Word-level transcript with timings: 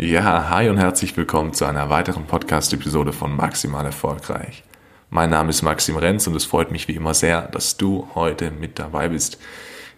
Ja, 0.00 0.48
hi 0.48 0.68
und 0.68 0.78
herzlich 0.78 1.16
willkommen 1.16 1.52
zu 1.54 1.64
einer 1.64 1.90
weiteren 1.90 2.24
Podcast-Episode 2.24 3.12
von 3.12 3.34
Maximal 3.34 3.84
Erfolgreich. 3.84 4.62
Mein 5.10 5.30
Name 5.30 5.50
ist 5.50 5.62
Maxim 5.62 5.96
Renz 5.96 6.24
und 6.28 6.36
es 6.36 6.44
freut 6.44 6.70
mich 6.70 6.86
wie 6.86 6.94
immer 6.94 7.14
sehr, 7.14 7.42
dass 7.48 7.78
du 7.78 8.06
heute 8.14 8.52
mit 8.52 8.78
dabei 8.78 9.08
bist. 9.08 9.40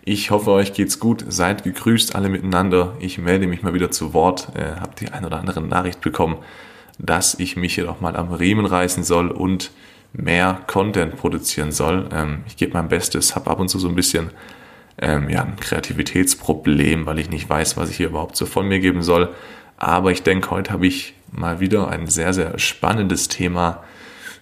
Ich 0.02 0.30
hoffe, 0.30 0.52
euch 0.52 0.72
geht's 0.72 1.00
gut. 1.00 1.26
Seid 1.28 1.64
gegrüßt 1.64 2.14
alle 2.14 2.30
miteinander. 2.30 2.94
Ich 2.98 3.18
melde 3.18 3.46
mich 3.46 3.62
mal 3.62 3.74
wieder 3.74 3.90
zu 3.90 4.14
Wort. 4.14 4.48
Äh, 4.56 4.80
habt 4.80 5.02
die 5.02 5.10
ein 5.10 5.26
oder 5.26 5.38
andere 5.38 5.60
Nachricht 5.60 6.00
bekommen, 6.00 6.38
dass 6.98 7.34
ich 7.34 7.56
mich 7.56 7.74
hier 7.74 7.84
doch 7.84 8.00
mal 8.00 8.16
am 8.16 8.32
Riemen 8.32 8.64
reißen 8.64 9.04
soll 9.04 9.30
und 9.30 9.70
mehr 10.14 10.62
Content 10.66 11.18
produzieren 11.18 11.72
soll. 11.72 12.08
Ähm, 12.10 12.44
ich 12.46 12.56
gebe 12.56 12.72
mein 12.72 12.88
Bestes, 12.88 13.36
habe 13.36 13.50
ab 13.50 13.60
und 13.60 13.68
zu 13.68 13.78
so 13.78 13.90
ein 13.90 13.96
bisschen 13.96 14.30
ähm, 14.98 15.28
ja, 15.28 15.42
ein 15.42 15.56
Kreativitätsproblem, 15.56 17.04
weil 17.04 17.18
ich 17.18 17.28
nicht 17.28 17.50
weiß, 17.50 17.76
was 17.76 17.90
ich 17.90 17.98
hier 17.98 18.08
überhaupt 18.08 18.36
so 18.36 18.46
von 18.46 18.66
mir 18.66 18.80
geben 18.80 19.02
soll. 19.02 19.34
Aber 19.80 20.12
ich 20.12 20.22
denke, 20.22 20.50
heute 20.50 20.72
habe 20.72 20.86
ich 20.86 21.14
mal 21.32 21.58
wieder 21.58 21.88
ein 21.88 22.06
sehr, 22.06 22.32
sehr 22.32 22.56
spannendes 22.60 23.26
Thema 23.26 23.82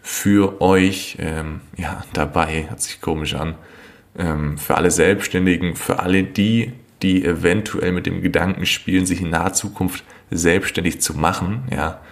für 0.03 0.61
euch 0.61 1.17
ähm, 1.19 1.61
ja, 1.79 2.05
dabei. 2.13 2.67
Hört 2.69 2.83
sich 2.83 3.01
komisch 3.01 3.35
an. 3.35 3.55
Ähm, 4.19 4.59
für 4.59 4.77
alle 4.77 4.91
Selbstständigen, 4.91 5.75
für 5.77 6.01
alle 6.01 6.25
die, 6.25 6.75
die 7.01 7.25
eventuell 7.25 7.93
mit 7.93 8.05
dem 8.05 8.21
Gedanken 8.21 8.67
spielen, 8.67 9.07
sich 9.07 9.23
in 9.23 9.31
naher 9.31 9.55
Zukunft 9.55 10.05
selbstständig 10.31 11.01
zu 11.01 11.17
machen. 11.17 11.63
Ja. 11.71 12.03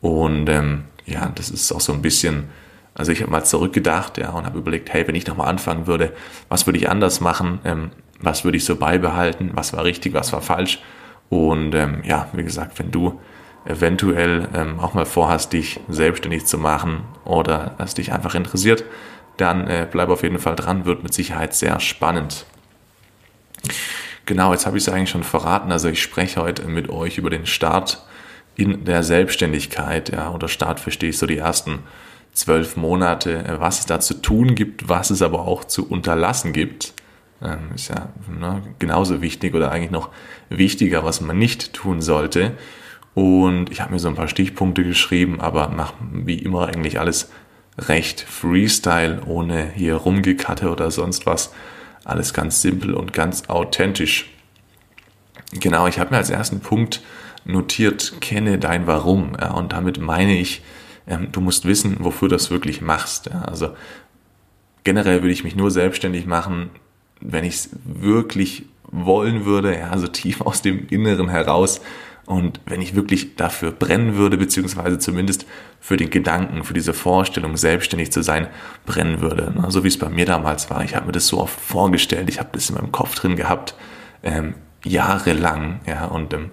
Und 0.00 0.48
ähm, 0.48 0.86
ja, 1.06 1.30
das 1.36 1.50
ist 1.50 1.70
auch 1.70 1.80
so 1.80 1.92
ein 1.92 2.02
bisschen 2.02 2.48
also 2.94 3.12
ich 3.12 3.22
habe 3.22 3.30
mal 3.30 3.44
zurückgedacht 3.44 4.18
ja, 4.18 4.30
und 4.30 4.44
habe 4.44 4.58
überlegt, 4.58 4.92
hey, 4.92 5.06
wenn 5.06 5.14
ich 5.14 5.26
nochmal 5.26 5.48
anfangen 5.48 5.86
würde, 5.86 6.12
was 6.48 6.66
würde 6.66 6.78
ich 6.78 6.88
anders 6.88 7.20
machen? 7.20 7.60
Ähm, 7.64 7.90
was 8.20 8.44
würde 8.44 8.58
ich 8.58 8.64
so 8.64 8.76
beibehalten? 8.76 9.52
Was 9.54 9.72
war 9.72 9.84
richtig, 9.84 10.12
was 10.12 10.32
war 10.32 10.42
falsch? 10.42 10.82
Und 11.30 11.74
ähm, 11.74 12.02
ja, 12.04 12.28
wie 12.32 12.44
gesagt, 12.44 12.78
wenn 12.78 12.90
du 12.90 13.18
eventuell 13.64 14.48
ähm, 14.54 14.80
auch 14.80 14.94
mal 14.94 15.06
vorhast, 15.06 15.52
dich 15.52 15.80
selbstständig 15.88 16.44
zu 16.44 16.58
machen 16.58 17.04
oder 17.24 17.76
es 17.78 17.94
dich 17.94 18.12
einfach 18.12 18.34
interessiert, 18.34 18.84
dann 19.36 19.66
äh, 19.68 19.86
bleib 19.90 20.10
auf 20.10 20.22
jeden 20.22 20.38
Fall 20.38 20.56
dran, 20.56 20.84
wird 20.84 21.02
mit 21.02 21.14
Sicherheit 21.14 21.54
sehr 21.54 21.80
spannend. 21.80 22.44
Genau, 24.26 24.52
jetzt 24.52 24.66
habe 24.66 24.76
ich 24.76 24.86
es 24.86 24.92
eigentlich 24.92 25.10
schon 25.10 25.22
verraten. 25.22 25.72
Also 25.72 25.88
ich 25.88 26.02
spreche 26.02 26.40
heute 26.40 26.66
mit 26.66 26.88
euch 26.90 27.16
über 27.16 27.30
den 27.30 27.46
Start 27.46 28.04
in 28.56 28.84
der 28.84 29.02
Selbstständigkeit. 29.02 30.10
Ja, 30.10 30.28
unter 30.28 30.48
Start 30.48 30.80
verstehe 30.80 31.10
ich 31.10 31.18
so 31.18 31.26
die 31.26 31.38
ersten 31.38 31.80
zwölf 32.32 32.76
Monate, 32.76 33.44
äh, 33.44 33.60
was 33.60 33.80
es 33.80 33.86
da 33.86 34.00
zu 34.00 34.14
tun 34.14 34.54
gibt, 34.54 34.88
was 34.88 35.10
es 35.10 35.22
aber 35.22 35.46
auch 35.46 35.64
zu 35.64 35.88
unterlassen 35.88 36.52
gibt. 36.52 36.92
Ähm, 37.42 37.70
ist 37.74 37.88
ja 37.88 38.10
ne, 38.28 38.62
genauso 38.78 39.22
wichtig 39.22 39.54
oder 39.54 39.72
eigentlich 39.72 39.90
noch 39.90 40.10
wichtiger, 40.48 41.04
was 41.04 41.20
man 41.20 41.38
nicht 41.38 41.72
tun 41.72 42.02
sollte. 42.02 42.52
Und 43.14 43.70
ich 43.70 43.80
habe 43.80 43.92
mir 43.92 43.98
so 43.98 44.08
ein 44.08 44.14
paar 44.14 44.28
Stichpunkte 44.28 44.84
geschrieben, 44.84 45.40
aber 45.40 45.68
mache 45.68 45.94
wie 46.12 46.38
immer 46.38 46.68
eigentlich 46.68 47.00
alles 47.00 47.30
recht 47.78 48.20
Freestyle, 48.20 49.22
ohne 49.26 49.70
hier 49.74 49.94
rumgekatte 49.96 50.70
oder 50.70 50.90
sonst 50.90 51.26
was. 51.26 51.52
Alles 52.04 52.34
ganz 52.34 52.62
simpel 52.62 52.94
und 52.94 53.12
ganz 53.12 53.48
authentisch. 53.48 54.30
Genau, 55.52 55.86
ich 55.86 55.98
habe 55.98 56.10
mir 56.10 56.18
als 56.18 56.30
ersten 56.30 56.60
Punkt 56.60 57.02
notiert, 57.44 58.20
kenne 58.20 58.58
dein 58.58 58.86
Warum. 58.86 59.36
Ja, 59.40 59.52
und 59.52 59.72
damit 59.72 59.98
meine 59.98 60.38
ich, 60.38 60.62
ähm, 61.06 61.28
du 61.32 61.40
musst 61.40 61.64
wissen, 61.64 61.96
wofür 62.00 62.28
du 62.28 62.36
das 62.36 62.50
wirklich 62.50 62.80
machst. 62.80 63.26
Ja? 63.26 63.42
Also 63.42 63.74
generell 64.84 65.22
würde 65.22 65.32
ich 65.32 65.44
mich 65.44 65.56
nur 65.56 65.70
selbstständig 65.70 66.26
machen, 66.26 66.70
wenn 67.20 67.44
ich 67.44 67.54
es 67.54 67.70
wirklich 67.84 68.64
wollen 68.90 69.44
würde, 69.44 69.76
ja, 69.76 69.96
so 69.98 70.08
tief 70.08 70.40
aus 70.40 70.62
dem 70.62 70.88
Inneren 70.88 71.28
heraus. 71.28 71.80
Und 72.26 72.60
wenn 72.66 72.80
ich 72.80 72.94
wirklich 72.94 73.34
dafür 73.36 73.72
brennen 73.72 74.16
würde, 74.16 74.36
beziehungsweise 74.36 74.98
zumindest 74.98 75.46
für 75.80 75.96
den 75.96 76.10
Gedanken, 76.10 76.62
für 76.62 76.74
diese 76.74 76.92
Vorstellung, 76.92 77.56
selbstständig 77.56 78.12
zu 78.12 78.22
sein, 78.22 78.46
brennen 78.86 79.20
würde. 79.20 79.52
Ne? 79.52 79.66
So 79.70 79.82
wie 79.82 79.88
es 79.88 79.98
bei 79.98 80.08
mir 80.08 80.26
damals 80.26 80.70
war. 80.70 80.84
Ich 80.84 80.94
habe 80.94 81.06
mir 81.06 81.12
das 81.12 81.26
so 81.26 81.40
oft 81.40 81.58
vorgestellt, 81.58 82.28
ich 82.28 82.38
habe 82.38 82.50
das 82.52 82.68
in 82.68 82.76
meinem 82.76 82.92
Kopf 82.92 83.16
drin 83.16 83.34
gehabt, 83.34 83.74
ähm, 84.22 84.54
jahrelang. 84.84 85.80
Ja, 85.86 86.04
und 86.06 86.32
ähm, 86.32 86.50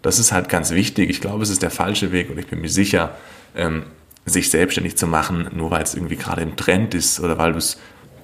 das 0.00 0.18
ist 0.18 0.32
halt 0.32 0.48
ganz 0.48 0.70
wichtig. 0.70 1.10
Ich 1.10 1.20
glaube, 1.20 1.42
es 1.42 1.50
ist 1.50 1.62
der 1.62 1.70
falsche 1.70 2.10
Weg 2.12 2.30
und 2.30 2.38
ich 2.38 2.46
bin 2.46 2.60
mir 2.60 2.70
sicher, 2.70 3.14
ähm, 3.54 3.84
sich 4.24 4.50
selbstständig 4.50 4.96
zu 4.96 5.06
machen, 5.06 5.48
nur 5.52 5.70
weil 5.70 5.82
es 5.82 5.94
irgendwie 5.94 6.16
gerade 6.16 6.42
im 6.42 6.56
Trend 6.56 6.94
ist 6.94 7.20
oder 7.20 7.38
weil 7.38 7.52
du 7.52 7.58
es 7.58 7.78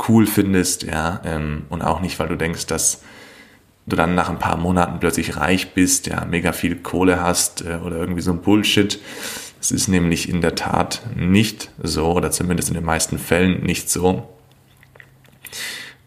cool 0.09 0.26
findest, 0.26 0.82
ja, 0.82 1.20
ähm, 1.25 1.66
und 1.69 1.82
auch 1.82 2.00
nicht, 2.00 2.19
weil 2.19 2.28
du 2.28 2.36
denkst, 2.36 2.66
dass 2.66 3.03
du 3.86 3.97
dann 3.97 4.14
nach 4.14 4.28
ein 4.28 4.38
paar 4.38 4.56
Monaten 4.56 5.00
plötzlich 5.00 5.36
reich 5.36 5.75
bist, 5.75 6.06
ja, 6.06 6.25
mega 6.25 6.53
viel 6.53 6.76
Kohle 6.76 7.22
hast 7.22 7.64
äh, 7.64 7.78
oder 7.84 7.97
irgendwie 7.97 8.20
so 8.20 8.32
ein 8.32 8.42
Bullshit. 8.42 9.00
Es 9.60 9.70
ist 9.72 9.88
nämlich 9.88 10.28
in 10.28 10.41
der 10.41 10.54
Tat 10.54 11.03
nicht 11.16 11.70
so 11.82 12.12
oder 12.12 12.31
zumindest 12.31 12.69
in 12.69 12.75
den 12.75 12.84
meisten 12.84 13.19
Fällen 13.19 13.62
nicht 13.62 13.91
so. 13.91 14.28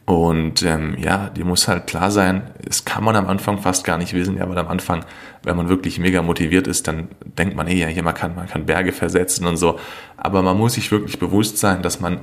Und 0.05 0.63
ähm, 0.63 0.97
ja, 0.99 1.29
die 1.29 1.43
muss 1.43 1.67
halt 1.67 1.87
klar 1.87 2.11
sein, 2.11 2.51
das 2.65 2.85
kann 2.85 3.03
man 3.03 3.15
am 3.15 3.27
Anfang 3.27 3.59
fast 3.59 3.85
gar 3.85 3.97
nicht 3.97 4.13
wissen, 4.13 4.37
ja, 4.37 4.49
weil 4.49 4.57
am 4.57 4.67
Anfang, 4.67 5.05
wenn 5.43 5.55
man 5.55 5.69
wirklich 5.69 5.99
mega 5.99 6.21
motiviert 6.21 6.67
ist, 6.67 6.87
dann 6.87 7.09
denkt 7.23 7.55
man, 7.55 7.67
hey, 7.67 7.77
ja, 7.77 7.87
hier 7.87 8.03
man 8.03 8.13
kann, 8.13 8.35
man 8.35 8.47
kann 8.47 8.65
Berge 8.65 8.91
versetzen 8.91 9.45
und 9.45 9.57
so. 9.57 9.79
Aber 10.17 10.41
man 10.41 10.57
muss 10.57 10.73
sich 10.73 10.91
wirklich 10.91 11.19
bewusst 11.19 11.59
sein, 11.59 11.81
dass 11.81 11.99
man, 11.99 12.21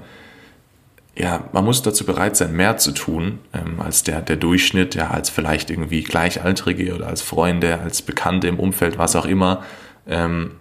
ja, 1.18 1.48
man 1.52 1.64
muss 1.64 1.82
dazu 1.82 2.06
bereit 2.06 2.36
sein, 2.36 2.52
mehr 2.54 2.76
zu 2.76 2.92
tun 2.92 3.40
ähm, 3.52 3.80
als 3.80 4.04
der, 4.04 4.20
der 4.20 4.36
Durchschnitt, 4.36 4.94
ja, 4.94 5.10
als 5.10 5.30
vielleicht 5.30 5.68
irgendwie 5.70 6.02
Gleichaltrige 6.02 6.94
oder 6.94 7.08
als 7.08 7.22
Freunde, 7.22 7.80
als 7.80 8.02
Bekannte 8.02 8.46
im 8.46 8.60
Umfeld, 8.60 8.98
was 8.98 9.16
auch 9.16 9.26
immer. 9.26 9.64
Ähm, 10.06 10.52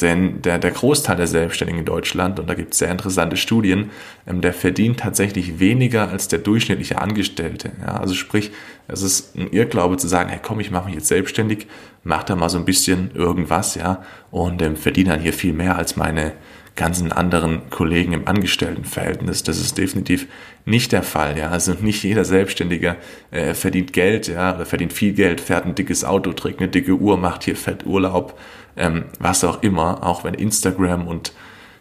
denn 0.00 0.42
der, 0.42 0.58
der 0.58 0.70
Großteil 0.70 1.16
der 1.16 1.26
Selbstständigen 1.26 1.78
in 1.78 1.86
Deutschland, 1.86 2.38
und 2.38 2.46
da 2.46 2.52
gibt 2.52 2.74
es 2.74 2.78
sehr 2.78 2.90
interessante 2.90 3.38
Studien, 3.38 3.90
ähm, 4.26 4.42
der 4.42 4.52
verdient 4.52 5.00
tatsächlich 5.00 5.60
weniger 5.60 6.10
als 6.10 6.28
der 6.28 6.40
durchschnittliche 6.40 7.00
Angestellte. 7.00 7.72
Ja, 7.80 7.98
also 7.98 8.12
sprich, 8.12 8.50
es 8.86 9.00
ist 9.00 9.34
ein 9.34 9.50
Irrglaube 9.50 9.96
zu 9.96 10.08
sagen, 10.08 10.28
hey 10.28 10.40
komm, 10.42 10.60
ich 10.60 10.70
mache 10.70 10.86
mich 10.86 10.96
jetzt 10.96 11.08
selbstständig, 11.08 11.68
mach 12.04 12.22
da 12.22 12.36
mal 12.36 12.50
so 12.50 12.58
ein 12.58 12.66
bisschen 12.66 13.12
irgendwas, 13.14 13.76
ja, 13.76 14.02
und 14.30 14.60
ähm, 14.60 14.76
verdiene 14.76 15.10
dann 15.10 15.20
hier 15.20 15.32
viel 15.32 15.54
mehr 15.54 15.78
als 15.78 15.96
meine 15.96 16.34
ganzen 16.78 17.12
anderen 17.12 17.68
Kollegen 17.68 18.14
im 18.14 18.26
Angestelltenverhältnis. 18.26 19.42
Das 19.42 19.58
ist 19.58 19.76
definitiv 19.76 20.26
nicht 20.64 20.92
der 20.92 21.02
Fall. 21.02 21.36
Ja, 21.36 21.50
also 21.50 21.74
nicht 21.80 22.02
jeder 22.02 22.24
Selbstständiger 22.24 22.96
äh, 23.30 23.52
verdient 23.52 23.92
Geld, 23.92 24.28
ja, 24.28 24.54
oder 24.54 24.64
verdient 24.64 24.94
viel 24.94 25.12
Geld, 25.12 25.42
fährt 25.42 25.66
ein 25.66 25.74
dickes 25.74 26.04
Auto, 26.04 26.32
trägt 26.32 26.60
eine 26.60 26.68
dicke 26.68 26.94
Uhr, 26.94 27.18
macht 27.18 27.44
hier 27.44 27.56
fett 27.56 27.84
Urlaub 27.84 28.38
ähm, 28.78 29.04
was 29.18 29.44
auch 29.44 29.62
immer, 29.62 30.02
auch 30.04 30.24
wenn 30.24 30.34
Instagram 30.34 31.06
und 31.06 31.32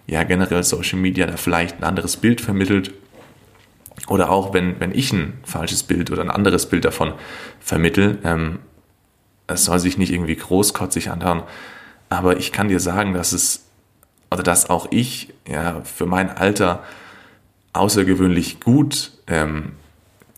ja 0.07 0.23
generell 0.23 0.63
Social 0.63 0.99
Media 0.99 1.27
da 1.27 1.37
vielleicht 1.37 1.79
ein 1.79 1.83
anderes 1.83 2.17
Bild 2.17 2.41
vermittelt 2.41 2.93
oder 4.07 4.29
auch 4.29 4.53
wenn, 4.53 4.79
wenn 4.79 4.93
ich 4.93 5.13
ein 5.13 5.33
falsches 5.43 5.83
Bild 5.83 6.11
oder 6.11 6.21
ein 6.21 6.31
anderes 6.31 6.67
Bild 6.67 6.85
davon 6.85 7.13
vermittel, 7.59 8.17
ähm, 8.23 8.59
es 9.47 9.65
soll 9.65 9.79
sich 9.79 9.97
nicht 9.97 10.11
irgendwie 10.11 10.35
großkotzig 10.35 11.09
anhören, 11.11 11.43
aber 12.09 12.37
ich 12.37 12.51
kann 12.51 12.67
dir 12.67 12.79
sagen, 12.79 13.13
dass 13.13 13.31
es, 13.31 13.66
oder 14.31 14.43
dass 14.43 14.69
auch 14.69 14.87
ich 14.91 15.33
ja 15.47 15.81
für 15.81 16.05
mein 16.05 16.29
Alter 16.29 16.83
außergewöhnlich 17.73 18.59
gut 18.59 19.11
ähm, 19.27 19.73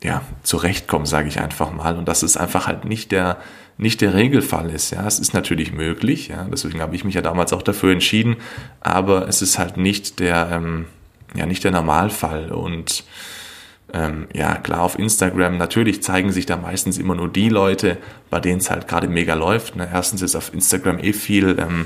ja, 0.04 0.22
zurechtkomme, 0.44 1.06
sage 1.06 1.28
ich 1.28 1.40
einfach 1.40 1.72
mal. 1.72 1.98
Und 1.98 2.08
das 2.08 2.24
ist 2.24 2.38
einfach 2.38 2.68
halt 2.68 2.86
nicht 2.86 3.12
der, 3.12 3.38
nicht 3.78 4.02
der 4.02 4.14
Regelfall 4.14 4.70
ist. 4.70 4.92
Ja, 4.92 5.06
es 5.06 5.20
ist 5.20 5.34
natürlich 5.34 5.74
möglich. 5.74 6.30
Ja, 6.30 6.46
deswegen 6.52 6.82
habe 6.82 6.96
ich 6.96 7.04
mich 7.04 7.16
ja 7.16 7.22
damals 7.22 7.54
auch 7.54 7.62
dafür 7.62 7.92
entschieden. 7.92 8.38
Aber 8.82 9.28
es 9.28 9.42
ist 9.42 9.60
halt 9.60 9.78
nicht 9.78 10.20
der, 10.20 10.50
ähm, 10.52 10.86
ja, 11.36 11.46
nicht 11.46 11.64
der 11.64 11.72
Normalfall. 11.72 12.52
Und 12.52 13.04
ähm, 13.94 14.28
ja, 14.34 14.56
klar, 14.56 14.82
auf 14.82 14.98
Instagram 14.98 15.58
natürlich 15.58 16.04
zeigen 16.04 16.32
sich 16.32 16.46
da 16.46 16.58
meistens 16.58 16.98
immer 16.98 17.16
nur 17.16 17.30
die 17.30 17.50
Leute, 17.50 17.98
bei 18.30 18.40
denen 18.40 18.60
es 18.60 18.70
halt 18.70 18.88
gerade 18.88 19.08
mega 19.08 19.34
läuft. 19.34 19.76
Ne? 19.76 19.90
Erstens 19.92 20.22
ist 20.22 20.36
auf 20.36 20.54
Instagram 20.54 21.00
eh 21.00 21.14
viel, 21.14 21.58
ähm, 21.59 21.85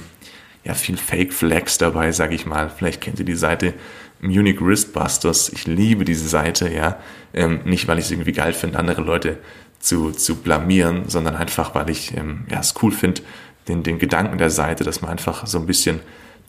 ja, 0.63 0.73
viel 0.73 0.97
Fake 0.97 1.33
Flags 1.33 1.77
dabei, 1.77 2.11
sage 2.11 2.35
ich 2.35 2.45
mal. 2.45 2.69
Vielleicht 2.69 3.01
kennt 3.01 3.19
ihr 3.19 3.25
die 3.25 3.35
Seite 3.35 3.73
Munich 4.21 4.61
Wristbusters. 4.61 5.49
Ich 5.49 5.67
liebe 5.67 6.05
diese 6.05 6.27
Seite, 6.27 6.71
ja. 6.71 6.97
Ähm, 7.33 7.61
nicht, 7.65 7.87
weil 7.87 7.99
ich 7.99 8.05
es 8.05 8.11
irgendwie 8.11 8.31
geil 8.31 8.53
finde, 8.53 8.79
andere 8.79 9.01
Leute 9.01 9.39
zu, 9.79 10.11
zu 10.11 10.37
blamieren, 10.37 11.09
sondern 11.09 11.35
einfach, 11.35 11.75
weil 11.75 11.89
ich 11.89 12.15
ähm, 12.15 12.45
ja, 12.49 12.59
es 12.59 12.73
cool 12.81 12.91
finde, 12.91 13.21
den, 13.67 13.83
den 13.83 13.99
Gedanken 13.99 14.37
der 14.37 14.49
Seite, 14.49 14.83
dass 14.83 15.01
man 15.01 15.11
einfach 15.11 15.45
so 15.45 15.59
ein 15.59 15.65
bisschen 15.65 15.99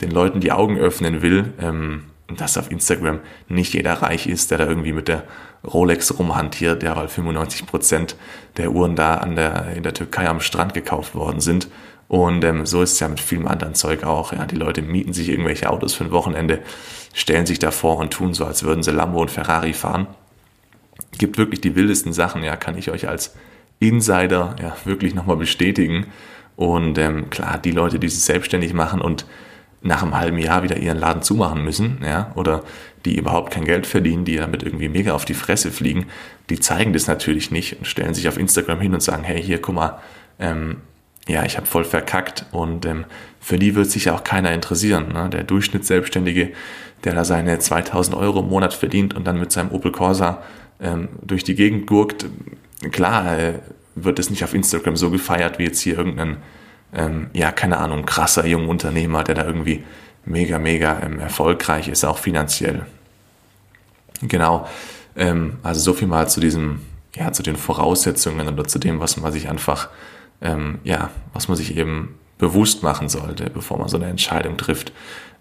den 0.01 0.11
Leuten 0.11 0.39
die 0.39 0.51
Augen 0.51 0.77
öffnen 0.77 1.21
will, 1.21 1.53
ähm, 1.59 2.05
dass 2.27 2.57
auf 2.57 2.71
Instagram 2.71 3.19
nicht 3.49 3.73
jeder 3.73 3.93
reich 3.93 4.27
ist, 4.27 4.51
der 4.51 4.57
da 4.57 4.65
irgendwie 4.67 4.93
mit 4.93 5.07
der 5.07 5.25
Rolex 5.65 6.17
rumhantiert, 6.17 6.83
ja, 6.83 6.95
weil 6.95 7.07
95 7.07 7.65
Prozent 7.65 8.15
der 8.57 8.71
Uhren 8.71 8.95
da 8.95 9.15
an 9.15 9.35
der, 9.35 9.73
in 9.75 9.83
der 9.83 9.93
Türkei 9.93 10.27
am 10.27 10.39
Strand 10.39 10.73
gekauft 10.73 11.15
worden 11.15 11.39
sind. 11.39 11.67
Und 12.07 12.43
ähm, 12.43 12.65
so 12.65 12.81
ist 12.81 12.93
es 12.93 12.99
ja 12.99 13.07
mit 13.07 13.19
vielem 13.19 13.47
anderen 13.47 13.75
Zeug 13.75 14.03
auch. 14.03 14.31
Ja. 14.31 14.45
Die 14.45 14.55
Leute 14.55 14.81
mieten 14.81 15.13
sich 15.13 15.29
irgendwelche 15.29 15.69
Autos 15.69 15.93
für 15.93 16.03
ein 16.03 16.11
Wochenende, 16.11 16.59
stellen 17.13 17.45
sich 17.45 17.59
davor 17.59 17.97
und 17.97 18.11
tun 18.11 18.33
so, 18.33 18.45
als 18.45 18.63
würden 18.63 18.83
sie 18.83 18.91
Lambo 18.91 19.21
und 19.21 19.31
Ferrari 19.31 19.73
fahren 19.73 20.07
gibt 21.17 21.37
wirklich 21.37 21.61
die 21.61 21.75
wildesten 21.75 22.13
Sachen, 22.13 22.43
ja, 22.43 22.55
kann 22.55 22.77
ich 22.77 22.91
euch 22.91 23.07
als 23.07 23.35
Insider 23.79 24.55
ja 24.61 24.75
wirklich 24.85 25.15
nochmal 25.15 25.37
bestätigen. 25.37 26.07
Und 26.55 26.97
ähm, 26.97 27.29
klar, 27.29 27.57
die 27.57 27.71
Leute, 27.71 27.99
die 27.99 28.09
sich 28.09 28.23
selbstständig 28.23 28.73
machen 28.73 29.01
und 29.01 29.25
nach 29.81 30.01
einem 30.01 30.17
halben 30.17 30.37
Jahr 30.39 30.63
wieder 30.63 30.77
ihren 30.77 30.97
Laden 30.97 31.21
zumachen 31.21 31.63
müssen, 31.63 31.99
ja, 32.03 32.31
oder 32.35 32.63
die 33.03 33.17
überhaupt 33.17 33.53
kein 33.53 33.65
Geld 33.65 33.85
verdienen, 33.85 34.25
die 34.25 34.37
damit 34.37 34.63
irgendwie 34.63 34.89
mega 34.89 35.13
auf 35.13 35.25
die 35.25 35.33
Fresse 35.35 35.71
fliegen, 35.71 36.07
die 36.49 36.59
zeigen 36.59 36.93
das 36.93 37.07
natürlich 37.07 37.51
nicht 37.51 37.77
und 37.77 37.85
stellen 37.85 38.13
sich 38.13 38.27
auf 38.27 38.37
Instagram 38.37 38.79
hin 38.79 38.93
und 38.93 39.03
sagen, 39.03 39.23
hey, 39.23 39.41
hier, 39.41 39.61
guck 39.61 39.75
mal, 39.75 39.99
ähm, 40.39 40.77
ja, 41.27 41.43
ich 41.43 41.57
habe 41.57 41.65
voll 41.65 41.85
verkackt 41.85 42.45
und 42.51 42.85
ähm, 42.85 43.05
für 43.39 43.57
die 43.57 43.75
wird 43.75 43.89
sich 43.89 44.05
ja 44.05 44.15
auch 44.15 44.23
keiner 44.23 44.51
interessieren. 44.53 45.13
Ne? 45.13 45.29
Der 45.29 45.43
Durchschnittsselbstständige, 45.43 46.51
der 47.03 47.13
da 47.13 47.25
seine 47.25 47.59
2000 47.59 48.15
Euro 48.15 48.39
im 48.39 48.49
Monat 48.49 48.73
verdient 48.73 49.13
und 49.13 49.25
dann 49.25 49.39
mit 49.39 49.51
seinem 49.51 49.71
Opel 49.71 49.91
Corsa 49.91 50.43
ähm, 50.79 51.09
durch 51.21 51.43
die 51.43 51.55
Gegend 51.55 51.87
gurkt, 51.87 52.25
klar 52.91 53.39
äh, 53.39 53.53
wird 53.95 54.19
es 54.19 54.29
nicht 54.29 54.43
auf 54.43 54.53
Instagram 54.53 54.97
so 54.97 55.09
gefeiert 55.09 55.57
wie 55.57 55.63
jetzt 55.63 55.79
hier 55.79 55.97
irgendein, 55.97 56.37
ähm, 56.93 57.27
ja, 57.33 57.51
keine 57.51 57.77
Ahnung, 57.77 58.05
krasser 58.05 58.45
junger 58.45 58.69
Unternehmer, 58.69 59.23
der 59.23 59.35
da 59.35 59.45
irgendwie 59.45 59.83
mega, 60.25 60.59
mega 60.59 60.99
ähm, 61.01 61.19
erfolgreich 61.19 61.87
ist, 61.87 62.03
auch 62.03 62.17
finanziell. 62.17 62.85
Genau, 64.21 64.67
ähm, 65.15 65.57
also 65.63 65.79
so 65.81 65.93
viel 65.93 66.07
mal 66.07 66.27
zu 66.29 66.39
diesem, 66.39 66.81
ja, 67.15 67.31
zu 67.31 67.43
den 67.43 67.55
Voraussetzungen 67.55 68.47
oder 68.47 68.65
zu 68.65 68.79
dem, 68.79 68.99
was 68.99 69.17
man 69.17 69.31
sich 69.31 69.49
einfach 69.49 69.89
ähm, 70.41 70.79
ja, 70.83 71.09
was 71.33 71.47
man 71.47 71.57
sich 71.57 71.77
eben 71.77 72.17
bewusst 72.37 72.83
machen 72.83 73.09
sollte, 73.09 73.49
bevor 73.49 73.77
man 73.77 73.87
so 73.87 73.97
eine 73.97 74.07
Entscheidung 74.07 74.57
trifft. 74.57 74.91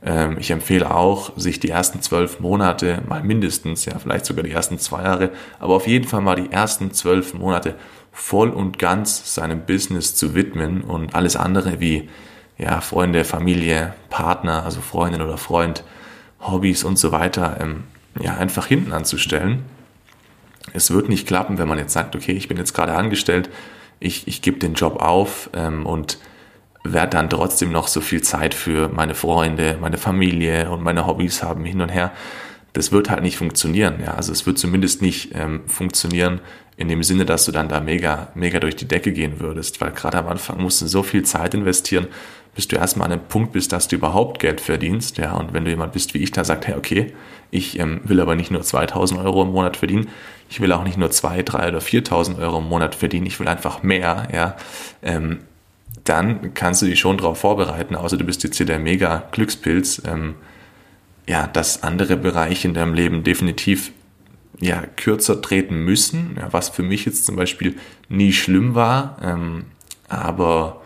Ähm, 0.04 0.36
ich 0.38 0.50
empfehle 0.50 0.94
auch, 0.94 1.32
sich 1.36 1.60
die 1.60 1.70
ersten 1.70 2.02
zwölf 2.02 2.40
Monate 2.40 3.02
mal 3.08 3.22
mindestens, 3.22 3.84
ja, 3.84 3.98
vielleicht 3.98 4.26
sogar 4.26 4.44
die 4.44 4.52
ersten 4.52 4.78
zwei 4.78 5.02
Jahre, 5.02 5.30
aber 5.58 5.74
auf 5.74 5.86
jeden 5.86 6.06
Fall 6.06 6.20
mal 6.20 6.36
die 6.36 6.52
ersten 6.52 6.92
zwölf 6.92 7.34
Monate 7.34 7.74
voll 8.12 8.50
und 8.50 8.78
ganz 8.78 9.34
seinem 9.34 9.66
Business 9.66 10.14
zu 10.14 10.34
widmen 10.34 10.82
und 10.82 11.14
alles 11.14 11.36
andere 11.36 11.80
wie 11.80 12.08
ja, 12.56 12.80
Freunde, 12.80 13.24
Familie, 13.24 13.94
Partner, 14.10 14.64
also 14.64 14.80
Freundin 14.80 15.22
oder 15.22 15.36
Freund, 15.36 15.82
Hobbys 16.40 16.84
und 16.84 16.98
so 16.98 17.10
weiter, 17.10 17.56
ähm, 17.60 17.84
ja, 18.20 18.36
einfach 18.36 18.66
hinten 18.66 18.92
anzustellen. 18.92 19.64
Es 20.72 20.92
wird 20.92 21.08
nicht 21.08 21.26
klappen, 21.26 21.58
wenn 21.58 21.68
man 21.68 21.78
jetzt 21.78 21.92
sagt, 21.92 22.14
okay, 22.14 22.32
ich 22.32 22.46
bin 22.46 22.56
jetzt 22.56 22.74
gerade 22.74 22.94
angestellt, 22.94 23.50
ich, 24.00 24.26
ich 24.28 24.42
gebe 24.42 24.58
den 24.58 24.74
Job 24.74 25.00
auf 25.00 25.50
ähm, 25.54 25.86
und 25.86 26.18
werde 26.84 27.16
dann 27.16 27.30
trotzdem 27.30 27.72
noch 27.72 27.88
so 27.88 28.00
viel 28.00 28.22
Zeit 28.22 28.54
für 28.54 28.88
meine 28.90 29.14
Freunde, 29.14 29.78
meine 29.80 29.96
Familie 29.96 30.70
und 30.70 30.82
meine 30.82 31.06
Hobbys 31.06 31.42
haben 31.42 31.64
hin 31.64 31.80
und 31.80 31.88
her. 31.88 32.12
Das 32.74 32.92
wird 32.92 33.08
halt 33.08 33.22
nicht 33.22 33.38
funktionieren. 33.38 34.00
Ja, 34.04 34.14
also 34.14 34.32
es 34.32 34.46
wird 34.46 34.58
zumindest 34.58 35.00
nicht 35.00 35.30
ähm, 35.34 35.62
funktionieren 35.66 36.40
in 36.76 36.88
dem 36.88 37.02
Sinne, 37.02 37.24
dass 37.24 37.44
du 37.44 37.52
dann 37.52 37.68
da 37.68 37.80
mega, 37.80 38.28
mega 38.34 38.58
durch 38.58 38.76
die 38.76 38.88
Decke 38.88 39.12
gehen 39.12 39.40
würdest, 39.40 39.80
weil 39.80 39.92
gerade 39.92 40.18
am 40.18 40.28
Anfang 40.28 40.60
musst 40.60 40.82
du 40.82 40.86
so 40.86 41.02
viel 41.02 41.22
Zeit 41.22 41.54
investieren, 41.54 42.08
bis 42.54 42.68
du 42.68 42.76
erstmal 42.76 43.06
an 43.06 43.12
einem 43.12 43.28
Punkt 43.28 43.52
bist, 43.52 43.72
dass 43.72 43.88
du 43.88 43.96
überhaupt 43.96 44.38
Geld 44.38 44.60
verdienst. 44.60 45.18
Ja, 45.18 45.32
und 45.32 45.52
wenn 45.52 45.64
du 45.64 45.70
jemand 45.70 45.92
bist 45.92 46.14
wie 46.14 46.18
ich, 46.18 46.30
der 46.30 46.44
sagt, 46.44 46.66
hey, 46.66 46.74
okay, 46.76 47.12
ich 47.50 47.78
ähm, 47.78 48.00
will 48.04 48.20
aber 48.20 48.34
nicht 48.34 48.50
nur 48.50 48.62
2000 48.62 49.20
Euro 49.20 49.42
im 49.42 49.52
Monat 49.52 49.76
verdienen, 49.76 50.08
ich 50.48 50.60
will 50.60 50.72
auch 50.72 50.84
nicht 50.84 50.98
nur 50.98 51.10
2, 51.10 51.42
3 51.42 51.68
oder 51.68 51.80
4000 51.80 52.38
Euro 52.38 52.58
im 52.58 52.68
Monat 52.68 52.94
verdienen, 52.94 53.26
ich 53.26 53.40
will 53.40 53.48
einfach 53.48 53.82
mehr, 53.82 54.28
ja, 54.32 54.56
ähm, 55.02 55.40
dann 56.04 56.52
kannst 56.54 56.82
du 56.82 56.86
dich 56.86 57.00
schon 57.00 57.16
darauf 57.16 57.38
vorbereiten, 57.38 57.96
außer 57.96 58.16
du 58.16 58.24
bist 58.24 58.44
jetzt 58.44 58.56
hier 58.56 58.66
der 58.66 58.78
mega 58.78 59.24
Glückspilz, 59.32 60.02
ähm, 60.06 60.34
ja, 61.26 61.46
dass 61.46 61.82
andere 61.82 62.16
Bereiche 62.16 62.68
in 62.68 62.74
deinem 62.74 62.92
Leben 62.92 63.24
definitiv 63.24 63.92
ja, 64.60 64.82
kürzer 64.96 65.40
treten 65.40 65.76
müssen, 65.76 66.36
ja, 66.38 66.52
was 66.52 66.68
für 66.68 66.82
mich 66.82 67.06
jetzt 67.06 67.24
zum 67.24 67.36
Beispiel 67.36 67.76
nie 68.08 68.32
schlimm 68.32 68.74
war, 68.74 69.16
ähm, 69.22 69.64
aber 70.08 70.82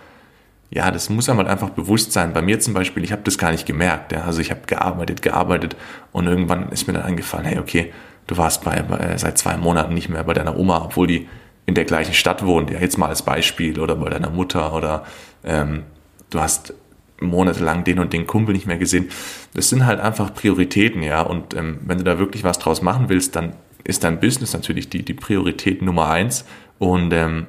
ja, 0.70 0.91
das 0.91 1.09
muss 1.09 1.29
einem 1.29 1.38
halt 1.38 1.49
einfach 1.49 1.70
bewusst 1.70 2.12
sein. 2.12 2.32
Bei 2.32 2.43
mir 2.43 2.61
zum 2.61 2.75
Beispiel, 2.75 3.03
ich 3.03 3.12
habe 3.12 3.23
das 3.23 3.38
gar 3.38 3.53
nicht 3.53 3.67
gemerkt. 3.67 4.12
Ja. 4.12 4.25
Also 4.25 4.41
ich 4.41 4.50
habe 4.50 4.61
gearbeitet, 4.67 5.23
gearbeitet 5.23 5.76
und 6.12 6.26
irgendwann 6.26 6.70
ist 6.70 6.87
mir 6.87 6.93
dann 6.93 7.05
eingefallen, 7.05 7.47
hey, 7.47 7.59
okay, 7.59 7.93
du 8.26 8.37
warst 8.37 8.65
bei, 8.65 8.82
bei, 8.82 9.17
seit 9.17 9.38
zwei 9.38 9.56
Monaten 9.56 9.94
nicht 9.94 10.09
mehr 10.09 10.25
bei 10.25 10.35
deiner 10.35 10.56
Oma, 10.56 10.82
obwohl 10.85 11.06
die 11.06 11.29
in 11.65 11.75
der 11.75 11.85
gleichen 11.85 12.15
Stadt 12.15 12.44
wohnt. 12.44 12.70
Ja, 12.70 12.81
jetzt 12.81 12.99
mal 12.99 13.09
als 13.09 13.23
Beispiel 13.23 13.81
oder 13.81 13.97
bei 13.97 14.11
deiner 14.11 14.31
Mutter 14.31 14.75
oder 14.75 15.05
ähm, 15.44 15.85
du 16.31 16.41
hast 16.41 16.75
monatelang 17.21 17.85
den 17.85 17.99
und 17.99 18.12
den 18.12 18.26
Kumpel 18.26 18.55
nicht 18.55 18.67
mehr 18.67 18.79
gesehen. 18.79 19.09
Das 19.55 19.69
sind 19.69 19.87
halt 19.87 20.00
einfach 20.00 20.32
Prioritäten, 20.35 21.03
ja. 21.03 21.23
Und 21.23 21.55
ähm, 21.55 21.79
wenn 21.85 21.99
du 21.99 22.05
da 22.05 22.19
wirklich 22.19 22.44
was 22.44 22.59
draus 22.59 22.82
machen 22.82 23.09
willst, 23.09 23.37
dann 23.37 23.55
ist 23.85 24.05
dein 24.05 24.21
Business 24.21 24.53
natürlich 24.53 24.88
die, 24.88 25.05
die 25.05 25.14
Priorität 25.14 25.82
Nummer 25.82 26.09
eins. 26.11 26.44
Und 26.79 27.12
ähm, 27.12 27.47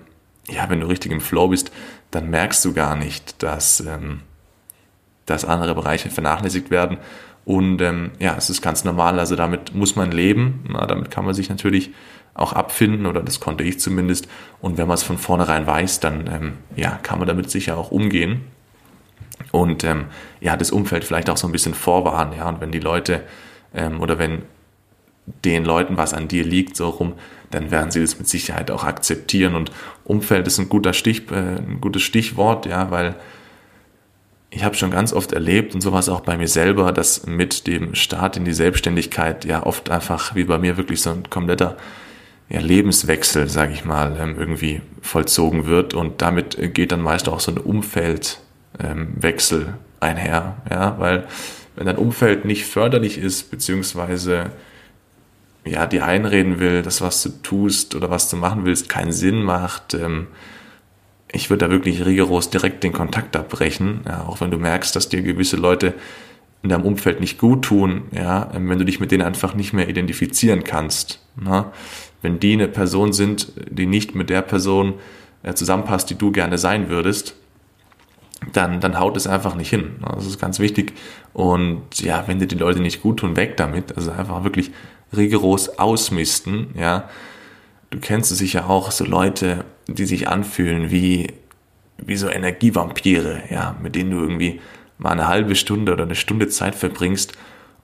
ja, 0.50 0.69
wenn 0.69 0.80
du 0.80 0.88
richtig 0.88 1.12
im 1.12 1.22
Flow 1.22 1.50
bist, 1.50 1.72
dann 2.12 2.30
merkst 2.30 2.63
du 2.66 2.74
gar 2.74 2.96
nicht, 2.96 3.42
dass, 3.44 3.81
ähm, 3.81 4.22
dass 5.25 5.46
andere 5.46 5.75
Bereiche 5.75 6.10
vernachlässigt 6.10 6.72
werden. 6.72 6.98
Und 7.46 7.81
ähm, 7.81 8.12
ja, 8.19 8.36
es 8.38 8.50
ist 8.50 8.62
ganz 8.62 8.84
normal, 8.84 9.19
also 9.19 9.36
damit 9.36 9.74
muss 9.74 9.96
man 9.96 10.12
leben. 10.12 10.66
Na, 10.69 10.86
damit 10.86 11.12
kann 11.12 11.25
man 11.25 11.34
sich 11.34 11.50
natürlich 11.50 11.92
auch 12.34 12.54
abfinden 12.54 13.06
oder 13.06 13.22
das 13.22 13.40
konnte 13.40 13.63
ich 13.63 13.80
zumindest. 13.80 14.28
Und 14.62 14.78
wenn 14.78 14.88
man 14.88 14.96
es 14.96 15.04
von 15.04 15.18
vornherein 15.18 15.66
weiß, 15.66 16.00
dann 16.00 16.28
ähm, 16.28 16.54
ja, 16.75 16.92
kann 17.01 17.19
man 17.19 17.28
damit 17.28 17.50
sicher 17.50 17.78
auch 17.78 17.92
umgehen. 17.92 18.42
Und 19.51 19.84
ähm, 19.84 20.06
ja, 20.42 20.56
das 20.57 20.72
Umfeld 20.72 21.04
vielleicht 21.04 21.30
auch 21.30 21.38
so 21.38 21.48
ein 21.48 21.51
bisschen 21.51 21.74
vorwarnen. 21.74 22.34
Ja, 22.38 22.50
und 22.50 22.62
wenn 22.62 22.72
die 22.72 22.80
Leute 22.80 23.24
ähm, 23.74 24.01
oder 24.01 24.19
wenn 24.19 24.44
den 25.46 25.66
Leuten, 25.66 25.98
was 25.98 26.14
an 26.14 26.28
dir 26.28 26.44
liegt, 26.44 26.76
so 26.76 26.90
rum, 26.90 27.14
dann 27.52 27.72
werden 27.72 27.92
sie 27.92 28.02
das 28.02 28.18
mit 28.18 28.28
Sicherheit 28.28 28.72
auch 28.72 28.84
akzeptieren. 28.84 29.56
Und 29.56 29.72
Umfeld 30.04 30.48
ist 30.48 30.60
ein, 30.60 30.70
guter 30.70 30.94
Stich, 30.94 31.31
äh, 31.31 31.36
ein 31.36 31.80
gutes 31.81 32.04
Stichwort, 32.04 32.66
ja, 32.66 32.92
weil 32.92 33.16
ich 34.52 34.64
habe 34.64 34.76
schon 34.76 34.92
ganz 34.92 35.14
oft 35.14 35.31
erlebt 35.31 35.74
und 35.76 35.81
sowas 35.81 36.10
auch 36.10 36.22
bei 36.22 36.36
mir 36.38 36.48
selber, 36.48 36.92
dass 36.92 37.28
mit 37.28 37.68
dem 37.68 37.94
Start 37.96 38.38
in 38.38 38.46
die 38.46 38.54
Selbstständigkeit 38.54 39.46
ja 39.46 39.64
oft 39.64 39.92
einfach 39.92 40.34
wie 40.36 40.44
bei 40.44 40.58
mir 40.58 40.78
wirklich 40.78 41.02
so 41.02 41.12
ein 41.12 41.30
kompletter 41.30 41.78
ja, 42.50 42.60
Lebenswechsel, 42.60 43.48
sage 43.48 43.74
ich 43.74 43.86
mal, 43.86 44.18
ähm, 44.20 44.36
irgendwie 44.40 44.82
vollzogen 45.02 45.68
wird 45.68 45.94
und 45.94 46.24
damit 46.24 46.74
geht 46.74 46.92
dann 46.92 47.02
meist 47.02 47.30
auch 47.30 47.40
so 47.40 47.52
ein 47.52 47.60
Umfeldwechsel 47.60 49.62
ähm, 49.62 49.74
einher, 50.00 50.58
ja, 50.70 50.96
weil 50.98 51.28
wenn 51.75 51.86
dein 51.86 51.98
Umfeld 51.98 52.46
nicht 52.46 52.66
förderlich 52.66 53.20
ist 53.20 53.52
beziehungsweise 53.52 54.50
ja, 55.69 55.86
dir 55.86 56.06
einreden 56.06 56.60
will, 56.60 56.81
dass 56.81 57.01
was 57.01 57.24
du 57.24 57.30
tust 57.44 57.95
oder 57.95 58.10
was 58.10 58.30
du 58.30 58.38
machen 58.38 58.66
willst, 58.66 58.89
keinen 58.89 59.12
Sinn 59.12 59.44
macht. 59.44 59.94
Ähm, 59.94 60.27
ich 61.31 61.50
würde 61.50 61.66
da 61.66 61.71
wirklich 61.71 62.06
rigoros 62.06 62.50
direkt 62.50 62.83
den 62.83 62.94
Kontakt 62.94 63.36
abbrechen, 63.36 64.01
ja, 64.07 64.25
auch 64.25 64.42
wenn 64.42 64.51
du 64.51 64.57
merkst, 64.57 64.95
dass 64.95 65.10
dir 65.10 65.22
gewisse 65.22 65.58
Leute 65.58 65.94
in 66.62 66.70
deinem 66.70 66.86
Umfeld 66.86 67.20
nicht 67.20 67.38
gut 67.38 67.63
tun, 67.63 68.03
ja, 68.12 68.51
ähm, 68.53 68.70
wenn 68.70 68.79
du 68.79 68.86
dich 68.86 69.00
mit 69.00 69.12
denen 69.12 69.24
einfach 69.24 69.53
nicht 69.53 69.74
mehr 69.74 69.88
identifizieren 69.88 70.63
kannst. 70.63 71.20
Ne? 71.39 71.65
Wenn 72.22 72.39
die 72.39 72.53
eine 72.53 72.67
Person 72.67 73.13
sind, 73.13 73.53
die 73.70 73.86
nicht 73.86 74.15
mit 74.15 74.29
der 74.29 74.41
Person 74.41 74.96
äh, 75.44 75.53
zusammenpasst, 75.53 76.10
die 76.10 76.15
du 76.15 76.32
gerne 76.32 76.58
sein 76.58 76.89
würdest, 76.89 77.36
dann, 78.53 78.79
dann 78.79 79.00
haut 79.00 79.17
es 79.17 79.27
einfach 79.27 79.55
nicht 79.55 79.70
hin. 79.70 79.98
Das 80.01 80.25
ist 80.25 80.39
ganz 80.39 80.60
wichtig. 80.60 80.94
Und 81.34 82.01
ja, 82.01 82.24
wenn 82.27 82.39
dir 82.39 82.48
die 82.48 82.55
Leute 82.55 82.79
nicht 82.79 83.01
gut 83.01 83.17
tun, 83.17 83.36
weg 83.36 83.58
damit. 83.58 83.96
Also 83.96 84.12
einfach 84.12 84.44
wirklich 84.44 84.72
rigoros 85.16 85.80
ausmisten, 85.80 86.70
ja. 86.78 87.10
Du 87.92 88.00
kennst 88.00 88.36
sicher 88.36 88.70
auch, 88.70 88.92
so 88.92 89.04
Leute, 89.04 89.66
die 89.88 90.06
sich 90.06 90.28
anfühlen 90.28 90.92
wie, 90.92 91.34
wie 91.98 92.18
so 92.18 92.30
Energievampire, 92.30 93.42
ja, 93.50 93.75
mit 93.82 93.96
denen 93.96 94.12
du 94.12 94.18
irgendwie 94.18 94.62
mal 95.00 95.12
eine 95.12 95.28
halbe 95.28 95.56
Stunde 95.56 95.94
oder 95.94 96.04
eine 96.04 96.16
Stunde 96.16 96.50
Zeit 96.50 96.75
verbringst 96.75 97.34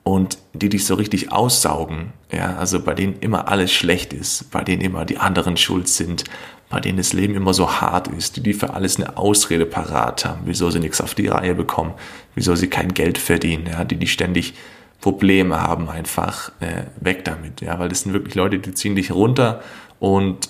und 0.03 0.38
die 0.53 0.70
dich 0.70 0.86
so 0.86 0.94
richtig 0.94 1.32
aussaugen, 1.32 2.13
ja, 2.32 2.58
also 2.58 2.79
bei 2.79 2.94
denen 2.94 3.17
immer 3.22 3.48
alles 3.48 3.74
schlecht 3.74 4.13
ist, 4.13 4.51
bei 4.51 4.63
denen 4.63 4.84
immer 4.84 5.05
die 5.05 5.17
anderen 5.17 5.58
schuld 5.58 5.88
sind, 5.88 6.25
bei 6.70 6.79
denen 6.79 6.98
das 6.98 7.13
Leben 7.13 7.36
immer 7.36 7.53
so 7.53 7.82
hart 7.82 8.08
ist, 8.10 8.38
die 8.38 8.41
die 8.41 8.53
für 8.53 8.74
alles 8.74 8.98
eine 8.98 9.17
Ausrede 9.17 9.65
parat 9.65 10.25
haben, 10.25 10.41
wieso 10.46 10.70
sie 10.70 10.79
nichts 10.79 11.01
auf 11.01 11.15
die 11.15 11.27
Reihe 11.27 11.55
bekommen, 11.55 11.94
wieso 12.36 12.55
sie 12.55 12.67
kein 12.67 12.94
Geld 12.94 13.17
verdienen, 13.17 13.67
ja, 13.67 13.84
die 13.84 13.96
die 13.96 14.08
ständig 14.08 14.53
Probleme 15.01 15.61
haben, 15.61 15.89
einfach 15.89 16.51
äh, 16.59 16.83
weg 16.99 17.25
damit, 17.25 17.61
ja, 17.61 17.77
weil 17.77 17.89
das 17.89 18.01
sind 18.01 18.13
wirklich 18.13 18.35
Leute, 18.35 18.59
die 18.59 18.73
ziehen 18.73 18.95
dich 18.95 19.11
runter 19.11 19.61
und 19.99 20.49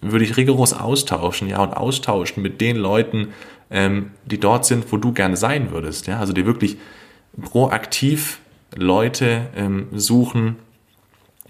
würde 0.00 0.24
ich 0.24 0.36
rigoros 0.36 0.72
austauschen, 0.72 1.48
ja, 1.48 1.62
und 1.62 1.74
austauschen 1.74 2.42
mit 2.42 2.60
den 2.60 2.76
Leuten, 2.76 3.28
ähm, 3.70 4.10
die 4.24 4.38
dort 4.38 4.66
sind, 4.66 4.92
wo 4.92 4.96
du 4.96 5.12
gerne 5.12 5.36
sein 5.36 5.70
würdest, 5.70 6.06
ja, 6.06 6.18
also 6.18 6.32
die 6.32 6.46
wirklich 6.46 6.76
proaktiv 7.40 8.40
Leute 8.74 9.48
ähm, 9.56 9.88
suchen, 9.92 10.56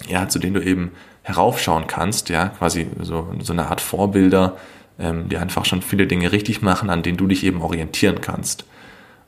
ja, 0.08 0.28
zu 0.28 0.38
denen 0.38 0.54
du 0.54 0.62
eben 0.62 0.92
heraufschauen 1.22 1.86
kannst, 1.86 2.28
ja, 2.28 2.48
quasi 2.48 2.86
so, 3.00 3.32
so 3.40 3.52
eine 3.52 3.68
Art 3.68 3.80
Vorbilder, 3.80 4.56
ähm, 4.98 5.28
die 5.28 5.36
einfach 5.36 5.64
schon 5.64 5.82
viele 5.82 6.06
Dinge 6.06 6.32
richtig 6.32 6.62
machen, 6.62 6.90
an 6.90 7.02
denen 7.02 7.16
du 7.16 7.26
dich 7.26 7.44
eben 7.44 7.62
orientieren 7.62 8.20
kannst 8.20 8.64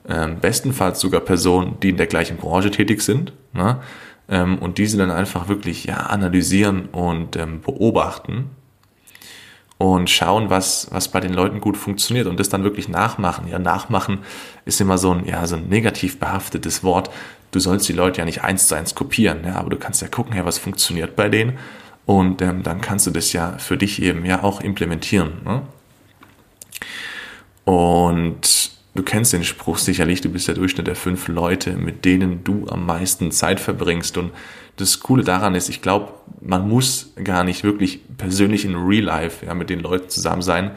ähm, 0.08 0.40
bestenfalls 0.40 1.00
sogar 1.00 1.20
Personen, 1.20 1.78
die 1.82 1.90
in 1.90 1.96
der 1.96 2.06
gleichen 2.06 2.36
Branche 2.36 2.70
tätig 2.70 3.02
sind, 3.02 3.32
ne? 3.52 3.80
ähm, 4.28 4.58
und 4.58 4.78
diese 4.78 4.98
dann 4.98 5.10
einfach 5.10 5.48
wirklich 5.48 5.84
ja, 5.84 5.96
analysieren 5.96 6.86
und 6.86 7.36
ähm, 7.36 7.60
beobachten. 7.60 8.50
und 9.78 10.08
schauen, 10.08 10.50
was, 10.50 10.88
was 10.92 11.08
bei 11.08 11.20
den 11.20 11.34
Leuten 11.34 11.60
gut 11.60 11.76
funktioniert 11.76 12.26
und 12.26 12.38
das 12.38 12.48
dann 12.48 12.64
wirklich 12.64 12.88
nachmachen. 12.88 13.48
Ja, 13.48 13.58
nachmachen 13.58 14.20
ist 14.64 14.80
immer 14.80 14.98
so 14.98 15.12
ein, 15.12 15.26
ja, 15.26 15.46
so 15.46 15.56
ein 15.56 15.68
negativ 15.68 16.18
behaftetes 16.18 16.84
Wort. 16.84 17.10
Du 17.50 17.60
sollst 17.60 17.88
die 17.88 17.92
Leute 17.92 18.18
ja 18.18 18.24
nicht 18.24 18.42
eins 18.42 18.68
zu 18.68 18.74
eins 18.74 18.94
kopieren, 18.94 19.44
ja, 19.44 19.56
aber 19.56 19.70
du 19.70 19.76
kannst 19.76 20.00
ja 20.02 20.08
gucken, 20.08 20.36
ja, 20.36 20.44
was 20.44 20.58
funktioniert 20.58 21.16
bei 21.16 21.28
denen 21.28 21.58
und 22.06 22.42
ähm, 22.42 22.62
dann 22.62 22.80
kannst 22.80 23.06
du 23.06 23.10
das 23.10 23.32
ja 23.32 23.56
für 23.58 23.76
dich 23.76 24.02
eben 24.02 24.24
ja 24.24 24.42
auch 24.42 24.60
implementieren. 24.60 25.40
Ne? 25.44 25.62
Und 27.64 28.73
du 28.94 29.02
kennst 29.02 29.32
den 29.32 29.44
Spruch 29.44 29.78
sicherlich, 29.78 30.20
du 30.20 30.28
bist 30.28 30.48
der 30.48 30.54
Durchschnitt 30.54 30.86
der 30.86 30.96
fünf 30.96 31.28
Leute, 31.28 31.72
mit 31.72 32.04
denen 32.04 32.44
du 32.44 32.66
am 32.68 32.86
meisten 32.86 33.30
Zeit 33.30 33.60
verbringst. 33.60 34.16
Und 34.16 34.32
das 34.76 35.00
Coole 35.00 35.24
daran 35.24 35.54
ist, 35.54 35.68
ich 35.68 35.82
glaube, 35.82 36.12
man 36.40 36.68
muss 36.68 37.12
gar 37.22 37.44
nicht 37.44 37.64
wirklich 37.64 38.00
persönlich 38.16 38.64
in 38.64 38.74
Real 38.74 39.04
Life 39.04 39.46
ja, 39.46 39.54
mit 39.54 39.70
den 39.70 39.80
Leuten 39.80 40.08
zusammen 40.08 40.42
sein, 40.42 40.72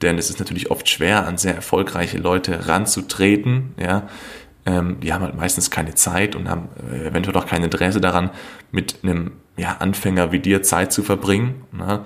denn 0.00 0.18
es 0.18 0.30
ist 0.30 0.40
natürlich 0.40 0.70
oft 0.70 0.88
schwer, 0.88 1.26
an 1.26 1.38
sehr 1.38 1.54
erfolgreiche 1.54 2.18
Leute 2.18 2.66
ranzutreten. 2.66 3.74
Ja, 3.78 4.08
ähm, 4.66 4.98
die 5.00 5.12
haben 5.12 5.22
halt 5.22 5.36
meistens 5.36 5.70
keine 5.70 5.94
Zeit 5.94 6.34
und 6.34 6.48
haben 6.48 6.68
äh, 6.90 7.06
eventuell 7.06 7.36
auch 7.36 7.46
kein 7.46 7.62
Interesse 7.62 8.00
daran, 8.00 8.30
mit 8.72 8.96
einem 9.02 9.32
ja, 9.56 9.76
Anfänger 9.78 10.32
wie 10.32 10.40
dir 10.40 10.62
Zeit 10.62 10.92
zu 10.92 11.02
verbringen. 11.02 11.64
Ne? 11.72 12.04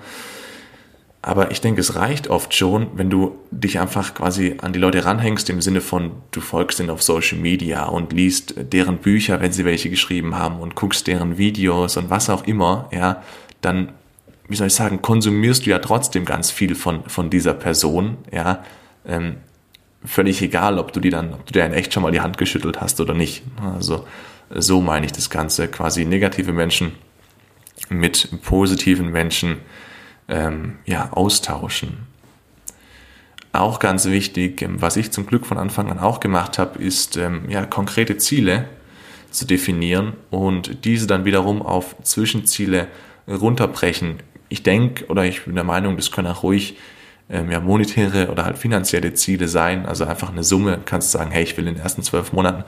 Aber 1.21 1.51
ich 1.51 1.61
denke, 1.61 1.81
es 1.81 1.95
reicht 1.95 2.27
oft 2.29 2.53
schon, 2.53 2.87
wenn 2.95 3.09
du 3.09 3.37
dich 3.51 3.79
einfach 3.79 4.13
quasi 4.13 4.57
an 4.61 4.71
die 4.71 4.79
Leute 4.79 5.03
ranhängst, 5.03 5.49
im 5.49 5.61
Sinne 5.61 5.81
von, 5.81 6.11
du 6.31 6.41
folgst 6.41 6.79
ihnen 6.79 6.89
auf 6.89 7.01
Social 7.01 7.37
Media 7.37 7.85
und 7.85 8.13
liest 8.13 8.53
deren 8.71 8.99
Bücher, 8.99 9.41
wenn 9.41 9.51
sie 9.51 9.65
welche 9.65 9.89
geschrieben 9.89 10.35
haben 10.35 10.59
und 10.59 10.75
guckst 10.75 11.07
deren 11.07 11.37
Videos 11.37 11.97
und 11.97 12.09
was 12.09 12.29
auch 12.29 12.45
immer, 12.45 12.87
ja, 12.91 13.23
dann, 13.61 13.89
wie 14.47 14.55
soll 14.55 14.67
ich 14.67 14.73
sagen, 14.73 15.01
konsumierst 15.01 15.65
du 15.65 15.71
ja 15.71 15.79
trotzdem 15.79 16.23
ganz 16.23 16.51
viel 16.51 16.75
von, 16.75 17.03
von 17.07 17.29
dieser 17.29 17.55
Person, 17.55 18.17
ja, 18.31 18.63
ähm, 19.05 19.37
völlig 20.05 20.41
egal, 20.41 20.79
ob 20.79 20.93
du 20.93 20.99
die 20.99 21.09
dann, 21.09 21.33
ob 21.33 21.45
du 21.45 21.53
dir 21.53 21.65
in 21.65 21.73
echt 21.73 21.93
schon 21.93 22.03
mal 22.03 22.11
die 22.11 22.21
Hand 22.21 22.37
geschüttelt 22.37 22.79
hast 22.79 23.01
oder 23.01 23.13
nicht. 23.13 23.43
Also, 23.75 24.05
so 24.49 24.81
meine 24.81 25.05
ich 25.05 25.11
das 25.11 25.29
Ganze. 25.29 25.67
Quasi 25.67 26.05
negative 26.05 26.53
Menschen 26.53 26.93
mit 27.89 28.29
positiven 28.43 29.11
Menschen 29.11 29.57
ähm, 30.27 30.79
ja, 30.85 31.11
austauschen. 31.11 32.07
Auch 33.53 33.79
ganz 33.79 34.05
wichtig, 34.05 34.61
ähm, 34.61 34.81
was 34.81 34.97
ich 34.97 35.11
zum 35.11 35.25
Glück 35.25 35.45
von 35.45 35.57
Anfang 35.57 35.89
an 35.89 35.99
auch 35.99 36.19
gemacht 36.19 36.57
habe, 36.57 36.79
ist 36.79 37.17
ähm, 37.17 37.49
ja, 37.49 37.65
konkrete 37.65 38.17
Ziele 38.17 38.65
zu 39.31 39.45
definieren 39.45 40.13
und 40.29 40.85
diese 40.85 41.07
dann 41.07 41.25
wiederum 41.25 41.61
auf 41.61 41.95
Zwischenziele 42.03 42.87
runterbrechen. 43.27 44.17
Ich 44.49 44.63
denke 44.63 45.05
oder 45.07 45.25
ich 45.25 45.45
bin 45.45 45.55
der 45.55 45.63
Meinung, 45.63 45.97
das 45.97 46.11
können 46.11 46.27
auch 46.27 46.43
ruhig 46.43 46.77
ähm, 47.29 47.51
ja, 47.51 47.59
monetäre 47.59 48.29
oder 48.29 48.45
halt 48.45 48.57
finanzielle 48.57 49.13
Ziele 49.13 49.47
sein. 49.47 49.85
Also 49.85 50.05
einfach 50.05 50.29
eine 50.31 50.43
Summe, 50.43 50.79
kannst 50.85 51.13
du 51.13 51.17
sagen, 51.17 51.31
hey, 51.31 51.43
ich 51.43 51.57
will 51.57 51.67
in 51.67 51.75
den 51.75 51.83
ersten 51.83 52.03
zwölf 52.03 52.31
Monaten 52.31 52.63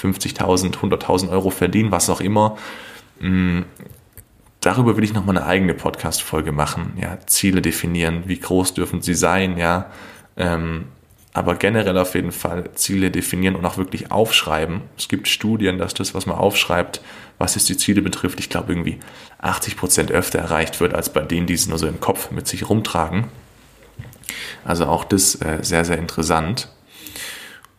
50.000, 0.00 0.76
100.000 0.76 1.30
Euro 1.30 1.50
verdienen, 1.50 1.90
was 1.90 2.08
auch 2.10 2.20
immer. 2.20 2.56
Darüber 4.64 4.96
will 4.96 5.04
ich 5.04 5.12
nochmal 5.12 5.36
eine 5.36 5.46
eigene 5.46 5.74
Podcast-Folge 5.74 6.50
machen. 6.50 6.94
Ja, 6.98 7.18
Ziele 7.26 7.60
definieren, 7.60 8.22
wie 8.24 8.38
groß 8.38 8.72
dürfen 8.72 9.02
sie 9.02 9.12
sein, 9.12 9.58
ja. 9.58 9.90
Ähm, 10.38 10.86
aber 11.34 11.56
generell 11.56 11.98
auf 11.98 12.14
jeden 12.14 12.32
Fall 12.32 12.70
Ziele 12.74 13.10
definieren 13.10 13.56
und 13.56 13.66
auch 13.66 13.76
wirklich 13.76 14.10
aufschreiben. 14.10 14.80
Es 14.96 15.08
gibt 15.08 15.28
Studien, 15.28 15.76
dass 15.76 15.92
das, 15.92 16.14
was 16.14 16.24
man 16.24 16.38
aufschreibt, 16.38 17.02
was 17.36 17.56
es 17.56 17.66
die 17.66 17.76
Ziele 17.76 18.00
betrifft, 18.00 18.40
ich 18.40 18.48
glaube 18.48 18.72
irgendwie 18.72 19.00
80 19.42 19.76
Prozent 19.76 20.10
öfter 20.10 20.38
erreicht 20.38 20.80
wird, 20.80 20.94
als 20.94 21.12
bei 21.12 21.20
denen, 21.20 21.46
die 21.46 21.52
es 21.52 21.68
nur 21.68 21.76
so 21.76 21.86
im 21.86 22.00
Kopf 22.00 22.30
mit 22.30 22.48
sich 22.48 22.70
rumtragen. 22.70 23.26
Also 24.64 24.86
auch 24.86 25.04
das 25.04 25.34
äh, 25.42 25.58
sehr, 25.60 25.84
sehr 25.84 25.98
interessant. 25.98 26.70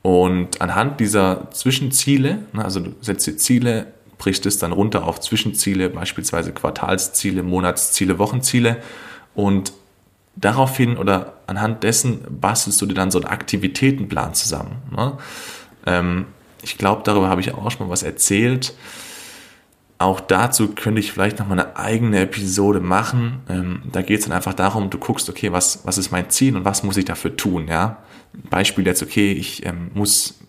Und 0.04 0.62
anhand 0.62 1.00
dieser 1.00 1.50
Zwischenziele, 1.50 2.46
ne, 2.54 2.64
also 2.64 2.80
du 2.80 2.96
setzt 3.02 3.26
dir 3.26 3.38
Ziele, 3.38 3.88
brichst 4.18 4.46
es 4.46 4.58
dann 4.58 4.72
runter 4.72 5.06
auf 5.06 5.20
Zwischenziele, 5.20 5.90
beispielsweise 5.90 6.52
Quartalsziele, 6.54 7.44
Monatsziele, 7.44 8.18
Wochenziele 8.20 8.78
und 9.34 9.74
daraufhin 10.36 10.98
oder 10.98 11.34
anhand 11.48 11.84
dessen 11.84 12.22
bastelst 12.30 12.82
du 12.82 12.86
dir 12.86 12.94
dann 12.94 13.12
so 13.12 13.20
einen 13.20 13.28
Aktivitätenplan 13.28 14.34
zusammen. 14.34 14.78
Ne? 14.92 15.18
Ähm, 15.86 16.26
ich 16.62 16.78
glaube, 16.78 17.02
darüber 17.04 17.30
habe 17.30 17.42
ich 17.42 17.54
auch 17.54 17.72
schon 17.72 17.88
mal 17.88 17.92
was 17.92 18.04
erzählt. 18.04 18.74
Auch 19.98 20.20
dazu 20.20 20.70
könnte 20.70 21.00
ich 21.00 21.12
vielleicht 21.12 21.40
noch 21.40 21.48
mal 21.48 21.60
eine 21.60 21.78
eigene 21.78 22.20
Episode 22.20 22.82
machen. 22.82 23.44
Ähm, 23.48 23.84
da 23.92 24.02
geht 24.02 24.20
es 24.20 24.26
dann 24.26 24.36
einfach 24.36 24.54
darum, 24.54 24.90
du 24.90 24.98
guckst, 24.98 25.30
okay, 25.30 25.52
was, 25.54 25.86
was 25.86 25.98
ist 25.98 26.12
mein 26.12 26.30
Ziel 26.30 26.56
und 26.58 26.66
was 26.66 26.84
muss 26.84 26.98
ich 26.98 27.06
dafür 27.06 27.38
tun, 27.38 27.68
ja? 27.68 27.98
Beispiel 28.50 28.86
jetzt, 28.86 29.02
okay, 29.02 29.32
ich 29.32 29.66
ähm, 29.66 29.92
muss 29.94 30.40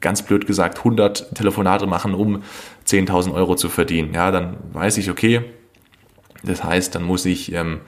ganz 0.00 0.22
blöd 0.22 0.46
gesagt 0.46 0.78
100 0.78 1.34
Telefonate 1.34 1.86
machen, 1.88 2.14
um 2.14 2.42
10.000 2.86 3.34
Euro 3.34 3.56
zu 3.56 3.68
verdienen. 3.68 4.14
Ja, 4.14 4.30
dann 4.30 4.56
weiß 4.72 4.98
ich, 4.98 5.10
okay, 5.10 5.42
das 6.42 6.62
heißt, 6.62 6.94
dann 6.94 7.02
muss 7.02 7.24
ich 7.24 7.52
ähm, 7.52 7.80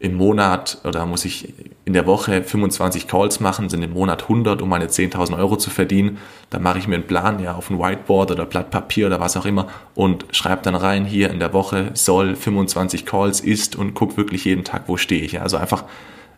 im 0.00 0.14
Monat 0.14 0.78
oder 0.84 1.06
muss 1.06 1.24
ich 1.24 1.54
in 1.84 1.92
der 1.92 2.06
Woche 2.06 2.42
25 2.42 3.08
Calls 3.08 3.40
machen, 3.40 3.68
sind 3.68 3.82
im 3.82 3.92
Monat 3.92 4.22
100, 4.22 4.62
um 4.62 4.68
meine 4.68 4.86
10.000 4.86 5.36
Euro 5.36 5.56
zu 5.56 5.70
verdienen. 5.70 6.18
Dann 6.50 6.62
mache 6.62 6.78
ich 6.78 6.86
mir 6.86 6.94
einen 6.94 7.06
Plan 7.06 7.40
ja 7.40 7.54
auf 7.54 7.68
ein 7.70 7.78
Whiteboard 7.78 8.30
oder 8.30 8.46
Blatt 8.46 8.70
Papier 8.70 9.08
oder 9.08 9.18
was 9.18 9.36
auch 9.36 9.46
immer 9.46 9.66
und 9.94 10.26
schreibe 10.30 10.62
dann 10.62 10.76
rein, 10.76 11.04
hier 11.04 11.30
in 11.30 11.40
der 11.40 11.52
Woche 11.52 11.90
soll 11.94 12.36
25 12.36 13.06
Calls 13.06 13.40
ist 13.40 13.74
und 13.74 13.94
guck 13.94 14.16
wirklich 14.16 14.44
jeden 14.44 14.64
Tag, 14.64 14.84
wo 14.86 14.96
stehe 14.96 15.22
ich. 15.22 15.32
Ja, 15.32 15.42
also 15.42 15.56
einfach 15.56 15.84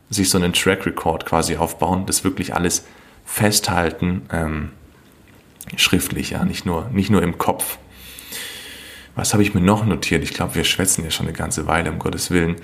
sich 0.09 0.31
so 0.31 0.39
einen 0.39 0.55
Track 0.55 0.87
Record 0.87 1.27
quasi 1.27 1.57
aufbauen, 1.57 2.07
das 2.07 2.25
wirklich 2.25 2.55
alles 2.55 2.87
festhalten, 3.25 4.23
ähm, 4.33 4.71
schriftlich, 5.77 6.31
ja, 6.31 6.45
nicht 6.45 6.67
nur, 6.67 6.89
nicht 6.93 7.11
nur 7.11 7.23
im 7.23 7.39
Kopf. 7.39 7.79
Was 9.15 9.33
habe 9.33 9.43
ich 9.43 9.55
mir 9.55 9.61
noch 9.61 9.85
notiert? 9.85 10.23
Ich 10.23 10.35
glaube, 10.35 10.55
wir 10.55 10.65
schwätzen 10.65 11.05
ja 11.05 11.11
schon 11.11 11.27
eine 11.27 11.37
ganze 11.37 11.67
Weile, 11.67 11.91
um 11.91 11.99
Gottes 11.99 12.31
Willen 12.31 12.57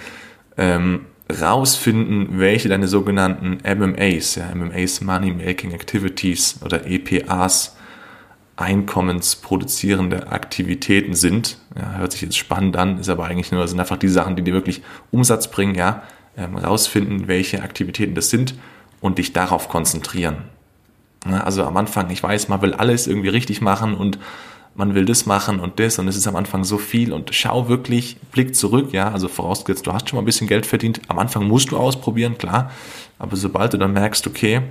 ähm, 0.56 1.06
rausfinden, 1.40 2.38
welche 2.38 2.68
deine 2.68 2.88
sogenannten 2.88 3.58
MMAs, 3.64 4.36
ja, 4.36 4.54
MMAs 4.54 5.00
Money 5.00 5.32
Making 5.32 5.72
Activities 5.72 6.60
oder 6.64 6.86
EPAs, 6.86 7.76
einkommensproduzierende 8.56 10.28
Aktivitäten 10.28 11.14
sind. 11.14 11.58
Ja, 11.76 11.96
hört 11.98 12.12
sich 12.12 12.22
jetzt 12.22 12.38
spannend 12.38 12.76
an, 12.76 12.98
ist 12.98 13.08
aber 13.08 13.26
eigentlich 13.26 13.52
nur, 13.52 13.66
sind 13.68 13.80
einfach 13.80 13.98
die 13.98 14.08
Sachen, 14.08 14.36
die 14.36 14.42
dir 14.42 14.54
wirklich 14.54 14.82
Umsatz 15.10 15.50
bringen, 15.50 15.74
ja, 15.74 16.04
ähm, 16.36 16.56
rausfinden, 16.56 17.28
welche 17.28 17.62
Aktivitäten 17.62 18.14
das 18.14 18.30
sind 18.30 18.54
und 19.00 19.18
dich 19.18 19.32
darauf 19.32 19.68
konzentrieren. 19.68 20.44
Ja, 21.28 21.40
also 21.40 21.64
am 21.64 21.76
Anfang, 21.76 22.10
ich 22.10 22.22
weiß, 22.22 22.48
man 22.48 22.62
will 22.62 22.74
alles 22.74 23.06
irgendwie 23.06 23.28
richtig 23.28 23.60
machen 23.60 23.94
und 23.94 24.18
man 24.74 24.94
will 24.94 25.06
das 25.06 25.26
machen 25.26 25.58
und 25.58 25.80
das 25.80 25.98
und 25.98 26.06
es 26.06 26.16
ist 26.16 26.26
am 26.26 26.36
Anfang 26.36 26.62
so 26.64 26.78
viel 26.78 27.12
und 27.12 27.34
schau 27.34 27.68
wirklich, 27.68 28.18
blick 28.32 28.54
zurück, 28.54 28.92
ja, 28.92 29.10
also 29.10 29.28
vorausgesetzt, 29.28 29.86
du 29.86 29.92
hast 29.92 30.08
schon 30.08 30.18
mal 30.18 30.22
ein 30.22 30.26
bisschen 30.26 30.46
Geld 30.46 30.66
verdient, 30.66 31.00
am 31.08 31.18
Anfang 31.18 31.48
musst 31.48 31.70
du 31.70 31.78
ausprobieren, 31.78 32.36
klar, 32.36 32.70
aber 33.18 33.36
sobald 33.36 33.72
du 33.72 33.78
dann 33.78 33.94
merkst, 33.94 34.26
okay, 34.26 34.62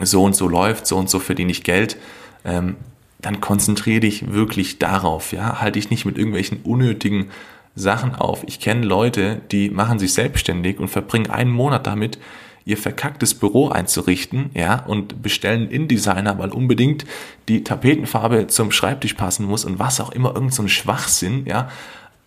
so 0.00 0.24
und 0.24 0.34
so 0.34 0.48
läuft, 0.48 0.86
so 0.86 0.96
und 0.96 1.10
so 1.10 1.18
verdiene 1.18 1.52
ich 1.52 1.62
Geld, 1.64 1.98
ähm, 2.44 2.76
dann 3.20 3.40
konzentriere 3.40 4.00
dich 4.00 4.32
wirklich 4.32 4.78
darauf, 4.78 5.32
ja, 5.32 5.60
halte 5.60 5.78
dich 5.78 5.90
nicht 5.90 6.06
mit 6.06 6.16
irgendwelchen 6.16 6.60
unnötigen 6.62 7.30
Sachen 7.74 8.14
auf. 8.14 8.44
Ich 8.46 8.60
kenne 8.60 8.86
Leute, 8.86 9.40
die 9.50 9.70
machen 9.70 9.98
sich 9.98 10.14
selbstständig 10.14 10.78
und 10.78 10.88
verbringen 10.88 11.30
einen 11.30 11.50
Monat 11.50 11.86
damit, 11.86 12.18
ihr 12.64 12.76
verkacktes 12.78 13.34
Büro 13.34 13.68
einzurichten, 13.68 14.50
ja, 14.54 14.84
und 14.86 15.22
bestellen 15.22 15.70
InDesigner, 15.70 16.38
weil 16.38 16.50
unbedingt 16.50 17.04
die 17.48 17.62
Tapetenfarbe 17.62 18.46
zum 18.46 18.70
Schreibtisch 18.70 19.14
passen 19.14 19.46
muss 19.46 19.64
und 19.64 19.78
was 19.78 20.00
auch 20.00 20.10
immer, 20.12 20.34
irgend 20.34 20.54
so 20.54 20.62
ein 20.62 20.68
Schwachsinn, 20.68 21.44
ja, 21.46 21.68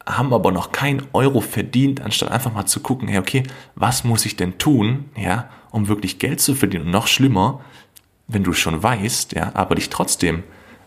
haben 0.06 0.34
aber 0.34 0.52
noch 0.52 0.72
kein 0.72 1.04
Euro 1.14 1.42
verdient, 1.42 2.02
anstatt 2.02 2.32
einfach 2.32 2.54
mal 2.54 2.66
zu 2.66 2.80
gucken, 2.80 3.08
hey, 3.08 3.20
okay, 3.20 3.44
was 3.76 4.04
muss 4.04 4.26
ich 4.26 4.36
denn 4.36 4.58
tun, 4.58 5.06
ja, 5.18 5.50
um 5.72 5.88
wirklich 5.88 6.20
Geld 6.20 6.40
zu 6.40 6.56
verdienen? 6.56 6.86
Und 6.86 6.92
noch 6.92 7.08
schlimmer, 7.08 7.62
wenn 8.28 8.44
du 8.44 8.54
schon 8.54 8.82
weißt, 8.82 9.34
ja, 9.34 9.52
aber 9.54 9.76
dich 9.76 9.90
trotzdem 9.90 10.44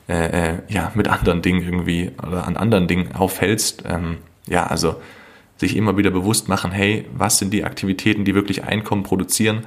äh, 0.08 0.54
äh, 0.54 0.58
ja 0.68 0.92
mit 0.94 1.08
anderen 1.08 1.42
Dingen 1.42 1.62
irgendwie 1.62 2.12
oder 2.26 2.46
an 2.46 2.56
anderen 2.56 2.88
Dingen 2.88 3.14
aufhältst, 3.14 3.84
ähm, 3.86 4.18
ja, 4.46 4.66
also 4.66 4.96
sich 5.60 5.76
immer 5.76 5.98
wieder 5.98 6.10
bewusst 6.10 6.48
machen, 6.48 6.72
hey, 6.72 7.04
was 7.12 7.38
sind 7.38 7.52
die 7.52 7.64
Aktivitäten, 7.64 8.24
die 8.24 8.34
wirklich 8.34 8.64
Einkommen 8.64 9.02
produzieren 9.02 9.66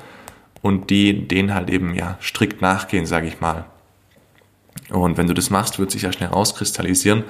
und 0.64 0.90
die 0.90 1.28
denen 1.28 1.54
halt 1.54 1.70
eben 1.70 1.94
ja 1.94 2.18
strikt 2.20 2.64
nachgehen, 2.64 3.06
sage 3.06 3.28
ich 3.28 3.40
mal. 3.40 3.66
Und 4.90 5.18
wenn 5.20 5.28
du 5.28 5.36
das 5.36 5.52
machst, 5.52 5.78
wird 5.78 5.92
sich 5.92 6.02
ja 6.02 6.12
schnell 6.12 6.30
rauskristallisieren, 6.30 7.24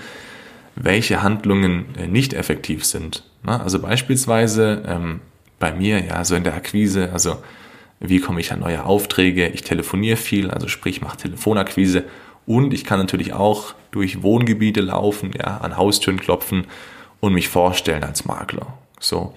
welche 0.77 1.21
Handlungen 1.21 1.93
äh, 1.97 2.07
nicht 2.07 2.33
effektiv 2.33 2.85
sind. 2.85 3.23
Also 3.45 3.79
beispielsweise 3.79 4.83
ähm, 4.87 5.19
bei 5.59 5.73
mir, 5.73 6.01
ja, 6.01 6.23
so 6.23 6.33
in 6.33 6.45
der 6.45 6.55
Akquise, 6.55 7.11
also 7.11 7.43
wie 7.99 8.21
komme 8.21 8.39
ich 8.39 8.53
an 8.53 8.61
neue 8.61 8.85
Aufträge? 8.85 9.49
Ich 9.49 9.63
telefoniere 9.63 10.15
viel, 10.15 10.49
also 10.49 10.69
sprich, 10.69 11.01
mache 11.01 11.17
Telefonakquise 11.17 12.05
und 12.45 12.73
ich 12.73 12.85
kann 12.85 12.99
natürlich 12.99 13.33
auch 13.33 13.75
durch 13.91 14.23
Wohngebiete 14.23 14.79
laufen, 14.79 15.31
ja, 15.37 15.57
an 15.57 15.75
Haustüren 15.75 16.17
klopfen 16.17 16.65
und 17.23 17.31
mich 17.31 17.47
vorstellen 17.47 18.03
als 18.03 18.25
Makler. 18.25 18.77
So. 18.99 19.33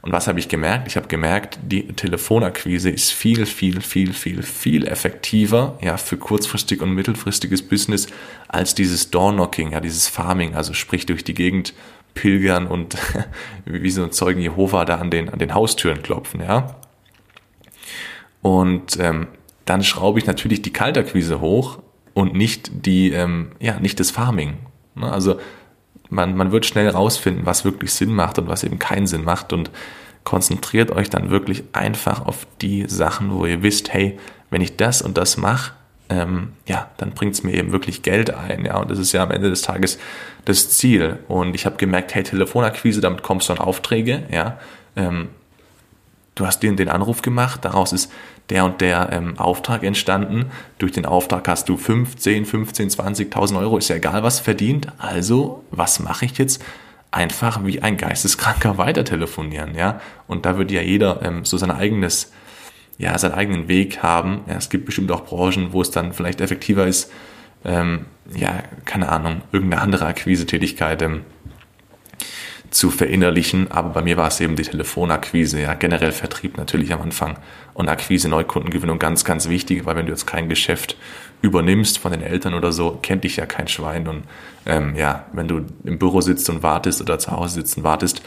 Und 0.00 0.10
was 0.10 0.26
habe 0.26 0.38
ich 0.38 0.48
gemerkt? 0.48 0.88
Ich 0.88 0.96
habe 0.96 1.06
gemerkt, 1.06 1.58
die 1.62 1.86
Telefonakquise 1.88 2.88
ist 2.88 3.12
viel, 3.12 3.44
viel, 3.44 3.82
viel, 3.82 4.14
viel, 4.14 4.42
viel 4.42 4.86
effektiver, 4.86 5.78
ja, 5.82 5.98
für 5.98 6.16
kurzfristig 6.16 6.80
und 6.80 6.92
mittelfristiges 6.92 7.60
Business 7.60 8.06
als 8.48 8.74
dieses 8.74 9.10
Door-Knocking, 9.10 9.72
ja, 9.72 9.80
dieses 9.80 10.08
Farming, 10.08 10.54
also 10.54 10.72
sprich 10.72 11.04
durch 11.04 11.24
die 11.24 11.34
Gegend 11.34 11.74
pilgern 12.14 12.66
und 12.66 12.96
wie 13.66 13.90
so 13.90 14.02
ein 14.02 14.12
Zeugen 14.12 14.40
Jehova 14.40 14.86
da 14.86 14.96
an 14.96 15.10
den, 15.10 15.28
an 15.28 15.38
den 15.38 15.52
Haustüren 15.52 16.02
klopfen, 16.02 16.40
ja. 16.40 16.76
Und 18.40 18.98
ähm, 18.98 19.26
dann 19.66 19.84
schraube 19.84 20.18
ich 20.18 20.24
natürlich 20.24 20.62
die 20.62 20.72
Kaltakquise 20.72 21.42
hoch 21.42 21.80
und 22.14 22.32
nicht 22.32 22.86
die, 22.86 23.10
ähm, 23.10 23.50
ja, 23.60 23.78
nicht 23.78 24.00
das 24.00 24.10
Farming. 24.10 24.54
Ne? 24.94 25.12
Also 25.12 25.38
man, 26.08 26.36
man 26.36 26.52
wird 26.52 26.66
schnell 26.66 26.88
rausfinden, 26.88 27.46
was 27.46 27.64
wirklich 27.64 27.92
Sinn 27.92 28.14
macht 28.14 28.38
und 28.38 28.48
was 28.48 28.64
eben 28.64 28.78
keinen 28.78 29.06
Sinn 29.06 29.24
macht 29.24 29.52
und 29.52 29.70
konzentriert 30.24 30.90
euch 30.90 31.08
dann 31.08 31.30
wirklich 31.30 31.64
einfach 31.72 32.26
auf 32.26 32.46
die 32.60 32.86
Sachen, 32.88 33.32
wo 33.32 33.46
ihr 33.46 33.62
wisst, 33.62 33.92
hey, 33.92 34.18
wenn 34.50 34.60
ich 34.60 34.76
das 34.76 35.02
und 35.02 35.16
das 35.16 35.36
mache, 35.36 35.72
ähm, 36.08 36.52
ja, 36.66 36.90
dann 36.98 37.12
bringt 37.12 37.34
es 37.34 37.42
mir 37.42 37.54
eben 37.54 37.72
wirklich 37.72 38.02
Geld 38.02 38.32
ein, 38.32 38.64
ja, 38.64 38.76
und 38.78 38.90
das 38.90 38.98
ist 38.98 39.12
ja 39.12 39.22
am 39.22 39.30
Ende 39.30 39.50
des 39.50 39.62
Tages 39.62 39.98
das 40.44 40.70
Ziel. 40.70 41.18
Und 41.28 41.54
ich 41.54 41.66
habe 41.66 41.76
gemerkt, 41.76 42.14
hey, 42.14 42.22
Telefonakquise, 42.22 43.00
damit 43.00 43.22
kommst 43.22 43.48
du 43.48 43.52
an 43.52 43.58
Aufträge, 43.58 44.24
ja, 44.30 44.58
ähm, 44.94 45.28
du 46.34 46.46
hast 46.46 46.62
den, 46.62 46.76
den 46.76 46.88
Anruf 46.88 47.22
gemacht, 47.22 47.64
daraus 47.64 47.92
ist 47.92 48.12
der 48.50 48.64
und 48.64 48.80
der 48.80 49.10
ähm, 49.12 49.38
Auftrag 49.38 49.82
entstanden. 49.82 50.46
Durch 50.78 50.92
den 50.92 51.06
Auftrag 51.06 51.48
hast 51.48 51.68
du 51.68 51.76
15, 51.76 52.44
15, 52.46 52.90
20.000 52.90 53.58
Euro, 53.58 53.78
ist 53.78 53.88
ja 53.88 53.96
egal 53.96 54.22
was 54.22 54.40
verdient. 54.40 54.88
Also, 54.98 55.64
was 55.70 56.00
mache 56.00 56.26
ich 56.26 56.38
jetzt? 56.38 56.62
Einfach 57.10 57.64
wie 57.64 57.82
ein 57.82 57.96
Geisteskranker 57.96 58.78
weiter 58.78 59.04
telefonieren, 59.04 59.74
ja. 59.74 60.00
Und 60.26 60.46
da 60.46 60.58
wird 60.58 60.70
ja 60.70 60.82
jeder 60.82 61.22
ähm, 61.22 61.44
so 61.44 61.56
sein 61.56 61.70
eigenes, 61.70 62.32
ja, 62.98 63.16
seinen 63.18 63.34
eigenen 63.34 63.68
Weg 63.68 64.02
haben. 64.02 64.42
Ja, 64.46 64.54
es 64.54 64.70
gibt 64.70 64.86
bestimmt 64.86 65.10
auch 65.10 65.24
Branchen, 65.24 65.72
wo 65.72 65.82
es 65.82 65.90
dann 65.90 66.12
vielleicht 66.12 66.40
effektiver 66.40 66.86
ist, 66.86 67.10
ähm, 67.64 68.06
ja, 68.32 68.62
keine 68.84 69.08
Ahnung, 69.08 69.42
irgendeine 69.50 69.82
andere 69.82 70.06
Akquise-Tätigkeit 70.06 71.02
ähm, 71.02 71.22
zu 72.76 72.90
verinnerlichen. 72.90 73.70
Aber 73.70 73.88
bei 73.88 74.02
mir 74.02 74.18
war 74.18 74.28
es 74.28 74.38
eben 74.38 74.54
die 74.54 74.62
Telefonakquise, 74.62 75.60
ja, 75.60 75.72
generell 75.72 76.12
Vertrieb 76.12 76.58
natürlich 76.58 76.92
am 76.92 77.00
Anfang 77.00 77.38
und 77.72 77.88
Akquise, 77.88 78.28
Neukundengewinnung 78.28 78.98
ganz, 78.98 79.24
ganz 79.24 79.48
wichtig, 79.48 79.86
weil 79.86 79.96
wenn 79.96 80.04
du 80.04 80.12
jetzt 80.12 80.26
kein 80.26 80.50
Geschäft 80.50 80.98
übernimmst 81.40 81.98
von 81.98 82.12
den 82.12 82.20
Eltern 82.20 82.52
oder 82.52 82.72
so, 82.72 82.98
kennt 83.00 83.24
dich 83.24 83.36
ja 83.36 83.46
kein 83.46 83.66
Schwein. 83.66 84.06
Und 84.06 84.24
ähm, 84.66 84.94
ja, 84.94 85.24
wenn 85.32 85.48
du 85.48 85.64
im 85.84 85.98
Büro 85.98 86.20
sitzt 86.20 86.50
und 86.50 86.62
wartest 86.62 87.00
oder 87.00 87.18
zu 87.18 87.30
Hause 87.30 87.54
sitzt 87.54 87.78
und 87.78 87.84
wartest, 87.84 88.20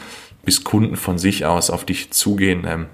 bis 0.44 0.64
Kunden 0.64 0.96
von 0.96 1.16
sich 1.16 1.46
aus 1.46 1.70
auf 1.70 1.84
dich 1.84 2.10
zugehen, 2.10 2.64
ähm, 2.66 2.86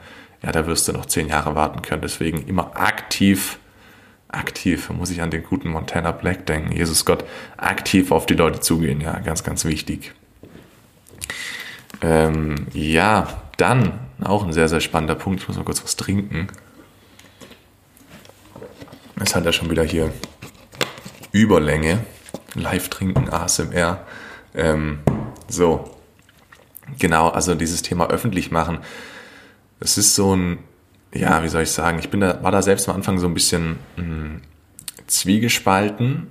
ja, 0.42 0.52
da 0.52 0.66
wirst 0.66 0.88
du 0.88 0.92
noch 0.92 1.06
zehn 1.06 1.28
Jahre 1.28 1.54
warten 1.54 1.80
können. 1.80 2.02
Deswegen 2.02 2.46
immer 2.46 2.76
aktiv, 2.76 3.58
aktiv, 4.28 4.90
muss 4.90 5.10
ich 5.10 5.22
an 5.22 5.30
den 5.30 5.42
guten 5.42 5.70
Montana 5.70 6.12
Black 6.12 6.44
denken, 6.44 6.72
Jesus 6.72 7.06
Gott, 7.06 7.24
aktiv 7.56 8.12
auf 8.12 8.26
die 8.26 8.34
Leute 8.34 8.60
zugehen, 8.60 9.00
ja, 9.00 9.18
ganz, 9.20 9.42
ganz 9.42 9.64
wichtig. 9.64 10.12
Ähm, 12.02 12.66
ja, 12.72 13.28
dann 13.56 13.98
auch 14.22 14.44
ein 14.44 14.52
sehr, 14.52 14.68
sehr 14.68 14.80
spannender 14.80 15.14
Punkt. 15.14 15.40
Ich 15.40 15.48
muss 15.48 15.56
mal 15.56 15.64
kurz 15.64 15.82
was 15.82 15.96
trinken. 15.96 16.48
Es 19.20 19.34
hat 19.34 19.44
ja 19.44 19.52
schon 19.52 19.70
wieder 19.70 19.84
hier 19.84 20.12
Überlänge. 21.32 22.04
Live 22.54 22.88
trinken, 22.88 23.28
ASMR. 23.28 24.00
Ähm, 24.54 25.00
so, 25.48 25.96
genau, 26.98 27.28
also 27.28 27.54
dieses 27.54 27.82
Thema 27.82 28.08
öffentlich 28.08 28.50
machen. 28.50 28.78
Es 29.80 29.98
ist 29.98 30.14
so 30.14 30.34
ein, 30.34 30.58
ja, 31.12 31.42
wie 31.42 31.48
soll 31.48 31.62
ich 31.62 31.70
sagen, 31.70 31.98
ich 31.98 32.08
bin 32.08 32.20
da, 32.20 32.42
war 32.42 32.52
da 32.52 32.62
selbst 32.62 32.88
am 32.88 32.96
Anfang 32.96 33.18
so 33.18 33.26
ein 33.26 33.34
bisschen 33.34 33.78
mh, 33.96 34.02
hm, 34.02 34.40
zwiegespalten 35.06 36.28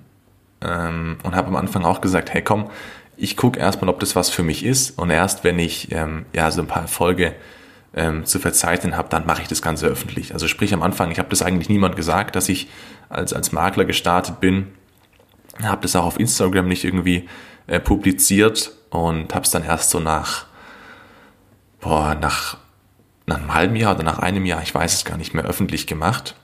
ähm, 0.61 1.17
und 1.23 1.35
habe 1.35 1.47
am 1.47 1.55
Anfang 1.55 1.85
auch 1.85 2.01
gesagt, 2.01 2.33
hey 2.33 2.41
komm, 2.41 2.69
ich 3.17 3.37
gucke 3.37 3.59
erstmal, 3.59 3.89
ob 3.89 3.99
das 3.99 4.15
was 4.15 4.29
für 4.29 4.43
mich 4.43 4.65
ist 4.65 4.97
und 4.97 5.09
erst 5.09 5.43
wenn 5.43 5.59
ich 5.59 5.91
ähm, 5.91 6.25
ja 6.33 6.51
so 6.51 6.61
ein 6.61 6.67
paar 6.67 6.83
Erfolge 6.83 7.35
ähm, 7.93 8.25
zu 8.25 8.39
verzeichnen 8.39 8.97
habe, 8.97 9.09
dann 9.09 9.25
mache 9.25 9.41
ich 9.41 9.47
das 9.47 9.61
Ganze 9.61 9.87
öffentlich. 9.87 10.33
Also 10.33 10.47
sprich 10.47 10.73
am 10.73 10.83
Anfang, 10.83 11.11
ich 11.11 11.19
habe 11.19 11.29
das 11.29 11.41
eigentlich 11.41 11.69
niemand 11.69 11.95
gesagt, 11.95 12.35
dass 12.35 12.49
ich 12.49 12.67
als, 13.09 13.33
als 13.33 13.51
Makler 13.51 13.85
gestartet 13.85 14.39
bin, 14.39 14.73
habe 15.63 15.81
das 15.81 15.95
auch 15.95 16.05
auf 16.05 16.19
Instagram 16.19 16.67
nicht 16.67 16.83
irgendwie 16.83 17.29
äh, 17.67 17.79
publiziert 17.79 18.71
und 18.89 19.33
habe 19.33 19.45
es 19.45 19.51
dann 19.51 19.63
erst 19.63 19.89
so 19.89 19.99
nach, 19.99 20.45
boah, 21.79 22.15
nach, 22.19 22.57
nach 23.25 23.37
einem 23.37 23.53
halben 23.53 23.75
Jahr 23.75 23.95
oder 23.95 24.03
nach 24.03 24.19
einem 24.19 24.45
Jahr, 24.45 24.61
ich 24.61 24.75
weiß 24.75 24.93
es 24.93 25.05
gar 25.05 25.17
nicht 25.17 25.33
mehr, 25.33 25.45
öffentlich 25.45 25.87
gemacht. 25.87 26.35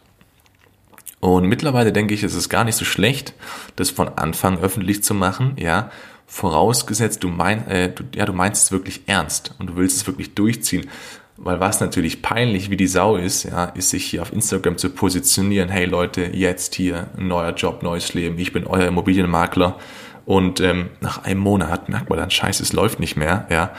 Und 1.19 1.45
mittlerweile 1.45 1.91
denke 1.91 2.15
ich, 2.15 2.23
es 2.23 2.33
ist 2.33 2.49
gar 2.49 2.63
nicht 2.63 2.75
so 2.75 2.85
schlecht, 2.85 3.35
das 3.75 3.91
von 3.91 4.09
Anfang 4.17 4.59
öffentlich 4.59 5.03
zu 5.03 5.13
machen, 5.13 5.53
ja, 5.57 5.91
vorausgesetzt, 6.31 7.25
du, 7.25 7.27
mein, 7.27 7.67
äh, 7.67 7.89
du, 7.89 8.05
ja, 8.15 8.25
du 8.25 8.31
meinst 8.31 8.63
es 8.63 8.71
wirklich 8.71 9.01
ernst 9.05 9.53
und 9.59 9.67
du 9.67 9.75
willst 9.75 9.97
es 9.97 10.07
wirklich 10.07 10.33
durchziehen. 10.33 10.89
Weil 11.35 11.59
was 11.59 11.81
natürlich 11.81 12.21
peinlich 12.21 12.69
wie 12.69 12.77
die 12.77 12.87
Sau 12.87 13.17
ist, 13.17 13.43
ja, 13.43 13.65
ist 13.65 13.89
sich 13.89 14.05
hier 14.05 14.21
auf 14.21 14.31
Instagram 14.31 14.77
zu 14.77 14.91
positionieren, 14.91 15.67
hey 15.67 15.85
Leute, 15.85 16.21
jetzt 16.33 16.75
hier 16.75 17.09
ein 17.17 17.27
neuer 17.27 17.51
Job, 17.51 17.83
neues 17.83 18.13
Leben, 18.13 18.39
ich 18.39 18.53
bin 18.53 18.65
euer 18.65 18.87
Immobilienmakler. 18.87 19.77
Und 20.25 20.61
ähm, 20.61 20.91
nach 21.01 21.23
einem 21.25 21.41
Monat 21.41 21.89
merkt 21.89 22.09
man 22.09 22.17
dann, 22.17 22.31
scheiße, 22.31 22.63
es 22.63 22.71
läuft 22.71 23.01
nicht 23.01 23.17
mehr, 23.17 23.47
ja, 23.49 23.73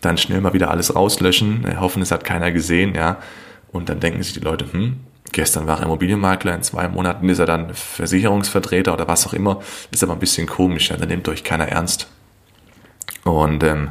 dann 0.00 0.16
schnell 0.16 0.40
mal 0.40 0.54
wieder 0.54 0.70
alles 0.70 0.94
rauslöschen, 0.94 1.66
äh, 1.66 1.76
hoffen, 1.76 2.00
es 2.00 2.12
hat 2.12 2.24
keiner 2.24 2.50
gesehen, 2.50 2.94
ja, 2.94 3.18
und 3.72 3.90
dann 3.90 4.00
denken 4.00 4.22
sich 4.22 4.32
die 4.32 4.40
Leute, 4.40 4.72
hm, 4.72 5.00
Gestern 5.32 5.66
war 5.66 5.78
er 5.78 5.84
Immobilienmakler, 5.84 6.54
in 6.54 6.62
zwei 6.62 6.88
Monaten 6.88 7.28
ist 7.28 7.38
er 7.38 7.46
dann 7.46 7.72
Versicherungsvertreter 7.72 8.92
oder 8.92 9.06
was 9.06 9.26
auch 9.26 9.32
immer. 9.32 9.60
Ist 9.92 10.02
aber 10.02 10.14
ein 10.14 10.18
bisschen 10.18 10.46
komisch, 10.46 10.90
ja, 10.90 10.96
da 10.96 11.06
nehmt 11.06 11.28
euch 11.28 11.44
keiner 11.44 11.68
ernst. 11.68 12.08
Und 13.24 13.62
ähm, 13.62 13.90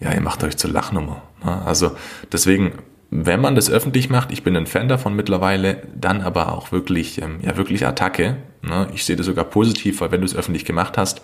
ja, 0.00 0.12
ihr 0.12 0.20
macht 0.20 0.42
euch 0.44 0.56
zur 0.56 0.70
Lachnummer. 0.70 1.22
Ne? 1.44 1.62
Also 1.64 1.92
deswegen, 2.32 2.72
wenn 3.10 3.40
man 3.40 3.54
das 3.54 3.70
öffentlich 3.70 4.08
macht, 4.08 4.32
ich 4.32 4.42
bin 4.42 4.56
ein 4.56 4.66
Fan 4.66 4.88
davon 4.88 5.14
mittlerweile, 5.14 5.82
dann 5.94 6.22
aber 6.22 6.52
auch 6.52 6.72
wirklich, 6.72 7.20
ähm, 7.20 7.40
ja, 7.42 7.56
wirklich 7.56 7.86
Attacke. 7.86 8.36
Ne? 8.62 8.88
Ich 8.94 9.04
sehe 9.04 9.16
das 9.16 9.26
sogar 9.26 9.44
positiv, 9.44 10.00
weil 10.00 10.10
wenn 10.10 10.20
du 10.20 10.26
es 10.26 10.34
öffentlich 10.34 10.64
gemacht 10.64 10.96
hast, 10.96 11.20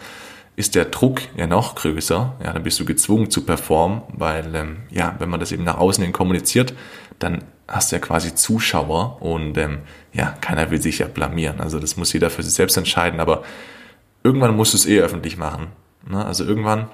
ist 0.56 0.74
der 0.74 0.86
Druck 0.86 1.20
ja 1.36 1.46
noch 1.46 1.76
größer. 1.76 2.34
Ja, 2.44 2.52
dann 2.52 2.64
bist 2.64 2.80
du 2.80 2.84
gezwungen 2.84 3.30
zu 3.30 3.46
performen, 3.46 4.02
weil 4.12 4.54
ähm, 4.54 4.76
ja, 4.90 5.14
wenn 5.20 5.30
man 5.30 5.40
das 5.40 5.52
eben 5.52 5.64
nach 5.64 5.78
außen 5.78 6.02
hin 6.02 6.12
kommuniziert, 6.12 6.74
dann 7.20 7.44
hast 7.68 7.92
du 7.92 7.96
ja 7.96 8.00
quasi 8.00 8.34
Zuschauer 8.34 9.20
und 9.20 9.56
ähm, 9.58 9.80
ja, 10.12 10.34
keiner 10.40 10.70
will 10.70 10.80
sich 10.80 10.98
ja 10.98 11.06
blamieren. 11.06 11.60
Also 11.60 11.78
das 11.78 11.96
muss 11.96 12.12
jeder 12.12 12.30
für 12.30 12.42
sich 12.42 12.54
selbst 12.54 12.76
entscheiden, 12.76 13.20
aber 13.20 13.44
irgendwann 14.24 14.56
musst 14.56 14.72
du 14.72 14.78
es 14.78 14.86
eh 14.86 15.00
öffentlich 15.00 15.36
machen. 15.36 15.68
Ne? 16.08 16.24
Also 16.24 16.44
irgendwann 16.44 16.88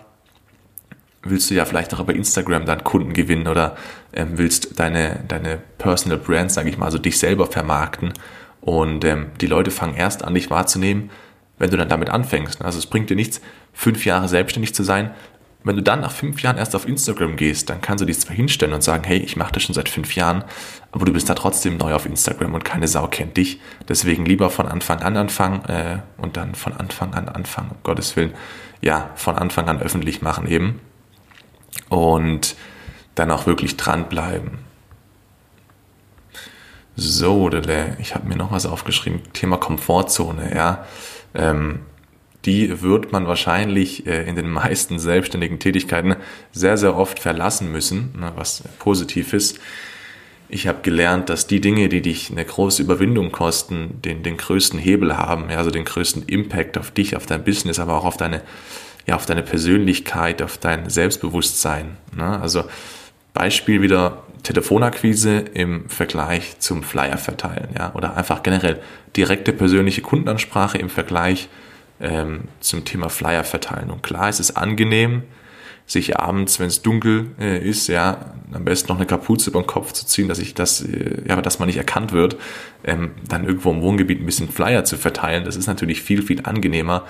willst 1.22 1.50
du 1.50 1.54
ja 1.54 1.64
vielleicht 1.64 1.94
auch 1.94 2.02
bei 2.02 2.12
Instagram 2.12 2.66
dann 2.66 2.84
Kunden 2.84 3.12
gewinnen 3.12 3.46
oder 3.46 3.76
ähm, 4.12 4.36
willst 4.36 4.78
deine, 4.78 5.24
deine 5.28 5.58
Personal 5.78 6.18
Brand, 6.18 6.52
sage 6.52 6.68
ich 6.68 6.76
mal, 6.76 6.86
also 6.86 6.98
dich 6.98 7.18
selber 7.18 7.46
vermarkten. 7.46 8.12
Und 8.60 9.04
ähm, 9.04 9.26
die 9.40 9.46
Leute 9.46 9.70
fangen 9.70 9.94
erst 9.94 10.24
an, 10.24 10.34
dich 10.34 10.50
wahrzunehmen, 10.50 11.10
wenn 11.58 11.70
du 11.70 11.76
dann 11.76 11.88
damit 11.88 12.10
anfängst. 12.10 12.62
Also 12.62 12.78
es 12.78 12.86
bringt 12.86 13.10
dir 13.10 13.16
nichts, 13.16 13.40
fünf 13.72 14.04
Jahre 14.04 14.28
selbstständig 14.28 14.74
zu 14.74 14.82
sein. 14.82 15.14
Wenn 15.64 15.76
du 15.76 15.82
dann 15.82 16.02
nach 16.02 16.12
fünf 16.12 16.42
Jahren 16.42 16.58
erst 16.58 16.76
auf 16.76 16.86
Instagram 16.86 17.36
gehst, 17.36 17.70
dann 17.70 17.80
kannst 17.80 18.02
du 18.02 18.06
dich 18.06 18.20
zwar 18.20 18.36
hinstellen 18.36 18.74
und 18.74 18.84
sagen, 18.84 19.02
hey, 19.04 19.18
ich 19.18 19.36
mache 19.36 19.52
das 19.52 19.62
schon 19.62 19.74
seit 19.74 19.88
fünf 19.88 20.14
Jahren, 20.14 20.44
aber 20.92 21.06
du 21.06 21.12
bist 21.12 21.28
da 21.30 21.34
trotzdem 21.34 21.78
neu 21.78 21.94
auf 21.94 22.04
Instagram 22.04 22.54
und 22.54 22.64
keine 22.64 22.86
Sau 22.86 23.06
kennt 23.08 23.36
dich. 23.36 23.60
Deswegen 23.88 24.26
lieber 24.26 24.50
von 24.50 24.68
Anfang 24.68 25.00
an 25.00 25.16
anfangen 25.16 25.64
äh, 25.64 25.98
und 26.18 26.36
dann 26.36 26.54
von 26.54 26.74
Anfang 26.74 27.14
an 27.14 27.28
anfangen, 27.28 27.70
um 27.70 27.78
Gottes 27.82 28.14
Willen. 28.14 28.34
Ja, 28.82 29.10
von 29.14 29.36
Anfang 29.36 29.68
an 29.68 29.80
öffentlich 29.80 30.20
machen 30.20 30.46
eben. 30.46 30.80
Und 31.88 32.56
dann 33.14 33.30
auch 33.30 33.46
wirklich 33.46 33.76
dranbleiben. 33.76 34.58
So, 36.96 37.50
ich 37.98 38.14
habe 38.14 38.28
mir 38.28 38.36
noch 38.36 38.52
was 38.52 38.66
aufgeschrieben. 38.66 39.22
Thema 39.32 39.56
Komfortzone, 39.56 40.54
ja 40.54 40.84
ähm, 41.34 41.80
die 42.44 42.82
wird 42.82 43.12
man 43.12 43.26
wahrscheinlich 43.26 44.06
äh, 44.06 44.28
in 44.28 44.36
den 44.36 44.50
meisten 44.50 44.98
selbstständigen 44.98 45.58
Tätigkeiten 45.58 46.16
sehr, 46.52 46.76
sehr 46.76 46.96
oft 46.96 47.18
verlassen 47.18 47.72
müssen, 47.72 48.14
ne, 48.18 48.32
was 48.36 48.62
positiv 48.78 49.32
ist. 49.32 49.58
Ich 50.48 50.68
habe 50.68 50.82
gelernt, 50.82 51.30
dass 51.30 51.46
die 51.46 51.60
Dinge, 51.60 51.88
die 51.88 52.02
dich 52.02 52.30
eine 52.30 52.44
große 52.44 52.82
Überwindung 52.82 53.32
kosten, 53.32 54.00
den, 54.02 54.22
den 54.22 54.36
größten 54.36 54.78
Hebel 54.78 55.16
haben, 55.16 55.48
also 55.48 55.70
den 55.70 55.84
größten 55.84 56.24
Impact 56.26 56.76
auf 56.76 56.90
dich, 56.90 57.16
auf 57.16 57.26
dein 57.26 57.44
Business, 57.44 57.78
aber 57.78 57.94
auch 57.94 58.04
auf 58.04 58.18
deine, 58.18 58.42
ja, 59.06 59.16
auf 59.16 59.26
deine 59.26 59.42
Persönlichkeit, 59.42 60.42
auf 60.42 60.58
dein 60.58 60.90
Selbstbewusstsein. 60.90 61.96
Ne? 62.14 62.40
Also 62.40 62.64
Beispiel 63.32 63.80
wieder 63.80 64.22
Telefonakquise 64.44 65.38
im 65.54 65.88
Vergleich 65.88 66.58
zum 66.60 66.82
Flyer 66.82 67.16
verteilen, 67.16 67.70
ja, 67.76 67.92
oder 67.94 68.16
einfach 68.16 68.42
generell 68.42 68.80
direkte 69.16 69.54
persönliche 69.54 70.02
Kundenansprache 70.02 70.76
im 70.76 70.90
Vergleich 70.90 71.48
ähm, 72.00 72.48
zum 72.60 72.84
Thema 72.84 73.08
Flyer 73.08 73.44
verteilen. 73.44 73.90
Und 73.90 74.02
klar, 74.02 74.28
es 74.28 74.40
ist 74.40 74.52
angenehm, 74.52 75.22
sich 75.86 76.18
abends, 76.18 76.58
wenn 76.60 76.68
es 76.68 76.82
dunkel 76.82 77.32
äh, 77.38 77.58
ist, 77.58 77.88
ja, 77.88 78.34
am 78.52 78.64
besten 78.64 78.88
noch 78.88 78.96
eine 78.96 79.06
Kapuze 79.06 79.50
über 79.50 79.60
den 79.60 79.66
Kopf 79.66 79.92
zu 79.92 80.06
ziehen, 80.06 80.28
dass 80.28 80.38
ich 80.38 80.54
das, 80.54 80.80
äh, 80.80 81.22
ja, 81.28 81.40
dass 81.42 81.58
man 81.58 81.66
nicht 81.66 81.76
erkannt 81.76 82.12
wird, 82.12 82.36
ähm, 82.84 83.12
dann 83.28 83.44
irgendwo 83.44 83.70
im 83.70 83.82
Wohngebiet 83.82 84.20
ein 84.20 84.26
bisschen 84.26 84.48
Flyer 84.48 84.84
zu 84.84 84.96
verteilen. 84.96 85.44
Das 85.44 85.56
ist 85.56 85.66
natürlich 85.66 86.02
viel, 86.02 86.22
viel 86.22 86.40
angenehmer, 86.44 87.04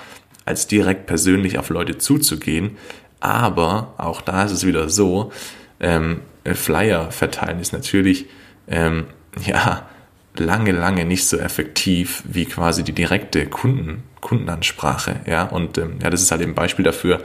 als 0.44 0.66
direkt 0.66 1.06
persönlich 1.06 1.58
auf 1.58 1.68
Leute 1.68 1.98
zuzugehen. 1.98 2.76
Aber 3.20 3.94
auch 3.96 4.20
da 4.20 4.44
ist 4.44 4.52
es 4.52 4.66
wieder 4.66 4.88
so, 4.88 5.32
ähm, 5.80 6.20
Flyer 6.44 7.10
verteilen 7.10 7.60
ist 7.60 7.72
natürlich, 7.72 8.26
ähm, 8.68 9.06
ja, 9.46 9.88
lange, 10.36 10.72
lange 10.72 11.04
nicht 11.04 11.26
so 11.26 11.38
effektiv 11.38 12.22
wie 12.26 12.44
quasi 12.44 12.82
die 12.82 12.92
direkte 12.92 13.46
Kunden, 13.46 14.02
Kundenansprache, 14.24 15.20
ja. 15.26 15.44
Und 15.44 15.78
ähm, 15.78 15.98
ja, 16.02 16.10
das 16.10 16.22
ist 16.22 16.32
halt 16.32 16.40
eben 16.40 16.52
ein 16.52 16.56
Beispiel 16.56 16.84
dafür, 16.84 17.20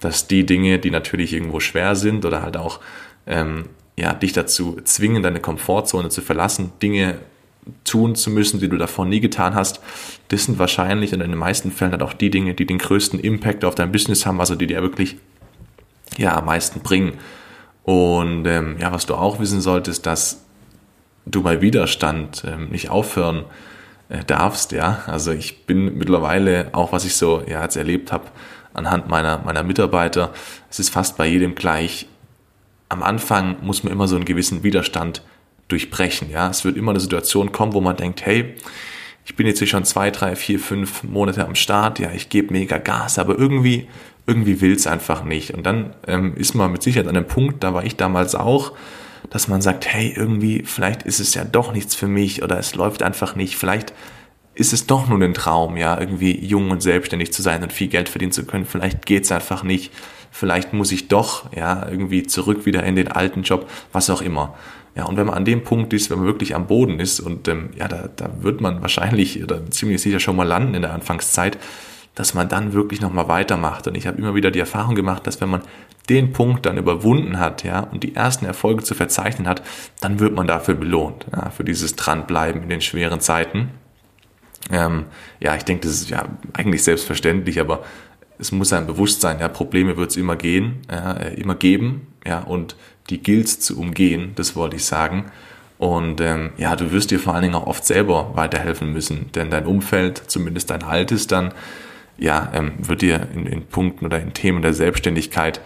dass 0.00 0.26
die 0.26 0.44
Dinge, 0.44 0.78
die 0.80 0.90
natürlich 0.90 1.32
irgendwo 1.32 1.60
schwer 1.60 1.94
sind 1.94 2.24
oder 2.24 2.42
halt 2.42 2.56
auch 2.56 2.80
ähm, 3.26 3.66
ja, 3.96 4.14
dich 4.14 4.32
dazu 4.32 4.78
zwingen, 4.82 5.22
deine 5.22 5.40
Komfortzone 5.40 6.08
zu 6.08 6.22
verlassen, 6.22 6.72
Dinge 6.82 7.18
tun 7.84 8.14
zu 8.14 8.30
müssen, 8.30 8.60
die 8.60 8.68
du 8.68 8.78
davor 8.78 9.04
nie 9.04 9.20
getan 9.20 9.54
hast, 9.54 9.80
das 10.28 10.44
sind 10.44 10.58
wahrscheinlich 10.58 11.12
und 11.12 11.20
in 11.20 11.30
den 11.30 11.38
meisten 11.38 11.70
Fällen 11.70 11.92
halt 11.92 12.02
auch 12.02 12.14
die 12.14 12.30
Dinge, 12.30 12.54
die 12.54 12.64
den 12.64 12.78
größten 12.78 13.20
Impact 13.20 13.64
auf 13.64 13.74
dein 13.74 13.92
Business 13.92 14.24
haben, 14.24 14.40
also 14.40 14.54
die 14.54 14.66
dir 14.66 14.80
wirklich 14.80 15.16
ja 16.16 16.34
am 16.34 16.46
meisten 16.46 16.80
bringen. 16.80 17.14
Und 17.82 18.46
ähm, 18.46 18.76
ja, 18.80 18.90
was 18.90 19.04
du 19.04 19.14
auch 19.14 19.38
wissen 19.38 19.60
solltest, 19.60 20.06
dass 20.06 20.44
du 21.26 21.42
bei 21.42 21.60
Widerstand 21.60 22.42
ähm, 22.46 22.68
nicht 22.70 22.88
aufhören 22.88 23.40
äh, 23.40 23.67
darfst, 24.26 24.72
ja. 24.72 25.02
Also 25.06 25.32
ich 25.32 25.66
bin 25.66 25.98
mittlerweile, 25.98 26.70
auch 26.72 26.92
was 26.92 27.04
ich 27.04 27.16
so 27.16 27.42
ja 27.46 27.62
jetzt 27.62 27.76
erlebt 27.76 28.12
habe, 28.12 28.24
anhand 28.72 29.08
meiner, 29.08 29.38
meiner 29.44 29.62
Mitarbeiter, 29.62 30.32
es 30.70 30.78
ist 30.78 30.90
fast 30.90 31.16
bei 31.16 31.26
jedem 31.26 31.54
gleich. 31.54 32.06
Am 32.88 33.02
Anfang 33.02 33.56
muss 33.60 33.84
man 33.84 33.92
immer 33.92 34.08
so 34.08 34.16
einen 34.16 34.24
gewissen 34.24 34.62
Widerstand 34.62 35.22
durchbrechen, 35.68 36.30
ja. 36.30 36.48
Es 36.48 36.64
wird 36.64 36.76
immer 36.76 36.92
eine 36.92 37.00
Situation 37.00 37.52
kommen, 37.52 37.74
wo 37.74 37.80
man 37.80 37.96
denkt, 37.96 38.24
hey, 38.24 38.54
ich 39.26 39.36
bin 39.36 39.46
jetzt 39.46 39.58
hier 39.58 39.68
schon 39.68 39.84
zwei, 39.84 40.10
drei, 40.10 40.36
vier, 40.36 40.58
fünf 40.58 41.02
Monate 41.02 41.46
am 41.46 41.54
Start, 41.54 41.98
ja, 41.98 42.10
ich 42.12 42.30
gebe 42.30 42.52
mega 42.52 42.78
Gas, 42.78 43.18
aber 43.18 43.38
irgendwie, 43.38 43.86
irgendwie 44.26 44.62
will 44.62 44.72
es 44.72 44.86
einfach 44.86 45.22
nicht. 45.22 45.52
Und 45.52 45.66
dann 45.66 45.94
ähm, 46.06 46.34
ist 46.34 46.54
man 46.54 46.72
mit 46.72 46.82
Sicherheit 46.82 47.08
an 47.08 47.16
einem 47.16 47.26
Punkt, 47.26 47.62
da 47.62 47.74
war 47.74 47.84
ich 47.84 47.96
damals 47.96 48.34
auch, 48.34 48.72
dass 49.30 49.48
man 49.48 49.60
sagt, 49.60 49.86
hey, 49.86 50.12
irgendwie, 50.14 50.62
vielleicht 50.64 51.02
ist 51.02 51.20
es 51.20 51.34
ja 51.34 51.44
doch 51.44 51.72
nichts 51.72 51.94
für 51.94 52.08
mich 52.08 52.42
oder 52.42 52.58
es 52.58 52.74
läuft 52.74 53.02
einfach 53.02 53.36
nicht, 53.36 53.56
vielleicht 53.56 53.92
ist 54.58 54.72
es 54.72 54.86
doch 54.86 55.06
nur 55.08 55.22
ein 55.22 55.34
Traum, 55.34 55.76
ja, 55.76 55.98
irgendwie 55.98 56.44
jung 56.44 56.70
und 56.70 56.82
selbstständig 56.82 57.32
zu 57.32 57.42
sein 57.42 57.62
und 57.62 57.72
viel 57.72 57.86
Geld 57.86 58.08
verdienen 58.08 58.32
zu 58.32 58.44
können. 58.44 58.66
Vielleicht 58.66 59.06
geht's 59.06 59.30
einfach 59.30 59.62
nicht. 59.62 59.92
Vielleicht 60.32 60.72
muss 60.72 60.90
ich 60.90 61.06
doch, 61.06 61.52
ja, 61.54 61.88
irgendwie 61.88 62.24
zurück 62.24 62.66
wieder 62.66 62.82
in 62.82 62.96
den 62.96 63.06
alten 63.06 63.44
Job, 63.44 63.70
was 63.92 64.10
auch 64.10 64.20
immer. 64.20 64.56
Ja, 64.96 65.04
und 65.04 65.16
wenn 65.16 65.26
man 65.26 65.36
an 65.36 65.44
dem 65.44 65.62
Punkt 65.62 65.92
ist, 65.92 66.10
wenn 66.10 66.18
man 66.18 66.26
wirklich 66.26 66.56
am 66.56 66.66
Boden 66.66 66.98
ist 66.98 67.20
und 67.20 67.46
ähm, 67.46 67.70
ja, 67.76 67.86
da, 67.86 68.08
da 68.16 68.30
wird 68.42 68.60
man 68.60 68.82
wahrscheinlich 68.82 69.40
oder 69.42 69.70
ziemlich 69.70 70.02
sicher 70.02 70.18
schon 70.18 70.34
mal 70.34 70.46
landen 70.46 70.74
in 70.74 70.82
der 70.82 70.92
Anfangszeit, 70.92 71.56
dass 72.18 72.34
man 72.34 72.48
dann 72.48 72.72
wirklich 72.72 73.00
nochmal 73.00 73.28
weitermacht. 73.28 73.86
Und 73.86 73.96
ich 73.96 74.08
habe 74.08 74.18
immer 74.18 74.34
wieder 74.34 74.50
die 74.50 74.58
Erfahrung 74.58 74.96
gemacht, 74.96 75.24
dass 75.24 75.40
wenn 75.40 75.48
man 75.48 75.62
den 76.08 76.32
Punkt 76.32 76.66
dann 76.66 76.76
überwunden 76.76 77.38
hat, 77.38 77.62
ja, 77.62 77.80
und 77.80 78.02
die 78.02 78.16
ersten 78.16 78.44
Erfolge 78.44 78.82
zu 78.82 78.96
verzeichnen 78.96 79.46
hat, 79.46 79.62
dann 80.00 80.18
wird 80.18 80.34
man 80.34 80.48
dafür 80.48 80.74
belohnt, 80.74 81.26
ja, 81.30 81.50
für 81.50 81.62
dieses 81.62 81.94
Dranbleiben 81.94 82.64
in 82.64 82.68
den 82.70 82.80
schweren 82.80 83.20
Zeiten. 83.20 83.70
Ähm, 84.72 85.04
ja, 85.38 85.54
ich 85.54 85.62
denke, 85.62 85.86
das 85.86 85.92
ist 85.92 86.10
ja 86.10 86.24
eigentlich 86.54 86.82
selbstverständlich, 86.82 87.60
aber 87.60 87.84
es 88.40 88.50
muss 88.50 88.72
einem 88.72 88.88
bewusst 88.88 89.20
sein, 89.20 89.38
ja, 89.38 89.46
Probleme 89.46 89.96
wird 89.96 90.10
es 90.10 90.16
immer 90.16 90.34
gehen, 90.34 90.78
ja, 90.90 91.12
äh, 91.12 91.34
immer 91.34 91.54
geben, 91.54 92.08
ja, 92.26 92.40
und 92.40 92.74
die 93.10 93.22
gilt 93.22 93.48
zu 93.48 93.78
umgehen, 93.78 94.32
das 94.34 94.56
wollte 94.56 94.74
ich 94.74 94.84
sagen. 94.84 95.26
Und 95.78 96.20
ähm, 96.20 96.50
ja, 96.56 96.74
du 96.74 96.90
wirst 96.90 97.12
dir 97.12 97.20
vor 97.20 97.34
allen 97.34 97.44
Dingen 97.44 97.54
auch 97.54 97.68
oft 97.68 97.84
selber 97.84 98.32
weiterhelfen 98.34 98.92
müssen, 98.92 99.30
denn 99.36 99.50
dein 99.50 99.66
Umfeld, 99.66 100.20
zumindest 100.26 100.70
dein 100.70 100.82
altes, 100.82 101.28
dann 101.28 101.54
ja, 102.18 102.50
ähm, 102.54 102.72
wird 102.78 103.02
dir 103.02 103.28
in, 103.34 103.46
in 103.46 103.66
Punkten 103.66 104.04
oder 104.06 104.20
in 104.20 104.34
Themen 104.34 104.62
der 104.62 104.74
Selbstständigkeit 104.74 105.60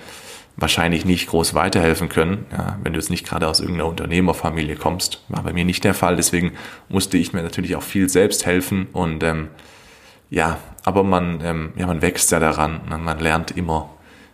wahrscheinlich 0.57 1.05
nicht 1.05 1.29
groß 1.29 1.55
weiterhelfen 1.55 2.09
können, 2.09 2.47
ja, 2.53 2.79
wenn 2.83 2.93
du 2.93 2.99
jetzt 2.99 3.11
nicht 3.11 3.27
gerade 3.27 3.49
aus 3.49 3.61
irgendeiner 3.61 3.89
Unternehmerfamilie 3.89 4.77
kommst. 4.77 5.25
War 5.29 5.43
bei 5.43 5.53
mir 5.53 5.65
nicht 5.65 5.83
der 5.85 5.95
Fall, 5.95 6.17
deswegen 6.17 6.53
musste 6.89 7.17
ich 7.17 7.33
mir 7.33 7.43
natürlich 7.43 7.75
auch 7.75 7.83
viel 7.83 8.09
selbst 8.09 8.45
helfen 8.45 8.87
und 8.93 9.23
ähm, 9.23 9.49
ja, 10.31 10.59
aber 10.85 11.05
man, 11.05 11.41
ähm, 11.43 11.73
ja, 11.77 11.87
man 11.87 12.03
wächst 12.03 12.31
ja 12.33 12.39
daran, 12.39 12.81
ne? 12.89 12.99
man 12.99 13.19
lernt 13.19 13.51
immer 13.51 13.91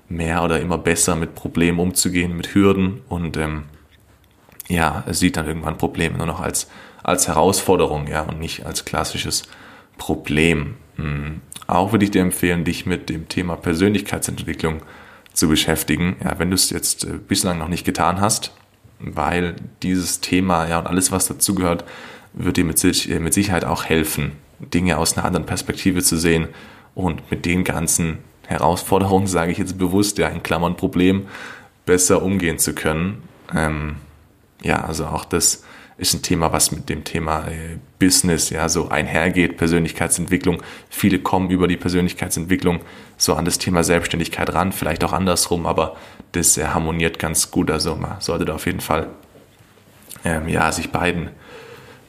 mehr 0.09 0.43
oder 0.43 0.61
immer 0.61 0.79
besser 0.79 1.17
mit 1.17 1.35
Problemen 1.35 1.79
umzugehen, 1.79 2.37
mit 2.37 2.55
Hürden 2.55 3.03
und 3.09 3.37
ähm, 3.37 3.65
ja, 4.69 5.05
sieht 5.11 5.37
dann 5.37 5.47
irgendwann 5.47 5.79
Probleme 5.79 6.19
nur 6.19 6.27
noch 6.27 6.41
als, 6.41 6.69
als 7.03 7.29
Herausforderung, 7.29 8.07
ja, 8.07 8.23
und 8.23 8.39
nicht 8.39 8.67
als 8.67 8.85
klassisches 8.85 9.45
Problem. 9.97 10.77
Auch 11.69 11.93
würde 11.93 12.07
ich 12.07 12.11
dir 12.11 12.23
empfehlen, 12.23 12.65
dich 12.65 12.87
mit 12.87 13.11
dem 13.11 13.29
Thema 13.29 13.55
Persönlichkeitsentwicklung 13.57 14.83
zu 15.35 15.49
beschäftigen, 15.49 16.17
ja, 16.25 16.39
wenn 16.39 16.51
du 16.51 16.55
es 16.55 16.71
jetzt 16.71 17.05
äh, 17.05 17.19
bislang 17.29 17.59
noch 17.59 17.69
nicht 17.69 17.85
getan 17.85 18.21
hast, 18.21 18.53
weil 18.99 19.55
dieses 19.83 20.21
Thema 20.21 20.67
ja 20.67 20.81
und 20.81 20.87
alles, 20.87 21.13
was 21.13 21.29
dazugehört, 21.29 21.85
wird 22.33 22.57
dir 22.57 22.65
mit, 22.65 22.83
äh, 22.83 23.21
mit 23.21 23.35
Sicherheit 23.35 23.65
auch 23.65 23.85
helfen, 23.85 24.33
Dinge 24.59 24.97
aus 24.97 25.17
einer 25.17 25.27
anderen 25.27 25.47
Perspektive 25.47 26.03
zu 26.03 26.17
sehen 26.17 26.49
und 26.95 27.31
mit 27.31 27.45
den 27.45 27.65
ganzen 27.65 28.19
Herausforderungen, 28.47 29.27
sage 29.29 29.53
ich 29.53 29.59
jetzt 29.59 29.77
bewusst, 29.79 30.17
ja, 30.17 30.29
in 30.29 30.43
Klammern 30.43 30.77
Problem, 30.77 31.27
besser 31.85 32.23
umgehen 32.23 32.59
zu 32.59 32.73
können. 32.73 33.23
Ähm, 33.55 33.97
ja, 34.63 34.85
also 34.85 35.07
auch 35.07 35.27
das 35.27 35.65
ist 35.99 36.15
ein 36.15 36.23
Thema, 36.23 36.53
was 36.53 36.71
mit 36.71 36.89
dem 36.89 37.03
Thema 37.03 37.49
äh, 37.49 37.77
Business 37.99 38.51
ja 38.51 38.69
so 38.69 38.89
einhergeht, 38.89 39.57
Persönlichkeitsentwicklung. 39.57 40.63
Viele 40.89 41.19
kommen 41.19 41.51
über 41.51 41.67
die 41.67 41.77
Persönlichkeitsentwicklung 41.77 42.81
so 43.17 43.35
an 43.35 43.45
das 43.45 43.59
Thema 43.59 43.83
Selbstständigkeit 43.83 44.55
ran, 44.55 44.71
vielleicht 44.71 45.03
auch 45.03 45.13
andersrum, 45.13 45.67
aber 45.67 45.97
das 46.33 46.57
äh, 46.57 46.69
harmoniert 46.69 47.19
ganz 47.19 47.51
gut. 47.51 47.71
Also 47.71 47.97
man 47.97 48.21
sollte 48.21 48.45
da 48.45 48.55
auf 48.55 48.67
jeden 48.67 48.81
Fall 48.81 49.09
ähm, 50.25 50.49
ja, 50.49 50.71
sich 50.71 50.91
beiden, 50.93 51.31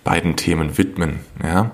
beiden 0.04 0.36
Themen 0.36 0.78
widmen. 0.78 1.22
Ja. 1.42 1.72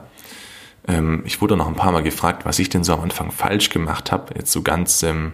Ähm, 0.88 1.21
ich 1.25 1.41
wurde 1.41 1.58
noch 1.58 1.67
ein 1.67 1.75
paar 1.75 1.91
Mal 1.91 2.04
gefragt, 2.04 2.45
was 2.45 2.60
ich 2.60 2.69
denn 2.69 2.86
so 2.86 2.93
am 2.93 3.01
Anfang 3.01 3.32
falsch 3.32 3.69
gemacht 3.69 4.13
habe. 4.13 4.36
Jetzt 4.38 4.54
so 4.54 4.62
ganz, 4.62 5.04
ähm, 5.04 5.34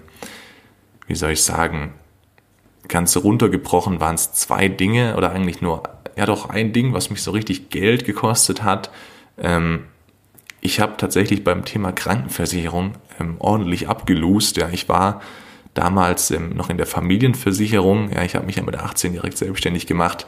wie 1.06 1.16
soll 1.16 1.32
ich 1.32 1.44
sagen, 1.44 1.94
ganz 2.88 3.16
runtergebrochen 3.16 4.00
waren 4.00 4.16
es 4.16 4.34
zwei 4.34 4.68
Dinge 4.68 5.16
oder 5.16 5.32
eigentlich 5.32 5.62
nur 5.62 5.84
ja 6.16 6.26
doch 6.26 6.50
ein 6.50 6.74
Ding, 6.74 6.94
was 6.94 7.10
mich 7.10 7.22
so 7.22 7.32
richtig 7.32 7.70
Geld 7.70 8.06
gekostet 8.06 8.64
hat. 8.64 8.92
Ähm, 9.38 9.86
ich 10.62 10.80
habe 10.80 10.94
tatsächlich 10.98 11.44
beim 11.44 11.66
Thema 11.66 11.92
Krankenversicherung 11.92 12.94
ähm, 13.20 13.36
ordentlich 13.40 13.90
abgelost. 13.90 14.58
Ja, 14.58 14.70
ich 14.70 14.88
war 14.90 15.22
damals 15.74 16.32
ähm, 16.32 16.50
noch 16.56 16.70
in 16.70 16.78
der 16.78 16.86
Familienversicherung. 16.86 18.12
Ja, 18.12 18.24
ich 18.24 18.36
habe 18.36 18.46
mich 18.46 18.58
ja 18.58 18.64
mit 18.64 18.78
18 18.78 19.14
direkt 19.14 19.38
selbstständig 19.38 19.88
gemacht 19.88 20.28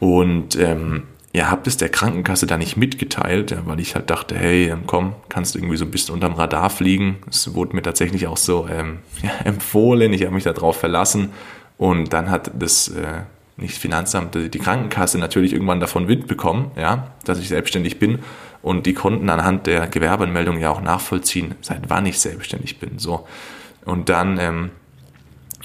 und 0.00 0.56
ähm, 0.56 1.04
ja, 1.34 1.50
habe 1.50 1.62
das 1.64 1.76
der 1.76 1.90
Krankenkasse 1.90 2.46
da 2.46 2.56
nicht 2.56 2.76
mitgeteilt, 2.76 3.50
ja, 3.50 3.58
weil 3.66 3.78
ich 3.80 3.94
halt 3.94 4.08
dachte, 4.08 4.36
hey, 4.36 4.70
ähm, 4.70 4.84
komm, 4.86 5.14
kannst 5.28 5.54
irgendwie 5.54 5.76
so 5.76 5.84
ein 5.84 5.90
bisschen 5.90 6.14
unterm 6.14 6.34
Radar 6.34 6.70
fliegen. 6.70 7.18
Es 7.28 7.54
wurde 7.54 7.76
mir 7.76 7.82
tatsächlich 7.82 8.26
auch 8.26 8.38
so 8.38 8.66
ähm, 8.68 8.98
ja, 9.22 9.30
empfohlen. 9.44 10.12
Ich 10.12 10.22
habe 10.22 10.34
mich 10.34 10.44
darauf 10.44 10.78
verlassen 10.78 11.32
und 11.78 12.12
dann 12.12 12.30
hat 12.30 12.50
das 12.58 12.88
äh, 12.88 13.22
nicht 13.56 13.78
Finanzamt, 13.78 14.34
die 14.34 14.58
Krankenkasse 14.58 15.18
natürlich 15.18 15.52
irgendwann 15.52 15.80
davon 15.80 16.08
Wind 16.08 16.26
bekommen, 16.26 16.70
ja, 16.76 17.12
dass 17.24 17.38
ich 17.38 17.48
selbstständig 17.48 17.98
bin. 17.98 18.18
Und 18.62 18.86
die 18.86 18.94
konnten 18.94 19.30
anhand 19.30 19.66
der 19.66 19.86
Gewerbeanmeldung 19.86 20.58
ja 20.58 20.70
auch 20.70 20.80
nachvollziehen, 20.80 21.54
seit 21.60 21.88
wann 21.88 22.04
ich 22.04 22.18
selbstständig 22.18 22.78
bin. 22.78 22.98
So. 22.98 23.26
Und 23.84 24.08
dann 24.08 24.38
ähm, 24.38 24.70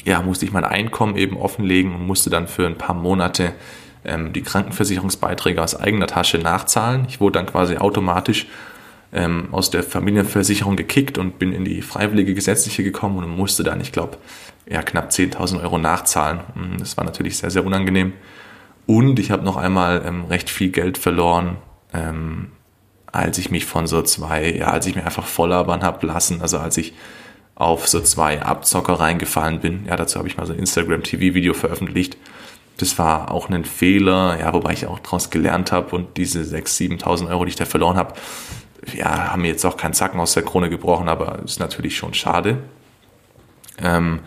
ja, 0.06 0.22
musste 0.22 0.46
ich 0.46 0.52
mein 0.52 0.64
Einkommen 0.64 1.16
eben 1.16 1.38
offenlegen 1.38 1.94
und 1.94 2.06
musste 2.06 2.30
dann 2.30 2.48
für 2.48 2.66
ein 2.66 2.78
paar 2.78 2.96
Monate 2.96 3.54
ähm, 4.06 4.34
die 4.34 4.42
Krankenversicherungsbeiträge 4.42 5.62
aus 5.62 5.76
eigener 5.76 6.08
Tasche 6.08 6.38
nachzahlen. 6.38 7.06
Ich 7.08 7.20
wurde 7.20 7.40
dann 7.40 7.46
quasi 7.46 7.78
automatisch 7.78 8.48
ähm, 9.14 9.50
aus 9.52 9.70
der 9.70 9.84
Familienversicherung 9.84 10.76
gekickt 10.76 11.18
und 11.18 11.40
bin 11.40 11.52
in 11.52 11.66
die 11.66 11.82
freiwillige 11.82 12.34
gesetzliche 12.34 12.84
gekommen 12.84 13.18
und 13.18 13.30
musste 13.30 13.64
dann, 13.64 13.82
ich 13.82 13.92
glaube, 13.92 14.18
ja, 14.70 14.82
knapp 14.82 15.10
10.000 15.10 15.62
Euro 15.62 15.78
nachzahlen. 15.78 16.42
Hm, 16.54 16.78
das 16.80 16.98
war 16.98 17.04
natürlich 17.04 17.38
sehr, 17.38 17.52
sehr 17.52 17.66
unangenehm. 17.66 18.14
Und 18.88 19.20
ich 19.20 19.32
habe 19.32 19.44
noch 19.44 19.58
einmal 19.58 20.04
ähm, 20.06 20.26
recht 20.26 20.50
viel 20.50 20.70
Geld 20.70 20.98
verloren, 20.98 21.58
ähm, 21.94 22.52
als 23.12 23.38
ich 23.38 23.52
mich 23.52 23.66
von 23.66 23.88
so 23.88 24.02
zwei, 24.02 24.52
ja, 24.52 24.68
als 24.68 24.86
ich 24.86 24.96
mir 24.96 25.06
einfach 25.06 25.26
volllabern 25.26 25.84
habe 25.84 26.06
lassen, 26.08 26.42
also 26.42 26.58
als 26.58 26.78
ich 26.78 26.94
auf 27.56 27.88
so 27.88 28.02
zwei 28.02 28.42
Abzocker 28.42 28.94
reingefallen 28.94 29.60
bin. 29.60 29.86
Ja, 29.86 29.96
dazu 29.96 30.18
habe 30.18 30.28
ich 30.28 30.38
mal 30.38 30.46
so 30.46 30.54
ein 30.54 30.60
Instagram-TV-Video 30.60 31.54
veröffentlicht. 31.54 32.18
Das 32.78 32.98
war 32.98 33.30
auch 33.30 33.50
ein 33.50 33.66
Fehler, 33.66 34.40
ja, 34.40 34.54
wobei 34.54 34.74
ich 34.74 34.88
auch 34.88 35.00
daraus 35.00 35.30
gelernt 35.30 35.72
habe 35.72 35.96
und 35.96 36.18
diese 36.18 36.40
6.000, 36.42 37.04
7.000 37.04 37.30
Euro, 37.30 37.46
die 37.46 37.50
ich 37.50 37.56
da 37.56 37.66
verloren 37.66 37.98
habe, 37.98 38.16
ja, 38.96 39.32
haben 39.32 39.44
mir 39.44 39.50
jetzt 39.50 39.66
auch 39.66 39.78
keinen 39.78 39.94
Zacken 39.94 40.20
aus 40.20 40.34
der 40.34 40.44
Krone 40.44 40.70
gebrochen, 40.70 41.08
aber 41.08 41.40
ist 41.46 41.60
natürlich 41.60 41.96
schon 41.96 42.14
schade. 42.14 42.58
Ähm, 43.78 44.22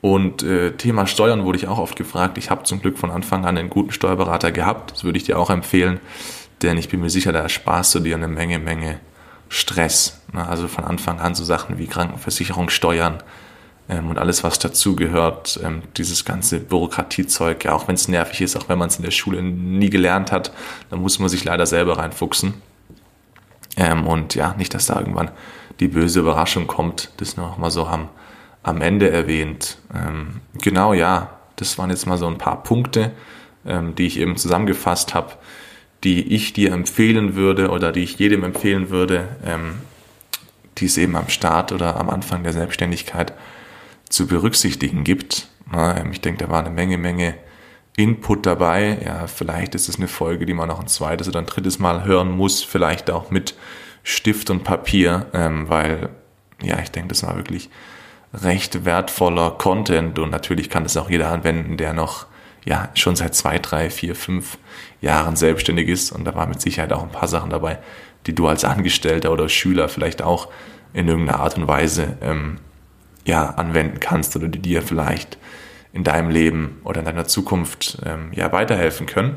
Und 0.00 0.42
äh, 0.42 0.72
Thema 0.72 1.06
Steuern 1.06 1.44
wurde 1.44 1.58
ich 1.58 1.68
auch 1.68 1.78
oft 1.78 1.96
gefragt. 1.96 2.38
Ich 2.38 2.50
habe 2.50 2.64
zum 2.64 2.80
Glück 2.80 2.98
von 2.98 3.10
Anfang 3.10 3.44
an 3.44 3.58
einen 3.58 3.68
guten 3.68 3.92
Steuerberater 3.92 4.50
gehabt. 4.50 4.92
Das 4.92 5.04
würde 5.04 5.18
ich 5.18 5.24
dir 5.24 5.38
auch 5.38 5.50
empfehlen, 5.50 6.00
denn 6.62 6.78
ich 6.78 6.88
bin 6.88 7.00
mir 7.00 7.10
sicher, 7.10 7.32
da 7.32 7.40
ersparst 7.40 7.94
du 7.94 8.00
dir 8.00 8.16
eine 8.16 8.28
Menge, 8.28 8.58
Menge 8.58 9.00
Stress. 9.50 10.20
Also 10.32 10.68
von 10.68 10.84
Anfang 10.84 11.20
an 11.20 11.34
so 11.34 11.44
Sachen 11.44 11.78
wie 11.78 11.86
Krankenversicherung, 11.86 12.70
Steuern 12.70 13.22
ähm, 13.90 14.08
und 14.08 14.18
alles, 14.18 14.42
was 14.44 14.58
dazugehört. 14.58 15.60
Ähm, 15.62 15.82
dieses 15.96 16.24
ganze 16.24 16.60
Bürokratiezeug, 16.60 17.64
ja, 17.64 17.74
auch 17.74 17.88
wenn 17.88 17.96
es 17.96 18.08
nervig 18.08 18.40
ist, 18.40 18.56
auch 18.56 18.68
wenn 18.68 18.78
man 18.78 18.88
es 18.88 18.96
in 18.96 19.04
der 19.04 19.10
Schule 19.10 19.42
nie 19.42 19.90
gelernt 19.90 20.32
hat, 20.32 20.52
dann 20.88 21.00
muss 21.00 21.18
man 21.18 21.28
sich 21.28 21.44
leider 21.44 21.66
selber 21.66 21.98
reinfuchsen. 21.98 22.54
Ähm, 23.76 24.06
und 24.06 24.34
ja, 24.34 24.54
nicht, 24.56 24.72
dass 24.72 24.86
da 24.86 24.98
irgendwann 24.98 25.30
die 25.80 25.88
böse 25.88 26.20
Überraschung 26.20 26.66
kommt, 26.66 27.10
das 27.18 27.36
noch 27.36 27.58
mal 27.58 27.70
so 27.70 27.86
am, 27.86 28.08
am 28.62 28.80
Ende 28.80 29.10
erwähnt. 29.10 29.78
Ähm, 29.94 30.40
genau, 30.54 30.92
ja, 30.92 31.38
das 31.56 31.78
waren 31.78 31.90
jetzt 31.90 32.06
mal 32.06 32.18
so 32.18 32.26
ein 32.26 32.38
paar 32.38 32.62
Punkte, 32.62 33.12
ähm, 33.66 33.94
die 33.94 34.06
ich 34.06 34.18
eben 34.18 34.36
zusammengefasst 34.36 35.14
habe, 35.14 35.32
die 36.04 36.34
ich 36.34 36.52
dir 36.52 36.72
empfehlen 36.72 37.34
würde 37.34 37.70
oder 37.70 37.92
die 37.92 38.02
ich 38.02 38.18
jedem 38.18 38.44
empfehlen 38.44 38.90
würde, 38.90 39.28
ähm, 39.44 39.80
die 40.78 40.86
es 40.86 40.96
eben 40.96 41.16
am 41.16 41.28
Start 41.28 41.72
oder 41.72 41.96
am 41.96 42.08
Anfang 42.08 42.42
der 42.42 42.52
Selbstständigkeit 42.52 43.34
zu 44.08 44.26
berücksichtigen 44.26 45.04
gibt. 45.04 45.48
Na, 45.70 45.98
ähm, 45.98 46.12
ich 46.12 46.20
denke, 46.20 46.44
da 46.44 46.50
war 46.50 46.60
eine 46.60 46.70
Menge, 46.70 46.98
Menge 46.98 47.34
Input 47.96 48.46
dabei. 48.46 48.98
Ja, 49.04 49.26
vielleicht 49.26 49.74
ist 49.74 49.88
es 49.88 49.96
eine 49.96 50.08
Folge, 50.08 50.46
die 50.46 50.54
man 50.54 50.68
noch 50.68 50.80
ein 50.80 50.88
zweites 50.88 51.28
oder 51.28 51.38
ein 51.38 51.46
drittes 51.46 51.78
Mal 51.78 52.04
hören 52.04 52.30
muss, 52.30 52.62
vielleicht 52.62 53.10
auch 53.10 53.30
mit 53.30 53.54
Stift 54.02 54.48
und 54.48 54.64
Papier, 54.64 55.26
ähm, 55.34 55.68
weil 55.68 56.08
ja, 56.62 56.78
ich 56.78 56.90
denke, 56.90 57.08
das 57.08 57.22
war 57.22 57.36
wirklich 57.36 57.68
recht 58.32 58.84
wertvoller 58.84 59.52
Content 59.52 60.18
und 60.18 60.30
natürlich 60.30 60.70
kann 60.70 60.84
das 60.84 60.96
auch 60.96 61.10
jeder 61.10 61.30
anwenden, 61.30 61.76
der 61.76 61.92
noch 61.92 62.26
ja 62.64 62.90
schon 62.94 63.16
seit 63.16 63.34
zwei, 63.34 63.58
drei, 63.58 63.90
vier, 63.90 64.14
fünf 64.14 64.58
Jahren 65.00 65.36
selbstständig 65.36 65.88
ist 65.88 66.12
und 66.12 66.24
da 66.24 66.34
war 66.34 66.46
mit 66.46 66.60
Sicherheit 66.60 66.92
auch 66.92 67.02
ein 67.02 67.10
paar 67.10 67.28
Sachen 67.28 67.50
dabei, 67.50 67.78
die 68.26 68.34
du 68.34 68.46
als 68.46 68.64
Angestellter 68.64 69.32
oder 69.32 69.48
Schüler 69.48 69.88
vielleicht 69.88 70.22
auch 70.22 70.48
in 70.92 71.08
irgendeiner 71.08 71.40
Art 71.40 71.56
und 71.56 71.68
Weise 71.68 72.18
ähm, 72.20 72.58
ja 73.26 73.50
anwenden 73.50 74.00
kannst 74.00 74.36
oder 74.36 74.48
die 74.48 74.60
dir 74.60 74.82
vielleicht 74.82 75.38
in 75.92 76.04
deinem 76.04 76.30
Leben 76.30 76.80
oder 76.84 77.00
in 77.00 77.06
deiner 77.06 77.26
Zukunft 77.26 77.98
ähm, 78.04 78.30
ja 78.32 78.52
weiterhelfen 78.52 79.06
können. 79.06 79.36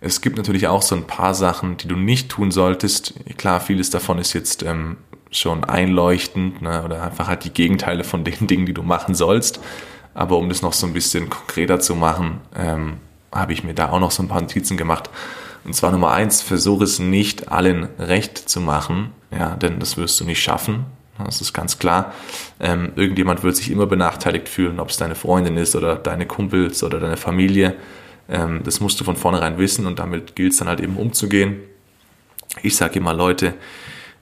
Es 0.00 0.22
gibt 0.22 0.38
natürlich 0.38 0.66
auch 0.66 0.80
so 0.80 0.96
ein 0.96 1.06
paar 1.06 1.34
Sachen, 1.34 1.76
die 1.76 1.88
du 1.88 1.96
nicht 1.96 2.30
tun 2.30 2.50
solltest. 2.50 3.14
Klar, 3.36 3.60
vieles 3.60 3.90
davon 3.90 4.18
ist 4.18 4.32
jetzt 4.32 4.62
ähm, 4.62 4.96
schon 5.30 5.64
einleuchtend 5.64 6.62
ne, 6.62 6.82
oder 6.84 7.02
einfach 7.02 7.28
halt 7.28 7.44
die 7.44 7.52
Gegenteile 7.52 8.04
von 8.04 8.24
den 8.24 8.46
Dingen, 8.46 8.66
die 8.66 8.74
du 8.74 8.82
machen 8.82 9.14
sollst. 9.14 9.60
Aber 10.14 10.38
um 10.38 10.48
das 10.48 10.62
noch 10.62 10.72
so 10.72 10.86
ein 10.86 10.92
bisschen 10.92 11.30
konkreter 11.30 11.80
zu 11.80 11.94
machen, 11.94 12.40
ähm, 12.56 12.96
habe 13.32 13.52
ich 13.52 13.62
mir 13.62 13.74
da 13.74 13.90
auch 13.90 14.00
noch 14.00 14.10
so 14.10 14.22
ein 14.22 14.28
paar 14.28 14.40
Notizen 14.40 14.76
gemacht. 14.76 15.08
Und 15.64 15.74
zwar 15.74 15.92
Nummer 15.92 16.10
eins, 16.12 16.42
versuche 16.42 16.84
es 16.84 16.98
nicht 16.98 17.52
allen 17.52 17.88
recht 17.98 18.36
zu 18.36 18.60
machen, 18.60 19.12
ja, 19.30 19.56
denn 19.56 19.78
das 19.78 19.96
wirst 19.96 20.18
du 20.18 20.24
nicht 20.24 20.42
schaffen. 20.42 20.86
Das 21.24 21.42
ist 21.42 21.52
ganz 21.52 21.78
klar. 21.78 22.14
Ähm, 22.58 22.92
irgendjemand 22.96 23.42
wird 23.42 23.54
sich 23.54 23.70
immer 23.70 23.86
benachteiligt 23.86 24.48
fühlen, 24.48 24.80
ob 24.80 24.88
es 24.88 24.96
deine 24.96 25.14
Freundin 25.14 25.58
ist 25.58 25.76
oder 25.76 25.96
deine 25.96 26.26
Kumpels 26.26 26.82
oder 26.82 26.98
deine 26.98 27.18
Familie. 27.18 27.76
Ähm, 28.28 28.62
das 28.64 28.80
musst 28.80 28.98
du 29.00 29.04
von 29.04 29.16
vornherein 29.16 29.58
wissen 29.58 29.86
und 29.86 29.98
damit 29.98 30.34
gilt 30.34 30.52
es 30.52 30.58
dann 30.58 30.68
halt 30.68 30.80
eben 30.80 30.96
umzugehen. 30.96 31.60
Ich 32.62 32.74
sage 32.74 32.98
immer, 32.98 33.12
Leute, 33.12 33.54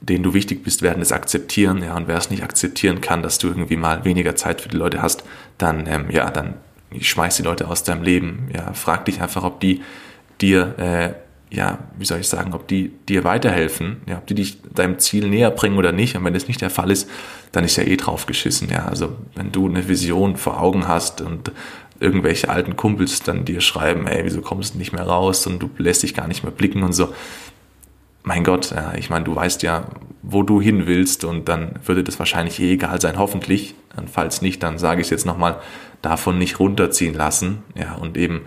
denen 0.01 0.23
du 0.23 0.35
wichtig 0.35 0.63
bist, 0.63 0.83
werden 0.83 1.03
es 1.03 1.13
akzeptieren. 1.13 1.83
Ja, 1.83 1.97
und 1.97 2.09
wer 2.09 2.17
es 2.17 2.31
nicht 2.31 2.43
akzeptieren 2.43 3.01
kann, 3.01 3.23
dass 3.23 3.39
du 3.39 3.49
irgendwie 3.49 3.77
mal 3.77 4.05
weniger 4.05 4.37
Zeit 4.37 4.61
für 4.61 4.69
die 4.69 4.77
Leute 4.77 5.03
hast, 5.03 5.25
dann, 5.59 5.87
ähm, 5.87 6.11
ja, 6.11 6.31
dann 6.31 6.55
schmeiß 6.99 7.37
die 7.37 7.43
Leute 7.43 7.69
aus 7.69 7.83
deinem 7.83 8.03
Leben. 8.03 8.49
Ja, 8.55 8.73
frag 8.73 9.05
dich 9.05 9.21
einfach, 9.21 9.45
ob 9.45 9.61
die 9.61 9.83
dir, 10.41 10.79
äh, 10.79 11.55
ja, 11.55 11.79
wie 11.99 12.05
soll 12.05 12.21
ich 12.21 12.29
sagen, 12.29 12.53
ob 12.53 12.69
die 12.69 12.93
dir 13.09 13.25
weiterhelfen, 13.25 14.03
ja, 14.07 14.19
ob 14.19 14.27
die 14.27 14.35
dich 14.35 14.59
deinem 14.75 14.99
Ziel 14.99 15.29
näher 15.29 15.51
bringen 15.51 15.79
oder 15.79 15.93
nicht. 15.93 16.17
Und 16.17 16.25
wenn 16.25 16.35
das 16.35 16.49
nicht 16.49 16.61
der 16.61 16.71
Fall 16.71 16.91
ist, 16.91 17.09
dann 17.53 17.65
ist 17.65 17.77
ja 17.77 17.85
eh 17.85 17.97
drauf 17.97 18.27
geschissen. 18.27 18.69
Ja, 18.71 18.87
also 18.87 19.17
wenn 19.35 19.51
du 19.51 19.69
eine 19.69 19.89
Vision 19.89 20.37
vor 20.37 20.61
Augen 20.61 20.87
hast 20.87 21.21
und 21.21 21.53
irgendwelche 22.01 22.49
alten 22.49 22.77
Kumpels 22.77 23.23
dann 23.23 23.45
dir 23.45 23.61
schreiben, 23.61 24.07
ey, 24.07 24.25
wieso 24.25 24.41
kommst 24.41 24.75
du 24.75 24.79
nicht 24.79 24.93
mehr 24.93 25.03
raus 25.03 25.47
und 25.47 25.59
du 25.59 25.71
lässt 25.79 26.03
dich 26.03 26.15
gar 26.15 26.29
nicht 26.29 26.45
mehr 26.45 26.53
blicken 26.53 26.83
und 26.83 26.93
so. 26.93 27.13
Mein 28.23 28.45
Gott, 28.45 28.73
ja, 28.73 28.95
ich 28.95 29.11
meine, 29.11 29.25
du 29.25 29.35
weißt 29.35 29.63
ja, 29.63 29.87
wo 30.23 30.43
du 30.43 30.61
hin 30.61 30.87
willst 30.87 31.25
und 31.25 31.49
dann 31.49 31.77
würde 31.85 32.05
das 32.05 32.19
wahrscheinlich 32.19 32.61
eh 32.61 32.75
egal 32.75 33.01
sein, 33.01 33.19
hoffentlich. 33.19 33.75
Und 33.97 34.11
falls 34.11 34.43
nicht, 34.43 34.63
dann 34.63 34.79
sage 34.79 35.01
ich 35.01 35.07
es 35.07 35.11
jetzt 35.11 35.27
nochmal, 35.27 35.59
davon 36.03 36.39
nicht 36.39 36.61
runterziehen 36.61 37.15
lassen, 37.15 37.63
ja, 37.75 37.95
und 37.95 38.17
eben 38.17 38.43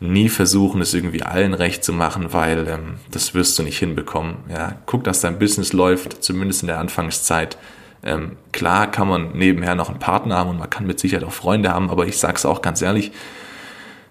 nie 0.00 0.30
versuchen, 0.30 0.80
es 0.80 0.94
irgendwie 0.94 1.22
allen 1.22 1.52
recht 1.52 1.84
zu 1.84 1.92
machen, 1.92 2.32
weil 2.32 2.66
ähm, 2.66 2.94
das 3.10 3.34
wirst 3.34 3.58
du 3.58 3.62
nicht 3.62 3.78
hinbekommen. 3.78 4.36
Ja, 4.48 4.76
guck, 4.86 5.04
dass 5.04 5.20
dein 5.20 5.38
Business 5.38 5.74
läuft, 5.74 6.24
zumindest 6.24 6.62
in 6.62 6.68
der 6.68 6.78
Anfangszeit. 6.78 7.58
Ähm, 8.02 8.36
klar 8.52 8.90
kann 8.90 9.08
man 9.08 9.32
nebenher 9.32 9.74
noch 9.74 9.90
einen 9.90 9.98
Partner 9.98 10.38
haben 10.38 10.50
und 10.50 10.58
man 10.58 10.70
kann 10.70 10.86
mit 10.86 10.98
Sicherheit 10.98 11.24
auch 11.24 11.32
Freunde 11.32 11.70
haben, 11.70 11.90
aber 11.90 12.06
ich 12.06 12.16
sage 12.16 12.36
es 12.36 12.46
auch 12.46 12.62
ganz 12.62 12.80
ehrlich, 12.80 13.12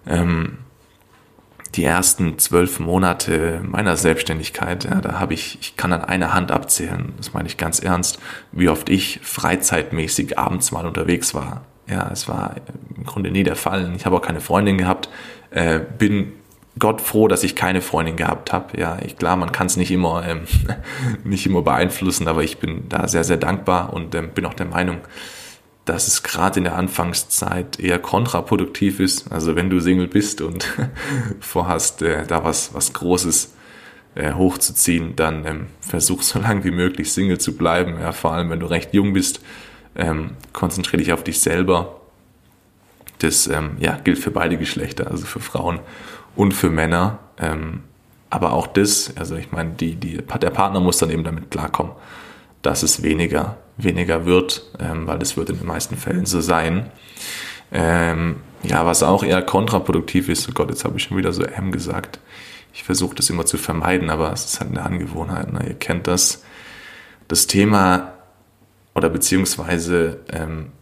ähm, 0.06 0.58
die 1.74 1.84
ersten 1.84 2.38
zwölf 2.38 2.80
Monate 2.80 3.60
meiner 3.64 3.96
Selbstständigkeit, 3.96 4.84
ja, 4.84 5.00
da 5.00 5.20
habe 5.20 5.34
ich, 5.34 5.58
ich 5.60 5.76
kann 5.76 5.92
an 5.92 6.04
einer 6.04 6.34
Hand 6.34 6.50
abzählen, 6.50 7.12
das 7.16 7.32
meine 7.32 7.48
ich 7.48 7.56
ganz 7.56 7.78
ernst, 7.78 8.18
wie 8.52 8.68
oft 8.68 8.88
ich 8.88 9.20
freizeitmäßig 9.22 10.38
abends 10.38 10.72
mal 10.72 10.86
unterwegs 10.86 11.34
war. 11.34 11.62
Ja, 11.88 12.08
es 12.12 12.28
war 12.28 12.56
im 12.96 13.04
Grunde 13.04 13.30
nie 13.30 13.42
der 13.42 13.56
Fall. 13.56 13.92
Ich 13.96 14.06
habe 14.06 14.16
auch 14.16 14.22
keine 14.22 14.40
Freundin 14.40 14.78
gehabt, 14.78 15.08
äh, 15.50 15.80
bin 15.80 16.32
Gott 16.78 17.00
froh, 17.00 17.28
dass 17.28 17.42
ich 17.42 17.56
keine 17.56 17.82
Freundin 17.82 18.16
gehabt 18.16 18.52
habe. 18.52 18.78
Ja, 18.78 18.98
ich, 19.04 19.16
klar, 19.16 19.36
man 19.36 19.52
kann 19.52 19.66
es 19.66 19.76
nicht 19.76 19.90
immer 19.90 20.26
ähm, 20.26 20.42
nicht 21.24 21.46
immer 21.46 21.62
beeinflussen, 21.62 22.26
aber 22.28 22.42
ich 22.42 22.58
bin 22.58 22.88
da 22.88 23.06
sehr 23.08 23.24
sehr 23.24 23.36
dankbar 23.36 23.92
und 23.92 24.14
ähm, 24.14 24.30
bin 24.30 24.46
auch 24.46 24.54
der 24.54 24.66
Meinung, 24.66 24.98
dass 25.90 26.06
es 26.06 26.22
gerade 26.22 26.60
in 26.60 26.64
der 26.64 26.76
Anfangszeit 26.76 27.80
eher 27.80 27.98
kontraproduktiv 27.98 29.00
ist. 29.00 29.32
Also 29.32 29.56
wenn 29.56 29.70
du 29.70 29.80
Single 29.80 30.06
bist 30.06 30.40
und 30.40 30.64
vorhast, 31.40 32.02
äh, 32.02 32.24
da 32.28 32.44
was 32.44 32.72
was 32.74 32.92
Großes 32.92 33.52
äh, 34.14 34.34
hochzuziehen, 34.34 35.16
dann 35.16 35.44
ähm, 35.44 35.66
versuch 35.80 36.22
so 36.22 36.38
lange 36.38 36.62
wie 36.62 36.70
möglich 36.70 37.12
Single 37.12 37.38
zu 37.38 37.56
bleiben. 37.56 37.98
Ja, 38.00 38.12
vor 38.12 38.32
allem 38.32 38.50
wenn 38.50 38.60
du 38.60 38.66
recht 38.66 38.94
jung 38.94 39.12
bist, 39.12 39.40
ähm, 39.96 40.36
konzentriere 40.52 40.98
dich 40.98 41.12
auf 41.12 41.24
dich 41.24 41.40
selber. 41.40 42.00
Das 43.18 43.48
ähm, 43.48 43.72
ja, 43.80 43.96
gilt 43.96 44.20
für 44.20 44.30
beide 44.30 44.58
Geschlechter, 44.58 45.10
also 45.10 45.26
für 45.26 45.40
Frauen 45.40 45.80
und 46.36 46.54
für 46.54 46.70
Männer. 46.70 47.18
Ähm, 47.36 47.82
aber 48.30 48.52
auch 48.52 48.68
das, 48.68 49.12
also 49.16 49.34
ich 49.34 49.50
meine, 49.50 49.70
die, 49.70 49.96
die, 49.96 50.18
der 50.18 50.50
Partner 50.50 50.78
muss 50.78 50.98
dann 50.98 51.10
eben 51.10 51.24
damit 51.24 51.50
klarkommen, 51.50 51.92
dass 52.62 52.84
es 52.84 53.02
weniger, 53.02 53.58
weniger 53.82 54.26
wird, 54.26 54.70
ähm, 54.78 55.06
weil 55.06 55.18
das 55.18 55.36
wird 55.36 55.50
in 55.50 55.58
den 55.58 55.66
meisten 55.66 55.96
Fällen 55.96 56.26
so 56.26 56.40
sein. 56.40 56.90
Ähm, 57.72 58.36
ja, 58.62 58.84
was 58.84 59.02
auch 59.02 59.22
eher 59.22 59.42
kontraproduktiv 59.42 60.28
ist, 60.28 60.48
oh 60.48 60.52
Gott, 60.52 60.70
jetzt 60.70 60.84
habe 60.84 60.96
ich 60.96 61.04
schon 61.04 61.16
wieder 61.16 61.32
so 61.32 61.42
M 61.42 61.72
gesagt. 61.72 62.18
Ich 62.72 62.84
versuche 62.84 63.14
das 63.14 63.30
immer 63.30 63.46
zu 63.46 63.58
vermeiden, 63.58 64.10
aber 64.10 64.32
es 64.32 64.44
ist 64.44 64.60
halt 64.60 64.70
eine 64.70 64.82
Angewohnheit. 64.82 65.52
Ne? 65.52 65.66
Ihr 65.68 65.74
kennt 65.74 66.06
das. 66.06 66.44
Das 67.28 67.46
Thema 67.46 68.14
oder 68.94 69.08
beziehungsweise 69.08 70.18
ähm, 70.32 70.72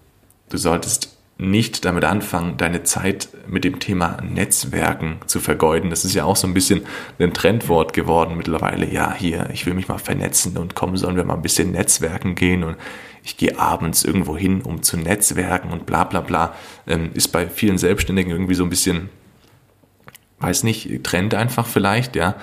du 0.49 0.57
solltest 0.57 1.18
nicht 1.39 1.85
damit 1.85 2.05
anfangen, 2.05 2.57
deine 2.57 2.83
Zeit 2.83 3.29
mit 3.47 3.63
dem 3.63 3.79
Thema 3.79 4.19
Netzwerken 4.23 5.21
zu 5.27 5.39
vergeuden. 5.39 5.89
Das 5.89 6.05
ist 6.05 6.15
ja 6.15 6.25
auch 6.25 6.35
so 6.35 6.49
ein 6.49 6.55
bisschen 6.55 6.83
ein 7.21 7.33
Trendwort 7.33 7.93
geworden 7.93 8.37
mittlerweile. 8.37 8.91
Ja, 8.91 9.15
hier, 9.15 9.49
ich 9.53 9.65
will 9.65 9.75
mich 9.75 9.87
mal 9.87 9.99
vernetzen 9.99 10.57
und 10.57 10.75
kommen 10.75 10.97
sollen 10.97 11.15
wir 11.15 11.25
mal 11.25 11.35
ein 11.35 11.43
bisschen 11.43 11.71
Netzwerken 11.71 12.35
gehen 12.35 12.65
und 12.65 12.77
ich 13.23 13.37
gehe 13.37 13.57
abends 13.57 14.05
irgendwo 14.05 14.37
hin, 14.37 14.63
um 14.63 14.83
zu 14.83 14.97
netzwerken 14.97 15.71
und 15.71 15.87
bla 15.87 16.05
bla 16.05 16.21
bla. 16.23 16.55
Ähm, 16.87 17.11
ist 17.15 17.29
bei 17.29 17.47
vielen 17.47 17.79
Selbstständigen 17.79 18.33
irgendwie 18.33 18.55
so 18.55 18.65
ein 18.65 18.71
bisschen, 18.71 19.09
weiß 20.41 20.65
nicht, 20.65 21.05
Trend 21.05 21.35
einfach 21.35 21.67
vielleicht, 21.67 22.17
ja. 22.17 22.35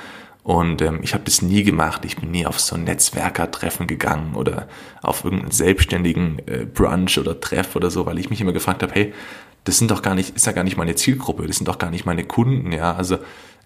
Und 0.46 0.84
ähm, 0.84 1.00
ich 1.02 1.16
habe 1.16 1.24
das 1.24 1.42
nie 1.42 1.64
gemacht. 1.64 2.06
Ich 2.06 2.18
bin 2.18 2.30
nie 2.30 2.46
auf 2.46 2.60
so 2.60 2.76
ein 2.76 2.84
Netzwerkertreffen 2.84 3.88
gegangen 3.88 4.36
oder 4.36 4.68
auf 5.02 5.24
irgendeinen 5.24 5.50
selbstständigen 5.50 6.38
äh, 6.48 6.68
Brunch 6.72 7.18
oder 7.18 7.42
Treff 7.42 7.76
oder 7.76 7.90
so, 7.90 8.06
weil 8.06 8.20
ich 8.20 8.30
mich 8.30 8.42
immer 8.42 8.54
gefragt 8.54 8.84
habe, 8.84 8.94
hey, 8.94 9.14
das 9.64 9.80
sind 9.80 9.90
doch 9.90 10.04
gar 10.04 10.14
nicht, 10.14 10.36
ist 10.36 10.46
ja 10.46 10.52
gar 10.52 10.64
nicht 10.64 10.78
meine 10.78 10.94
Zielgruppe, 10.94 11.48
das 11.48 11.56
sind 11.56 11.68
doch 11.68 11.80
gar 11.80 11.90
nicht 11.90 12.06
meine 12.06 12.24
Kunden, 12.24 12.72
ja. 12.72 12.94
Also 12.94 13.18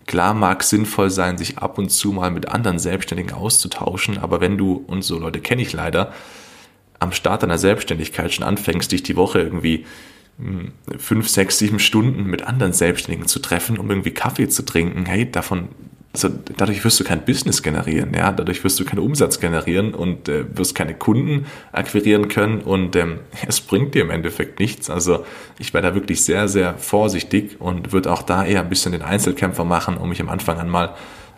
klar 0.06 0.34
mag 0.34 0.64
sinnvoll 0.64 1.10
sein, 1.10 1.38
sich 1.38 1.58
ab 1.58 1.78
und 1.80 1.90
zu 1.90 2.14
mal 2.14 2.32
mit 2.32 2.48
anderen 2.48 2.80
Selbstständigen 2.80 3.34
auszutauschen, 3.34 4.18
aber 4.18 4.40
wenn 4.40 4.58
du, 4.58 4.82
und 4.88 5.02
so 5.02 5.20
Leute 5.20 5.42
kenne 5.42 5.62
ich 5.62 5.74
leider, 5.74 6.14
am 7.00 7.12
Start 7.12 7.44
deiner 7.44 7.58
Selbstständigkeit 7.58 8.34
schon 8.34 8.46
anfängst, 8.46 8.90
dich 8.94 9.04
die 9.04 9.18
Woche 9.18 9.42
irgendwie 9.42 9.86
hm, 10.38 10.72
fünf, 10.98 11.28
sechs, 11.28 11.58
sieben 11.58 11.80
Stunden 11.80 12.24
mit 12.24 12.48
anderen 12.48 12.72
Selbstständigen 12.72 13.28
zu 13.28 13.40
treffen, 13.40 13.78
um 13.78 13.90
irgendwie 13.90 14.12
Kaffee 14.12 14.48
zu 14.48 14.64
trinken, 14.64 15.06
hey, 15.06 15.30
davon 15.30 15.68
also 16.12 16.30
dadurch 16.58 16.84
wirst 16.84 17.00
du 17.00 17.04
kein 17.04 17.24
Business 17.24 17.62
generieren, 17.62 18.14
ja, 18.16 18.32
dadurch 18.32 18.64
wirst 18.64 18.80
du 18.80 18.86
keinen 18.86 19.00
Umsatz 19.00 19.40
generieren 19.40 19.94
und 19.94 20.28
äh, 20.28 20.46
wirst 20.58 20.74
keine 20.74 20.96
Kunden 20.96 21.46
akquirieren 21.72 22.28
können 22.30 22.62
und 22.62 22.96
ähm, 22.96 23.20
es 23.48 23.62
bringt 23.62 23.94
dir 23.94 24.02
im 24.02 24.10
Endeffekt 24.10 24.60
nichts. 24.60 24.90
Also 24.90 25.26
ich 25.60 25.74
wäre 25.74 25.84
da 25.84 25.96
wirklich 25.96 26.24
sehr, 26.24 26.48
sehr 26.48 26.78
vorsichtig 26.78 27.62
und 27.62 27.92
würde 27.92 28.12
auch 28.12 28.24
da 28.24 28.44
eher 28.44 28.62
ein 28.62 28.70
bisschen 28.70 28.92
den 28.92 29.04
Einzelkämpfer 29.04 29.66
machen, 29.66 29.98
um 29.98 30.10
mich 30.10 30.20
am 30.20 30.30
Anfang 30.30 30.58
an 30.58 30.70
mal 30.70 30.96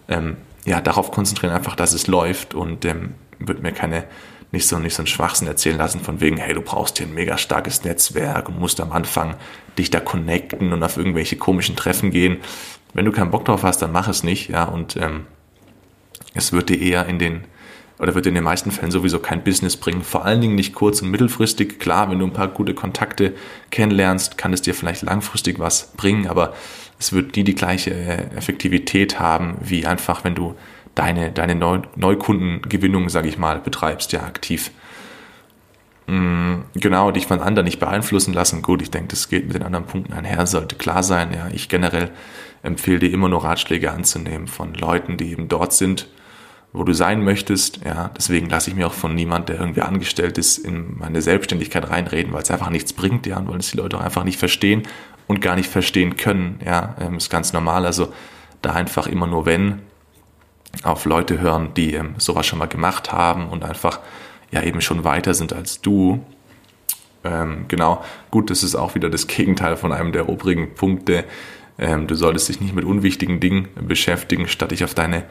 ähm, 0.08 0.38
ja, 0.66 0.80
darauf 0.80 1.12
konzentrieren, 1.12 1.54
einfach, 1.54 1.76
dass 1.76 1.94
es 1.94 2.08
läuft 2.08 2.54
und 2.54 2.86
ähm, 2.86 3.16
würde 3.40 3.62
mir 3.62 3.74
keine 3.74 4.06
nicht 4.52 4.68
so, 4.68 4.78
nicht 4.80 4.94
so 4.94 5.02
einen 5.02 5.08
Schwachsinn 5.08 5.48
erzählen 5.48 5.78
lassen 5.78 6.02
von 6.02 6.20
wegen, 6.20 6.38
hey, 6.38 6.54
du 6.54 6.62
brauchst 6.62 6.98
hier 6.98 7.08
ein 7.08 7.14
mega 7.14 7.38
starkes 7.38 7.84
Netzwerk 7.84 8.50
und 8.50 8.60
musst 8.60 8.82
am 8.82 8.92
Anfang 8.92 9.36
dich 9.78 9.90
da 9.90 10.02
connecten 10.02 10.74
und 10.74 10.84
auf 10.84 10.98
irgendwelche 10.98 11.38
komischen 11.38 11.76
Treffen 11.76 12.12
gehen. 12.12 12.38
Wenn 12.94 13.06
du 13.06 13.12
keinen 13.12 13.32
Bock 13.32 13.46
drauf 13.46 13.64
hast, 13.64 13.82
dann 13.82 13.92
mach 13.92 14.08
es 14.08 14.24
nicht, 14.24 14.50
ja, 14.50 14.66
und 14.66 14.98
ähm, 14.98 15.26
es 16.34 16.54
wird 16.54 16.70
dir 16.70 16.80
eher 16.80 17.06
in 17.08 17.20
den, 17.20 17.42
oder 18.00 18.16
wird 18.16 18.26
in 18.26 18.36
den 18.36 18.44
meisten 18.44 18.72
Fällen 18.72 18.92
sowieso 18.92 19.20
kein 19.20 19.44
Business 19.44 19.78
bringen, 19.78 20.02
vor 20.02 20.26
allen 20.26 20.42
Dingen 20.42 20.56
nicht 20.56 20.74
kurz- 20.74 21.02
und 21.02 21.12
mittelfristig. 21.12 21.80
Klar, 21.80 22.10
wenn 22.10 22.20
du 22.20 22.26
ein 22.26 22.34
paar 22.34 22.48
gute 22.48 22.74
Kontakte 22.74 23.34
kennenlernst, 23.70 24.38
kann 24.38 24.54
es 24.54 24.62
dir 24.62 24.74
vielleicht 24.74 25.04
langfristig 25.04 25.60
was 25.60 25.94
bringen, 25.94 26.28
aber 26.28 26.54
es 27.00 27.14
wird 27.14 27.36
nie 27.36 27.44
die 27.44 27.56
gleiche 27.56 27.92
äh, 27.92 28.36
Effektivität 28.36 29.20
haben, 29.20 29.58
wie 29.62 29.86
einfach, 29.86 30.24
wenn 30.24 30.36
du 30.36 30.56
deine, 30.96 31.32
deine 31.32 31.56
Neukundengewinnung, 31.56 33.10
sage 33.10 33.30
ich 33.30 33.38
mal, 33.38 33.60
betreibst, 33.60 34.12
ja, 34.12 34.22
aktiv. 34.22 34.72
Mm, 36.08 36.64
genau, 36.76 37.12
dich 37.12 37.28
von 37.28 37.40
anderen 37.40 37.66
nicht 37.66 37.80
beeinflussen 37.80 38.34
lassen. 38.34 38.62
Gut, 38.62 38.82
ich 38.82 38.92
denke, 38.92 39.10
das 39.10 39.30
geht 39.30 39.46
mit 39.46 39.56
den 39.56 39.64
anderen 39.64 39.86
Punkten 39.86 40.14
einher, 40.14 40.46
sollte 40.46 40.76
klar 40.76 41.04
sein. 41.04 41.34
Ja, 41.34 41.48
ich 41.54 41.70
generell 41.70 42.12
empfehle 42.64 43.00
dir 43.00 43.12
immer 43.12 43.30
nur 43.30 43.44
Ratschläge 43.44 43.92
anzunehmen 43.92 44.48
von 44.48 44.74
Leuten, 44.74 45.18
die 45.18 45.32
eben 45.32 45.48
dort 45.48 45.74
sind, 45.74 46.08
wo 46.74 46.84
du 46.84 46.94
sein 46.94 47.24
möchtest. 47.24 47.82
Ja, 47.84 48.12
deswegen 48.16 48.50
lasse 48.50 48.70
ich 48.70 48.76
mir 48.76 48.88
auch 48.88 48.94
von 48.94 49.14
niemand, 49.16 49.50
der 49.50 49.60
irgendwie 49.60 49.82
angestellt 49.82 50.38
ist, 50.38 50.58
in 50.58 50.98
meine 50.98 51.22
Selbstständigkeit 51.22 51.90
reinreden, 51.90 52.34
weil 52.34 52.44
es 52.44 52.52
einfach 52.52 52.70
nichts 52.70 52.94
bringt, 52.94 53.26
ja, 53.26 53.38
und 53.38 53.50
weil 53.50 53.60
es 53.60 53.72
die 53.72 53.78
Leute 53.78 53.98
auch 53.98 54.02
einfach 54.02 54.24
nicht 54.24 54.40
verstehen 54.40 54.84
und 55.28 55.42
gar 55.42 55.56
nicht 55.56 55.70
verstehen 55.70 56.18
können. 56.18 56.60
Ja, 56.66 56.96
ähm, 57.00 57.18
ist 57.18 57.30
ganz 57.30 57.54
normal. 57.54 57.86
Also 57.86 58.14
da 58.62 58.74
einfach 58.74 59.08
immer 59.08 59.28
nur 59.28 59.46
wenn 59.46 59.82
auf 60.84 61.06
Leute 61.06 61.40
hören, 61.40 61.74
die 61.76 61.94
ähm, 61.94 62.16
sowas 62.18 62.46
schon 62.46 62.60
mal 62.60 62.68
gemacht 62.68 63.12
haben 63.12 63.50
und 63.50 63.64
einfach 63.64 64.00
ja 64.52 64.64
eben 64.64 64.82
schon 64.82 65.04
weiter 65.04 65.34
sind 65.34 65.54
als 65.54 65.82
du. 65.82 66.24
Ähm, 67.24 67.66
genau, 67.68 68.04
gut, 68.32 68.50
das 68.50 68.64
ist 68.64 68.76
auch 68.76 68.96
wieder 68.96 69.10
das 69.10 69.28
Gegenteil 69.28 69.78
von 69.78 69.92
einem 69.92 70.12
der 70.12 70.30
obrigen 70.30 70.74
Punkte. 70.76 71.26
Ähm, 71.82 72.08
du 72.08 72.16
solltest 72.16 72.48
dich 72.48 72.62
nicht 72.62 72.74
mit 72.74 72.86
unwichtigen 72.86 73.40
Dingen 73.42 73.68
beschäftigen, 73.86 74.48
statt 74.48 74.72
dich 74.72 74.84
auf 74.86 74.94
deine 74.94 75.24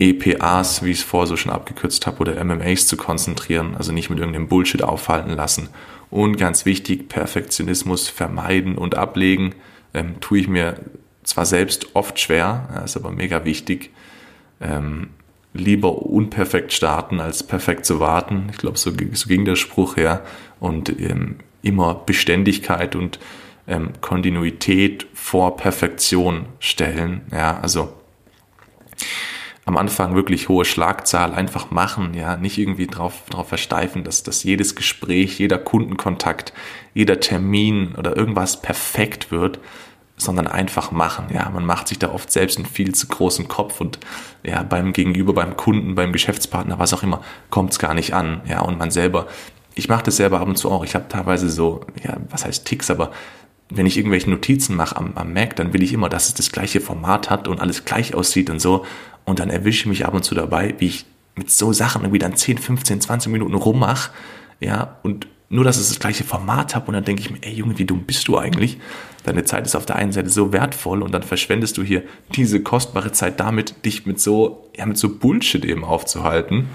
EPAs, 0.00 0.82
wie 0.82 0.90
ich 0.90 0.98
es 0.98 1.04
vorher 1.04 1.28
so 1.28 1.36
schon 1.36 1.52
abgekürzt 1.52 2.06
habe, 2.06 2.18
oder 2.18 2.42
MMAs 2.42 2.86
zu 2.86 2.96
konzentrieren, 2.96 3.76
also 3.76 3.92
nicht 3.92 4.10
mit 4.10 4.18
irgendeinem 4.18 4.48
Bullshit 4.48 4.82
aufhalten 4.82 5.30
lassen. 5.30 5.68
Und 6.10 6.38
ganz 6.38 6.64
wichtig, 6.64 7.08
Perfektionismus 7.08 8.08
vermeiden 8.08 8.76
und 8.76 8.96
ablegen. 8.96 9.54
Ähm, 9.94 10.20
tue 10.20 10.38
ich 10.40 10.48
mir 10.48 10.80
zwar 11.22 11.46
selbst 11.46 11.94
oft 11.94 12.18
schwer, 12.18 12.82
ist 12.84 12.96
aber 12.96 13.12
mega 13.12 13.44
wichtig 13.44 13.90
ähm, 14.60 15.10
lieber 15.52 16.02
unperfekt 16.02 16.72
starten, 16.72 17.20
als 17.20 17.42
perfekt 17.42 17.84
zu 17.84 17.98
warten. 18.00 18.48
Ich 18.52 18.58
glaube, 18.58 18.78
so, 18.78 18.92
so 19.12 19.28
ging 19.28 19.44
der 19.44 19.56
Spruch 19.56 19.96
her. 19.96 20.22
Und 20.60 20.88
ähm, 21.00 21.36
immer 21.62 21.94
Beständigkeit 21.94 22.94
und 22.94 23.18
ähm, 23.70 23.92
Kontinuität 24.00 25.06
vor 25.14 25.56
Perfektion 25.56 26.46
stellen. 26.58 27.22
Ja, 27.32 27.58
also 27.60 27.92
am 29.64 29.76
Anfang 29.76 30.14
wirklich 30.14 30.48
hohe 30.48 30.64
Schlagzahl 30.64 31.32
einfach 31.32 31.70
machen, 31.70 32.14
ja, 32.14 32.36
nicht 32.36 32.58
irgendwie 32.58 32.88
drauf, 32.88 33.22
drauf 33.30 33.48
versteifen, 33.48 34.02
dass, 34.02 34.22
dass 34.24 34.42
jedes 34.42 34.74
Gespräch, 34.74 35.38
jeder 35.38 35.58
Kundenkontakt, 35.58 36.52
jeder 36.92 37.20
Termin 37.20 37.94
oder 37.96 38.16
irgendwas 38.16 38.60
perfekt 38.60 39.30
wird, 39.30 39.60
sondern 40.16 40.46
einfach 40.46 40.90
machen. 40.90 41.26
Ja, 41.32 41.48
man 41.50 41.64
macht 41.64 41.88
sich 41.88 41.98
da 41.98 42.10
oft 42.10 42.32
selbst 42.32 42.58
einen 42.58 42.66
viel 42.66 42.94
zu 42.94 43.06
großen 43.06 43.48
Kopf 43.48 43.80
und 43.80 43.98
ja, 44.42 44.62
beim 44.62 44.92
Gegenüber, 44.92 45.32
beim 45.32 45.56
Kunden, 45.56 45.94
beim 45.94 46.12
Geschäftspartner, 46.12 46.78
was 46.78 46.92
auch 46.92 47.02
immer, 47.02 47.22
kommt 47.48 47.72
es 47.72 47.78
gar 47.78 47.94
nicht 47.94 48.12
an. 48.12 48.42
Ja, 48.46 48.60
und 48.62 48.78
man 48.78 48.90
selber, 48.90 49.28
ich 49.74 49.88
mache 49.88 50.02
das 50.04 50.16
selber 50.16 50.40
ab 50.40 50.48
und 50.48 50.56
zu 50.56 50.70
auch. 50.70 50.84
Ich 50.84 50.94
habe 50.94 51.08
teilweise 51.08 51.48
so, 51.48 51.82
ja, 52.02 52.16
was 52.28 52.44
heißt 52.44 52.66
Ticks, 52.66 52.90
aber 52.90 53.12
wenn 53.70 53.86
ich 53.86 53.96
irgendwelche 53.96 54.28
Notizen 54.28 54.76
mache 54.76 54.96
am, 54.96 55.12
am 55.14 55.32
Mac, 55.32 55.56
dann 55.56 55.72
will 55.72 55.82
ich 55.82 55.92
immer, 55.92 56.08
dass 56.08 56.28
es 56.28 56.34
das 56.34 56.52
gleiche 56.52 56.80
Format 56.80 57.30
hat 57.30 57.48
und 57.48 57.60
alles 57.60 57.84
gleich 57.84 58.14
aussieht 58.14 58.50
und 58.50 58.60
so. 58.60 58.84
Und 59.24 59.38
dann 59.38 59.50
erwische 59.50 59.80
ich 59.80 59.86
mich 59.86 60.06
ab 60.06 60.14
und 60.14 60.24
zu 60.24 60.34
dabei, 60.34 60.74
wie 60.78 60.86
ich 60.86 61.06
mit 61.36 61.50
so 61.50 61.72
Sachen 61.72 62.02
irgendwie 62.02 62.18
dann 62.18 62.36
10, 62.36 62.58
15, 62.58 63.00
20 63.00 63.32
Minuten 63.32 63.54
rummache. 63.54 64.10
Ja, 64.60 64.98
und 65.02 65.26
nur, 65.48 65.64
dass 65.64 65.78
es 65.78 65.88
das 65.88 65.98
gleiche 65.98 66.24
Format 66.24 66.74
hat 66.74 66.86
und 66.86 66.94
dann 66.94 67.04
denke 67.04 67.22
ich 67.22 67.30
mir, 67.30 67.38
ey 67.42 67.52
Junge, 67.52 67.76
wie 67.78 67.84
dumm 67.84 68.04
bist 68.04 68.28
du 68.28 68.38
eigentlich? 68.38 68.78
Deine 69.24 69.44
Zeit 69.44 69.66
ist 69.66 69.74
auf 69.74 69.84
der 69.84 69.96
einen 69.96 70.12
Seite 70.12 70.30
so 70.30 70.52
wertvoll 70.52 71.02
und 71.02 71.12
dann 71.12 71.22
verschwendest 71.22 71.76
du 71.76 71.82
hier 71.82 72.04
diese 72.34 72.62
kostbare 72.62 73.12
Zeit 73.12 73.40
damit, 73.40 73.84
dich 73.84 74.06
mit 74.06 74.20
so, 74.20 74.70
ja, 74.76 74.86
mit 74.86 74.96
so 74.96 75.18
Bullshit 75.18 75.64
eben 75.64 75.84
aufzuhalten. 75.84 76.68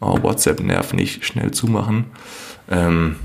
Oh, 0.00 0.22
WhatsApp 0.22 0.60
nerv 0.60 0.92
nicht, 0.92 1.24
schnell 1.24 1.50
zumachen. 1.50 2.06
Ähm, 2.70 3.16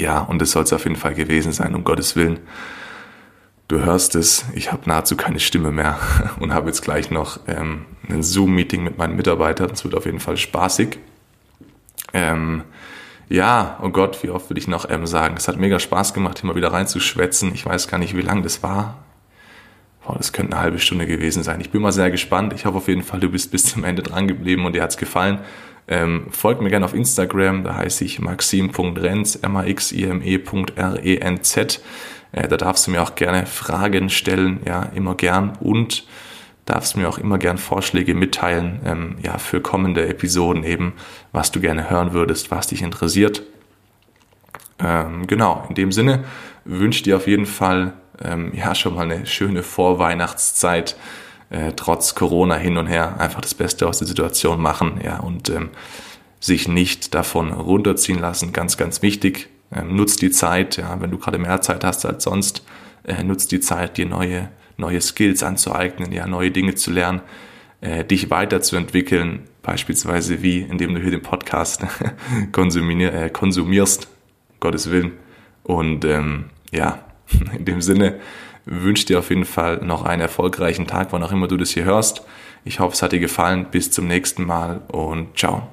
ja, 0.00 0.20
und 0.20 0.40
es 0.42 0.52
soll 0.52 0.64
es 0.64 0.72
auf 0.72 0.84
jeden 0.84 0.96
Fall 0.96 1.14
gewesen 1.14 1.52
sein, 1.52 1.74
um 1.74 1.84
Gottes 1.84 2.16
Willen. 2.16 2.40
Du 3.68 3.78
hörst 3.78 4.16
es, 4.16 4.46
ich 4.54 4.72
habe 4.72 4.88
nahezu 4.88 5.16
keine 5.16 5.38
Stimme 5.38 5.70
mehr 5.70 5.98
und 6.40 6.52
habe 6.52 6.68
jetzt 6.68 6.82
gleich 6.82 7.10
noch 7.10 7.38
ähm, 7.46 7.86
ein 8.08 8.22
Zoom-Meeting 8.22 8.82
mit 8.82 8.98
meinen 8.98 9.16
Mitarbeitern. 9.16 9.70
Es 9.70 9.84
wird 9.84 9.94
auf 9.94 10.06
jeden 10.06 10.20
Fall 10.20 10.36
spaßig. 10.36 10.98
Ähm, 12.12 12.64
ja, 13.28 13.78
oh 13.80 13.90
Gott, 13.90 14.24
wie 14.24 14.30
oft 14.30 14.50
will 14.50 14.58
ich 14.58 14.66
noch 14.66 14.90
ähm, 14.90 15.06
sagen. 15.06 15.36
Es 15.36 15.46
hat 15.46 15.56
mega 15.56 15.78
Spaß 15.78 16.14
gemacht, 16.14 16.42
mal 16.42 16.56
wieder 16.56 16.72
reinzuschwätzen. 16.72 17.54
Ich 17.54 17.64
weiß 17.64 17.86
gar 17.86 17.98
nicht, 17.98 18.16
wie 18.16 18.22
lang 18.22 18.42
das 18.42 18.64
war. 18.64 19.04
Boah, 20.04 20.16
das 20.16 20.32
könnte 20.32 20.54
eine 20.54 20.62
halbe 20.62 20.80
Stunde 20.80 21.06
gewesen 21.06 21.44
sein. 21.44 21.60
Ich 21.60 21.70
bin 21.70 21.80
mal 21.80 21.92
sehr 21.92 22.10
gespannt. 22.10 22.52
Ich 22.54 22.64
hoffe 22.64 22.78
auf 22.78 22.88
jeden 22.88 23.04
Fall, 23.04 23.20
du 23.20 23.28
bist 23.28 23.52
bis 23.52 23.64
zum 23.66 23.84
Ende 23.84 24.02
dran 24.02 24.26
geblieben 24.26 24.64
und 24.64 24.72
dir 24.72 24.82
hat's 24.82 24.96
gefallen. 24.96 25.38
Ähm, 25.88 26.26
folgt 26.30 26.62
mir 26.62 26.70
gerne 26.70 26.84
auf 26.84 26.94
Instagram, 26.94 27.64
da 27.64 27.76
heiße 27.76 28.04
ich 28.04 28.20
maxim.renz, 28.20 29.36
m-a-x-i-m-e.r-e-n-z. 29.36 29.96
Äh, 32.32 32.48
da 32.48 32.56
darfst 32.56 32.86
du 32.86 32.92
mir 32.92 33.02
auch 33.02 33.14
gerne 33.14 33.46
Fragen 33.46 34.08
stellen, 34.10 34.60
ja, 34.66 34.84
immer 34.94 35.14
gern. 35.14 35.58
Und 35.60 36.04
darfst 36.70 36.96
mir 36.96 37.08
auch 37.08 37.18
immer 37.18 37.38
gern 37.38 37.58
Vorschläge 37.58 38.14
mitteilen, 38.14 38.80
ähm, 38.84 39.16
ja, 39.22 39.38
für 39.38 39.60
kommende 39.60 40.06
Episoden 40.06 40.62
eben, 40.62 40.92
was 41.32 41.50
du 41.50 41.60
gerne 41.60 41.90
hören 41.90 42.12
würdest, 42.12 42.50
was 42.50 42.68
dich 42.68 42.82
interessiert. 42.82 43.42
Ähm, 44.78 45.26
genau, 45.26 45.66
in 45.68 45.74
dem 45.74 45.92
Sinne 45.92 46.24
wünsche 46.64 46.98
ich 46.98 47.02
dir 47.02 47.16
auf 47.16 47.26
jeden 47.26 47.46
Fall 47.46 47.94
ähm, 48.22 48.52
ja 48.54 48.74
schon 48.74 48.94
mal 48.94 49.10
eine 49.10 49.26
schöne 49.26 49.62
Vorweihnachtszeit, 49.62 50.96
äh, 51.50 51.72
trotz 51.76 52.14
Corona 52.14 52.56
hin 52.56 52.76
und 52.76 52.86
her, 52.86 53.20
einfach 53.20 53.40
das 53.40 53.54
Beste 53.54 53.86
aus 53.86 53.98
der 53.98 54.08
Situation 54.08 54.60
machen, 54.60 55.00
ja, 55.04 55.18
und 55.18 55.50
ähm, 55.50 55.70
sich 56.40 56.68
nicht 56.68 57.14
davon 57.14 57.52
runterziehen 57.52 58.18
lassen, 58.18 58.52
ganz, 58.52 58.76
ganz 58.76 59.02
wichtig. 59.02 59.48
Ähm, 59.72 59.94
nutzt 59.94 60.22
die 60.22 60.30
Zeit, 60.30 60.78
ja, 60.78 61.00
wenn 61.00 61.10
du 61.10 61.18
gerade 61.18 61.38
mehr 61.38 61.60
Zeit 61.60 61.84
hast 61.84 62.06
als 62.06 62.24
sonst, 62.24 62.64
äh, 63.04 63.22
nutzt 63.22 63.52
die 63.52 63.60
Zeit, 63.60 63.98
dir 63.98 64.06
neue 64.06 64.48
neue 64.80 65.00
Skills 65.00 65.42
anzueignen, 65.42 66.10
ja, 66.10 66.26
neue 66.26 66.50
Dinge 66.50 66.74
zu 66.74 66.90
lernen, 66.90 67.20
äh, 67.80 68.04
dich 68.04 68.30
weiterzuentwickeln, 68.30 69.44
beispielsweise 69.62 70.42
wie, 70.42 70.60
indem 70.60 70.94
du 70.94 71.00
hier 71.00 71.12
den 71.12 71.22
Podcast 71.22 71.86
konsumier, 72.52 73.12
äh, 73.14 73.30
konsumierst, 73.30 74.08
Gottes 74.58 74.90
Willen. 74.90 75.12
Und 75.62 76.04
ähm, 76.04 76.46
ja, 76.72 77.04
in 77.56 77.64
dem 77.64 77.80
Sinne 77.80 78.18
wünsche 78.70 79.06
dir 79.06 79.18
auf 79.18 79.30
jeden 79.30 79.44
Fall 79.44 79.78
noch 79.78 80.04
einen 80.04 80.22
erfolgreichen 80.22 80.86
Tag, 80.86 81.08
wann 81.10 81.22
auch 81.22 81.32
immer 81.32 81.48
du 81.48 81.56
das 81.56 81.70
hier 81.70 81.84
hörst. 81.84 82.22
Ich 82.64 82.80
hoffe, 82.80 82.94
es 82.94 83.02
hat 83.02 83.12
dir 83.12 83.20
gefallen. 83.20 83.66
Bis 83.70 83.90
zum 83.90 84.06
nächsten 84.06 84.44
Mal 84.44 84.80
und 84.88 85.38
ciao. 85.38 85.68